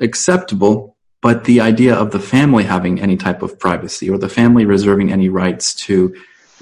acceptable, 0.00 0.96
but 1.20 1.44
the 1.44 1.60
idea 1.60 1.94
of 1.94 2.10
the 2.10 2.18
family 2.20 2.64
having 2.64 3.00
any 3.00 3.16
type 3.16 3.42
of 3.42 3.58
privacy 3.58 4.10
or 4.10 4.18
the 4.18 4.28
family 4.28 4.64
reserving 4.64 5.12
any 5.12 5.28
rights 5.28 5.74
to 5.74 6.14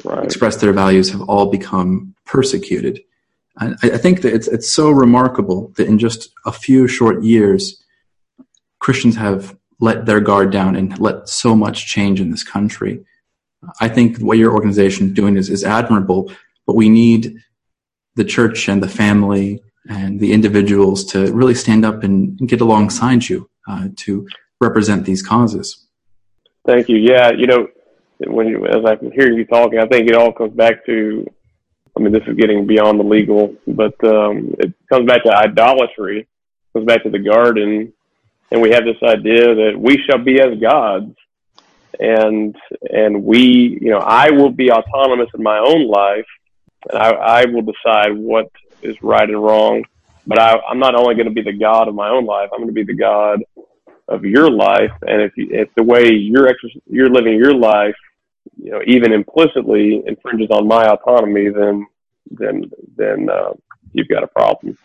right. 0.05 0.25
express 0.25 0.57
their 0.57 0.73
values 0.73 1.11
have 1.11 1.23
all 1.23 1.51
become 1.51 2.15
persecuted. 2.25 3.01
I, 3.59 3.75
I 3.83 3.99
think 3.99 4.23
that 4.23 4.33
it's 4.33 4.49
it's 4.49 4.71
so 4.71 4.91
remarkable 4.91 5.73
that 5.77 5.87
in 5.87 5.99
just 5.99 6.31
a 6.47 6.53
few 6.53 6.87
short 6.87 7.23
years, 7.23 7.83
Christians 8.79 9.17
have 9.17 9.57
let 9.81 10.07
their 10.07 10.21
guard 10.21 10.51
down 10.53 10.77
and 10.77 10.99
let 10.99 11.29
so 11.29 11.55
much 11.57 11.87
change 11.87 12.21
in 12.21 12.31
this 12.31 12.43
country. 12.43 13.05
I 13.81 13.89
think 13.89 14.19
what 14.19 14.39
your 14.39 14.53
organization 14.53 15.09
is 15.09 15.13
doing 15.13 15.37
is, 15.37 15.51
is 15.51 15.65
admirable, 15.65 16.33
but 16.67 16.77
we 16.77 16.89
need 16.89 17.37
the 18.15 18.25
church 18.25 18.69
and 18.69 18.83
the 18.83 18.89
family 18.89 19.63
and 19.89 20.21
the 20.21 20.33
individuals 20.33 21.05
to 21.07 21.33
really 21.33 21.55
stand 21.55 21.85
up 21.85 22.03
and, 22.03 22.39
get 22.49 22.61
alongside 22.61 23.29
you 23.29 23.49
uh, 23.69 23.89
to 23.97 24.27
represent 24.61 25.05
these 25.05 25.23
causes. 25.23 25.87
Thank 26.67 26.89
you. 26.89 26.97
Yeah, 26.97 27.31
you 27.33 27.47
know, 27.47 27.69
when 28.27 28.47
you, 28.47 28.67
as 28.67 28.85
I 28.85 28.97
can 28.97 29.11
hear 29.13 29.31
you 29.33 29.45
talking, 29.45 29.79
I 29.79 29.87
think 29.87 30.09
it 30.09 30.15
all 30.15 30.33
comes 30.33 30.55
back 30.55 30.85
to 30.87 31.27
I 31.97 32.03
mean, 32.03 32.13
this 32.13 32.23
is 32.27 32.37
getting 32.37 32.67
beyond 32.67 33.01
the 33.01 33.05
legal, 33.05 33.55
but 33.67 33.93
um, 34.05 34.55
it 34.59 34.73
comes 34.89 35.07
back 35.07 35.25
to 35.25 35.37
idolatry. 35.37 36.21
It 36.21 36.73
comes 36.73 36.87
back 36.87 37.03
to 37.03 37.11
the 37.11 37.19
garden, 37.19 37.93
and 38.51 38.61
we 38.61 38.71
have 38.71 38.85
this 38.85 38.97
idea 39.03 39.55
that 39.55 39.75
we 39.77 40.03
shall 40.05 40.19
be 40.19 40.41
as 40.41 40.59
gods, 40.59 41.15
and 41.99 42.57
and 42.91 43.25
we, 43.25 43.79
you 43.81 43.91
know, 43.91 43.99
I 43.99 44.31
will 44.31 44.51
be 44.51 44.71
autonomous 44.71 45.29
in 45.35 45.43
my 45.43 45.59
own 45.59 45.87
life, 45.87 46.27
and 46.89 46.99
I, 46.99 47.11
I 47.11 47.45
will 47.47 47.63
decide 47.63 48.17
what 48.17 48.51
is 48.83 49.03
right 49.03 49.29
and 49.29 49.43
wrong. 49.43 49.85
But 50.27 50.39
I, 50.39 50.59
I'm 50.69 50.79
not 50.79 50.95
only 50.95 51.15
going 51.15 51.29
to 51.29 51.35
be 51.35 51.43
the 51.43 51.57
God 51.57 51.89
of 51.89 51.95
my 51.95 52.09
own 52.09 52.27
life; 52.27 52.51
I'm 52.53 52.61
going 52.61 52.69
to 52.69 52.75
be 52.75 52.85
the 52.85 52.95
God 52.95 53.43
of 54.09 54.25
your 54.25 54.51
life. 54.51 54.93
And 55.03 55.23
if 55.23 55.37
you, 55.37 55.49
if 55.51 55.75
the 55.75 55.83
way 55.83 56.13
you're 56.13 56.51
you're 56.87 57.11
living 57.11 57.39
your 57.39 57.55
life 57.55 57.97
you 58.57 58.71
know, 58.71 58.81
even 58.87 59.13
implicitly 59.13 60.03
infringes 60.07 60.51
on 60.51 60.67
my 60.67 60.87
autonomy, 60.87 61.49
then 61.49 61.87
then 62.31 62.71
then 62.97 63.29
uh, 63.31 63.53
you've 63.93 64.09
got 64.09 64.23
a 64.23 64.27
problem. 64.27 64.77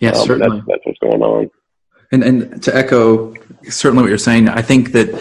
Yes, 0.00 0.18
um, 0.18 0.26
certainly. 0.26 0.56
That's, 0.58 0.68
that's 0.68 0.86
what's 0.86 0.98
going 0.98 1.22
on. 1.22 1.50
And 2.14 2.22
and 2.22 2.62
to 2.62 2.74
echo 2.74 3.34
certainly 3.64 4.02
what 4.02 4.08
you're 4.08 4.18
saying, 4.18 4.48
I 4.48 4.62
think 4.62 4.92
that 4.92 5.20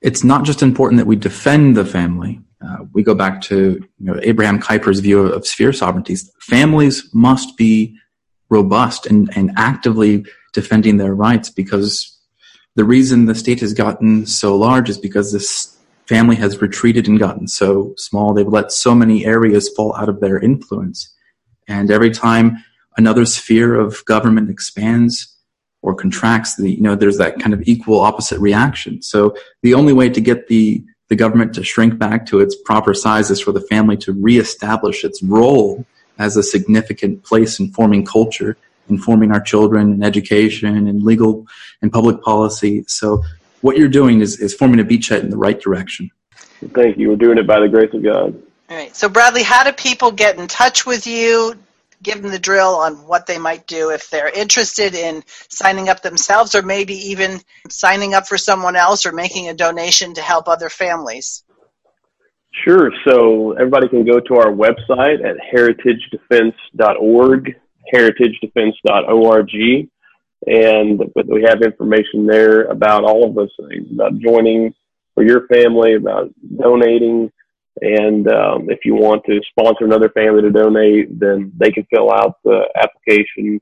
it's 0.00 0.24
not 0.24 0.44
just 0.44 0.62
important 0.62 0.98
that 0.98 1.06
we 1.06 1.16
defend 1.16 1.76
the 1.76 1.84
family. 1.84 2.40
Uh, 2.64 2.84
we 2.94 3.02
go 3.02 3.14
back 3.14 3.42
to 3.42 3.86
you 3.98 4.06
know, 4.06 4.18
Abraham 4.22 4.58
Kuyper's 4.58 5.00
view 5.00 5.20
of, 5.20 5.32
of 5.32 5.46
sphere 5.46 5.74
sovereignties. 5.74 6.30
Families 6.40 7.10
must 7.12 7.56
be 7.58 7.94
robust 8.48 9.06
and, 9.06 9.30
and 9.36 9.52
actively 9.56 10.24
defending 10.54 10.96
their 10.96 11.14
rights 11.14 11.50
because 11.50 12.18
the 12.76 12.84
reason 12.84 13.26
the 13.26 13.34
state 13.34 13.60
has 13.60 13.74
gotten 13.74 14.24
so 14.24 14.56
large 14.56 14.88
is 14.88 14.96
because 14.96 15.32
this 15.32 15.76
family 16.06 16.36
has 16.36 16.62
retreated 16.62 17.08
and 17.08 17.18
gotten 17.18 17.46
so 17.46 17.92
small. 17.98 18.32
They've 18.32 18.46
let 18.46 18.72
so 18.72 18.94
many 18.94 19.26
areas 19.26 19.68
fall 19.76 19.94
out 19.96 20.08
of 20.08 20.20
their 20.20 20.38
influence. 20.38 21.12
And 21.68 21.90
every 21.90 22.10
time 22.10 22.64
another 22.96 23.26
sphere 23.26 23.74
of 23.74 24.02
government 24.06 24.48
expands 24.48 25.35
or 25.86 25.94
contracts, 25.94 26.56
the, 26.56 26.68
you 26.68 26.82
know, 26.82 26.96
there's 26.96 27.16
that 27.18 27.38
kind 27.38 27.54
of 27.54 27.62
equal 27.62 28.00
opposite 28.00 28.40
reaction. 28.40 29.00
So 29.00 29.36
the 29.62 29.72
only 29.72 29.92
way 29.92 30.08
to 30.08 30.20
get 30.20 30.48
the, 30.48 30.84
the 31.06 31.14
government 31.14 31.54
to 31.54 31.62
shrink 31.62 31.96
back 31.96 32.26
to 32.26 32.40
its 32.40 32.56
proper 32.56 32.92
size 32.92 33.30
is 33.30 33.40
for 33.40 33.52
the 33.52 33.60
family 33.60 33.96
to 33.98 34.12
reestablish 34.12 35.04
its 35.04 35.22
role 35.22 35.86
as 36.18 36.36
a 36.36 36.42
significant 36.42 37.22
place 37.22 37.60
in 37.60 37.70
forming 37.70 38.04
culture, 38.04 38.56
informing 38.88 39.30
our 39.30 39.40
children 39.40 39.92
in 39.92 40.02
education 40.02 40.88
and 40.88 41.04
legal 41.04 41.46
and 41.80 41.92
public 41.92 42.20
policy. 42.20 42.84
So 42.88 43.22
what 43.60 43.76
you're 43.78 43.86
doing 43.86 44.22
is, 44.22 44.40
is 44.40 44.52
forming 44.52 44.80
a 44.80 44.84
beachhead 44.84 45.20
in 45.20 45.30
the 45.30 45.36
right 45.36 45.60
direction. 45.60 46.10
Thank 46.74 46.98
you. 46.98 47.10
We're 47.10 47.16
doing 47.16 47.38
it 47.38 47.46
by 47.46 47.60
the 47.60 47.68
grace 47.68 47.94
of 47.94 48.02
God. 48.02 48.42
All 48.68 48.76
right. 48.76 48.96
So, 48.96 49.08
Bradley, 49.08 49.44
how 49.44 49.62
do 49.62 49.70
people 49.70 50.10
get 50.10 50.36
in 50.36 50.48
touch 50.48 50.84
with 50.84 51.06
you? 51.06 51.54
Give 52.02 52.20
them 52.20 52.30
the 52.30 52.38
drill 52.38 52.76
on 52.76 53.06
what 53.06 53.26
they 53.26 53.38
might 53.38 53.66
do 53.66 53.88
if 53.90 54.10
they're 54.10 54.28
interested 54.28 54.94
in 54.94 55.24
signing 55.48 55.88
up 55.88 56.02
themselves 56.02 56.54
or 56.54 56.60
maybe 56.62 56.94
even 57.10 57.40
signing 57.68 58.14
up 58.14 58.26
for 58.26 58.38
someone 58.38 58.76
else 58.76 59.06
or 59.06 59.12
making 59.12 59.48
a 59.48 59.54
donation 59.54 60.14
to 60.14 60.22
help 60.22 60.48
other 60.48 60.68
families. 60.68 61.44
Sure. 62.64 62.90
So, 63.06 63.52
everybody 63.52 63.88
can 63.88 64.04
go 64.04 64.18
to 64.18 64.34
our 64.36 64.52
website 64.52 65.24
at 65.24 65.36
heritagedefense.org, 65.52 67.54
heritagedefense.org 67.92 69.88
and 70.46 71.00
we 71.26 71.44
have 71.48 71.62
information 71.62 72.26
there 72.26 72.64
about 72.64 73.04
all 73.04 73.28
of 73.28 73.34
those 73.34 73.52
things 73.68 73.86
about 73.92 74.18
joining 74.18 74.74
for 75.14 75.24
your 75.24 75.46
family, 75.48 75.94
about 75.94 76.30
donating, 76.56 77.32
and 77.80 78.26
um, 78.28 78.70
if 78.70 78.80
you 78.84 78.94
want 78.94 79.24
to 79.26 79.40
sponsor 79.50 79.84
another 79.84 80.08
family 80.10 80.42
to 80.42 80.50
donate, 80.50 81.18
then 81.18 81.52
they 81.56 81.70
can 81.70 81.86
fill 81.92 82.10
out 82.10 82.36
the 82.44 82.66
application, 82.74 83.60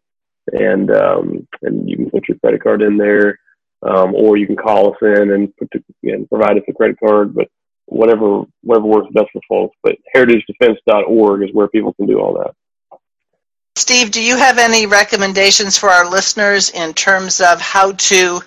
and 0.52 0.90
um, 0.90 1.48
and 1.62 1.88
you 1.88 1.96
can 1.96 2.10
put 2.10 2.28
your 2.28 2.38
credit 2.38 2.62
card 2.62 2.82
in 2.82 2.96
there, 2.96 3.40
um, 3.82 4.14
or 4.14 4.36
you 4.36 4.46
can 4.46 4.56
call 4.56 4.92
us 4.92 4.98
in 5.02 5.32
and 5.32 5.56
put 5.56 5.68
the, 5.72 6.12
and 6.12 6.28
provide 6.28 6.56
us 6.56 6.64
a 6.68 6.72
credit 6.72 6.98
card, 7.00 7.34
but 7.34 7.48
whatever 7.86 8.44
whatever 8.62 8.86
works 8.86 9.08
best 9.12 9.30
for 9.32 9.42
folks. 9.48 9.76
But 9.82 9.96
heritagedefense.org 10.14 11.42
is 11.42 11.52
where 11.52 11.68
people 11.68 11.92
can 11.94 12.06
do 12.06 12.20
all 12.20 12.34
that. 12.34 12.54
Steve, 13.76 14.12
do 14.12 14.22
you 14.22 14.36
have 14.36 14.58
any 14.58 14.86
recommendations 14.86 15.76
for 15.76 15.88
our 15.88 16.08
listeners 16.08 16.70
in 16.70 16.94
terms 16.94 17.40
of 17.40 17.60
how 17.60 17.92
to 17.92 18.40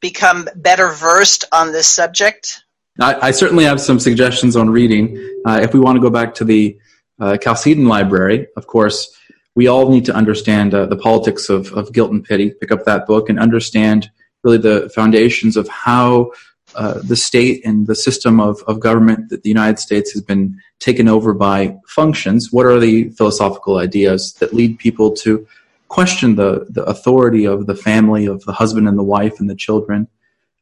become 0.00 0.48
better 0.56 0.88
versed 0.88 1.44
on 1.52 1.72
this 1.72 1.86
subject? 1.86 2.64
I, 2.98 3.28
I 3.28 3.30
certainly 3.30 3.64
have 3.64 3.80
some 3.80 4.00
suggestions 4.00 4.56
on 4.56 4.70
reading. 4.70 5.16
Uh, 5.46 5.60
if 5.62 5.72
we 5.72 5.80
want 5.80 5.96
to 5.96 6.02
go 6.02 6.10
back 6.10 6.34
to 6.34 6.44
the 6.44 6.78
uh, 7.20 7.36
Chalcedon 7.36 7.86
Library, 7.86 8.48
of 8.56 8.66
course, 8.66 9.16
we 9.54 9.66
all 9.66 9.90
need 9.90 10.04
to 10.06 10.14
understand 10.14 10.74
uh, 10.74 10.86
the 10.86 10.96
politics 10.96 11.48
of, 11.48 11.72
of 11.72 11.92
guilt 11.92 12.10
and 12.10 12.24
pity, 12.24 12.50
pick 12.50 12.72
up 12.72 12.84
that 12.84 13.06
book, 13.06 13.28
and 13.28 13.38
understand 13.38 14.10
really 14.42 14.58
the 14.58 14.90
foundations 14.94 15.56
of 15.56 15.68
how 15.68 16.32
uh, 16.76 17.00
the 17.02 17.16
state 17.16 17.64
and 17.64 17.86
the 17.86 17.94
system 17.94 18.40
of, 18.40 18.62
of 18.66 18.80
government 18.80 19.28
that 19.28 19.42
the 19.42 19.48
United 19.48 19.78
States 19.78 20.12
has 20.12 20.22
been 20.22 20.56
taken 20.78 21.08
over 21.08 21.34
by 21.34 21.76
functions. 21.88 22.52
What 22.52 22.66
are 22.66 22.78
the 22.78 23.10
philosophical 23.10 23.78
ideas 23.78 24.34
that 24.34 24.54
lead 24.54 24.78
people 24.78 25.12
to 25.16 25.46
question 25.88 26.36
the, 26.36 26.66
the 26.70 26.84
authority 26.84 27.44
of 27.44 27.66
the 27.66 27.74
family, 27.74 28.26
of 28.26 28.44
the 28.44 28.52
husband 28.52 28.86
and 28.86 28.96
the 28.96 29.02
wife 29.02 29.40
and 29.40 29.50
the 29.50 29.56
children? 29.56 30.06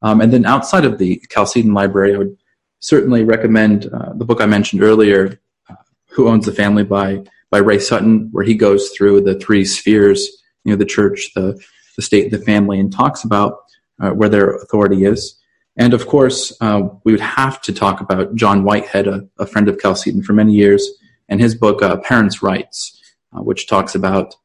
Um, 0.02 0.20
and 0.20 0.32
then 0.32 0.46
outside 0.46 0.84
of 0.84 0.98
the 0.98 1.22
Chalcedon 1.30 1.74
Library, 1.74 2.14
I 2.14 2.18
would 2.18 2.36
certainly 2.80 3.24
recommend 3.24 3.86
uh, 3.92 4.12
the 4.14 4.24
book 4.24 4.40
I 4.40 4.46
mentioned 4.46 4.82
earlier, 4.82 5.40
uh, 5.68 5.74
Who 6.10 6.28
Owns 6.28 6.46
the 6.46 6.52
Family 6.52 6.84
by, 6.84 7.24
by 7.50 7.58
Ray 7.58 7.78
Sutton, 7.78 8.28
where 8.32 8.44
he 8.44 8.54
goes 8.54 8.90
through 8.90 9.22
the 9.22 9.34
three 9.34 9.64
spheres, 9.64 10.28
you 10.64 10.72
know, 10.72 10.76
the 10.76 10.84
church, 10.84 11.32
the 11.34 11.60
the 11.96 12.02
state 12.02 12.30
the 12.30 12.38
family 12.38 12.78
and 12.78 12.92
talks 12.92 13.24
about 13.24 13.58
uh, 14.00 14.10
where 14.10 14.28
their 14.28 14.54
authority 14.54 15.04
is. 15.04 15.36
And 15.76 15.92
of 15.92 16.06
course, 16.06 16.56
uh, 16.60 16.82
we 17.02 17.10
would 17.10 17.20
have 17.20 17.60
to 17.62 17.72
talk 17.72 18.00
about 18.00 18.36
John 18.36 18.62
Whitehead, 18.62 19.08
a, 19.08 19.26
a, 19.38 19.46
friend 19.46 19.68
of 19.68 19.80
Chalcedon 19.80 20.22
for 20.22 20.32
many 20.32 20.52
years, 20.52 20.88
and 21.28 21.40
his 21.40 21.56
book, 21.56 21.82
uh, 21.82 21.96
Parents' 21.96 22.40
Rights, 22.40 23.00
uh, 23.36 23.42
which 23.42 23.66
talks 23.66 23.96
about 23.96 24.36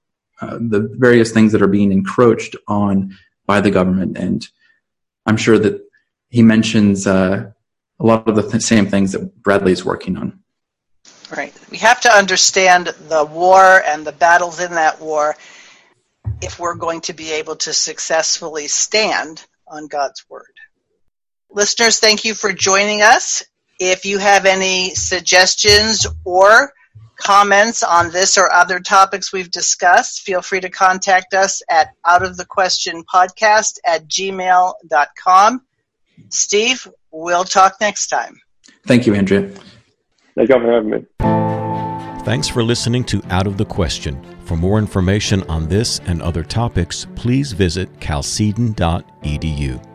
the 0.42 0.90
various 0.98 1.32
things 1.32 1.54
that 1.54 1.62
are 1.62 1.68
being 1.68 1.94
encroached 1.94 2.58
on 2.68 3.16
by 3.46 3.62
the 3.62 3.72
government. 3.72 4.18
And 4.18 4.46
I'm 5.26 5.38
sure 5.38 5.58
that 5.60 5.82
he 6.30 6.42
mentions 6.42 7.08
uh, 7.08 7.52
a 8.00 8.06
lot 8.06 8.28
of 8.28 8.36
the 8.36 8.50
th- 8.50 8.62
same 8.62 8.88
things 8.88 9.12
that 9.14 9.42
Bradley 9.42 9.72
is 9.72 9.86
working 9.86 10.18
on. 10.18 10.40
Right. 11.36 11.54
We 11.72 11.78
have 11.78 12.02
to 12.02 12.12
understand 12.12 12.88
the 12.88 13.26
war 13.26 13.82
and 13.86 14.06
the 14.06 14.12
battles 14.12 14.60
in 14.60 14.72
that 14.72 15.02
war 15.02 15.36
if 16.42 16.60
we're 16.60 16.76
going 16.76 17.02
to 17.02 17.14
be 17.14 17.32
able 17.34 17.56
to 17.58 17.74
successfully 17.74 18.68
stand 18.68 19.46
on 19.68 19.88
God's 19.88 20.26
word. 20.30 20.54
Listeners, 21.50 22.00
thank 22.00 22.26
you 22.26 22.34
for 22.34 22.52
joining 22.52 23.02
us. 23.02 23.44
If 23.80 24.06
you 24.06 24.18
have 24.18 24.46
any 24.46 24.96
suggestions 24.96 26.06
or 26.24 26.74
comments 27.18 27.84
on 27.84 28.12
this 28.12 28.38
or 28.38 28.52
other 28.54 28.80
topics 28.80 29.32
we've 29.32 29.52
discussed, 29.52 30.22
feel 30.22 30.42
free 30.42 30.60
to 30.62 30.70
contact 30.70 31.34
us 31.34 31.62
at 31.70 31.90
outofthequestionpodcast 32.06 33.80
at 33.86 34.08
gmail.com. 34.08 35.62
Steve, 36.30 36.88
we'll 37.12 37.44
talk 37.44 37.76
next 37.82 38.08
time. 38.08 38.40
Thank 38.86 39.06
you, 39.06 39.16
Andrea. 39.16 39.50
Thank 40.36 40.50
you 40.50 40.56
for 40.60 40.72
having 40.72 40.90
me. 40.90 41.06
Thanks 42.24 42.48
for 42.48 42.64
listening 42.64 43.04
to 43.06 43.22
Out 43.30 43.48
of 43.48 43.58
the 43.58 43.66
Question. 43.66 44.24
For 44.46 44.56
more 44.56 44.80
information 44.80 45.44
on 45.50 45.68
this 45.68 46.00
and 46.06 46.22
other 46.22 46.44
topics, 46.44 47.06
please 47.16 47.52
visit 47.52 47.90
chalcedon.edu. 48.00 49.93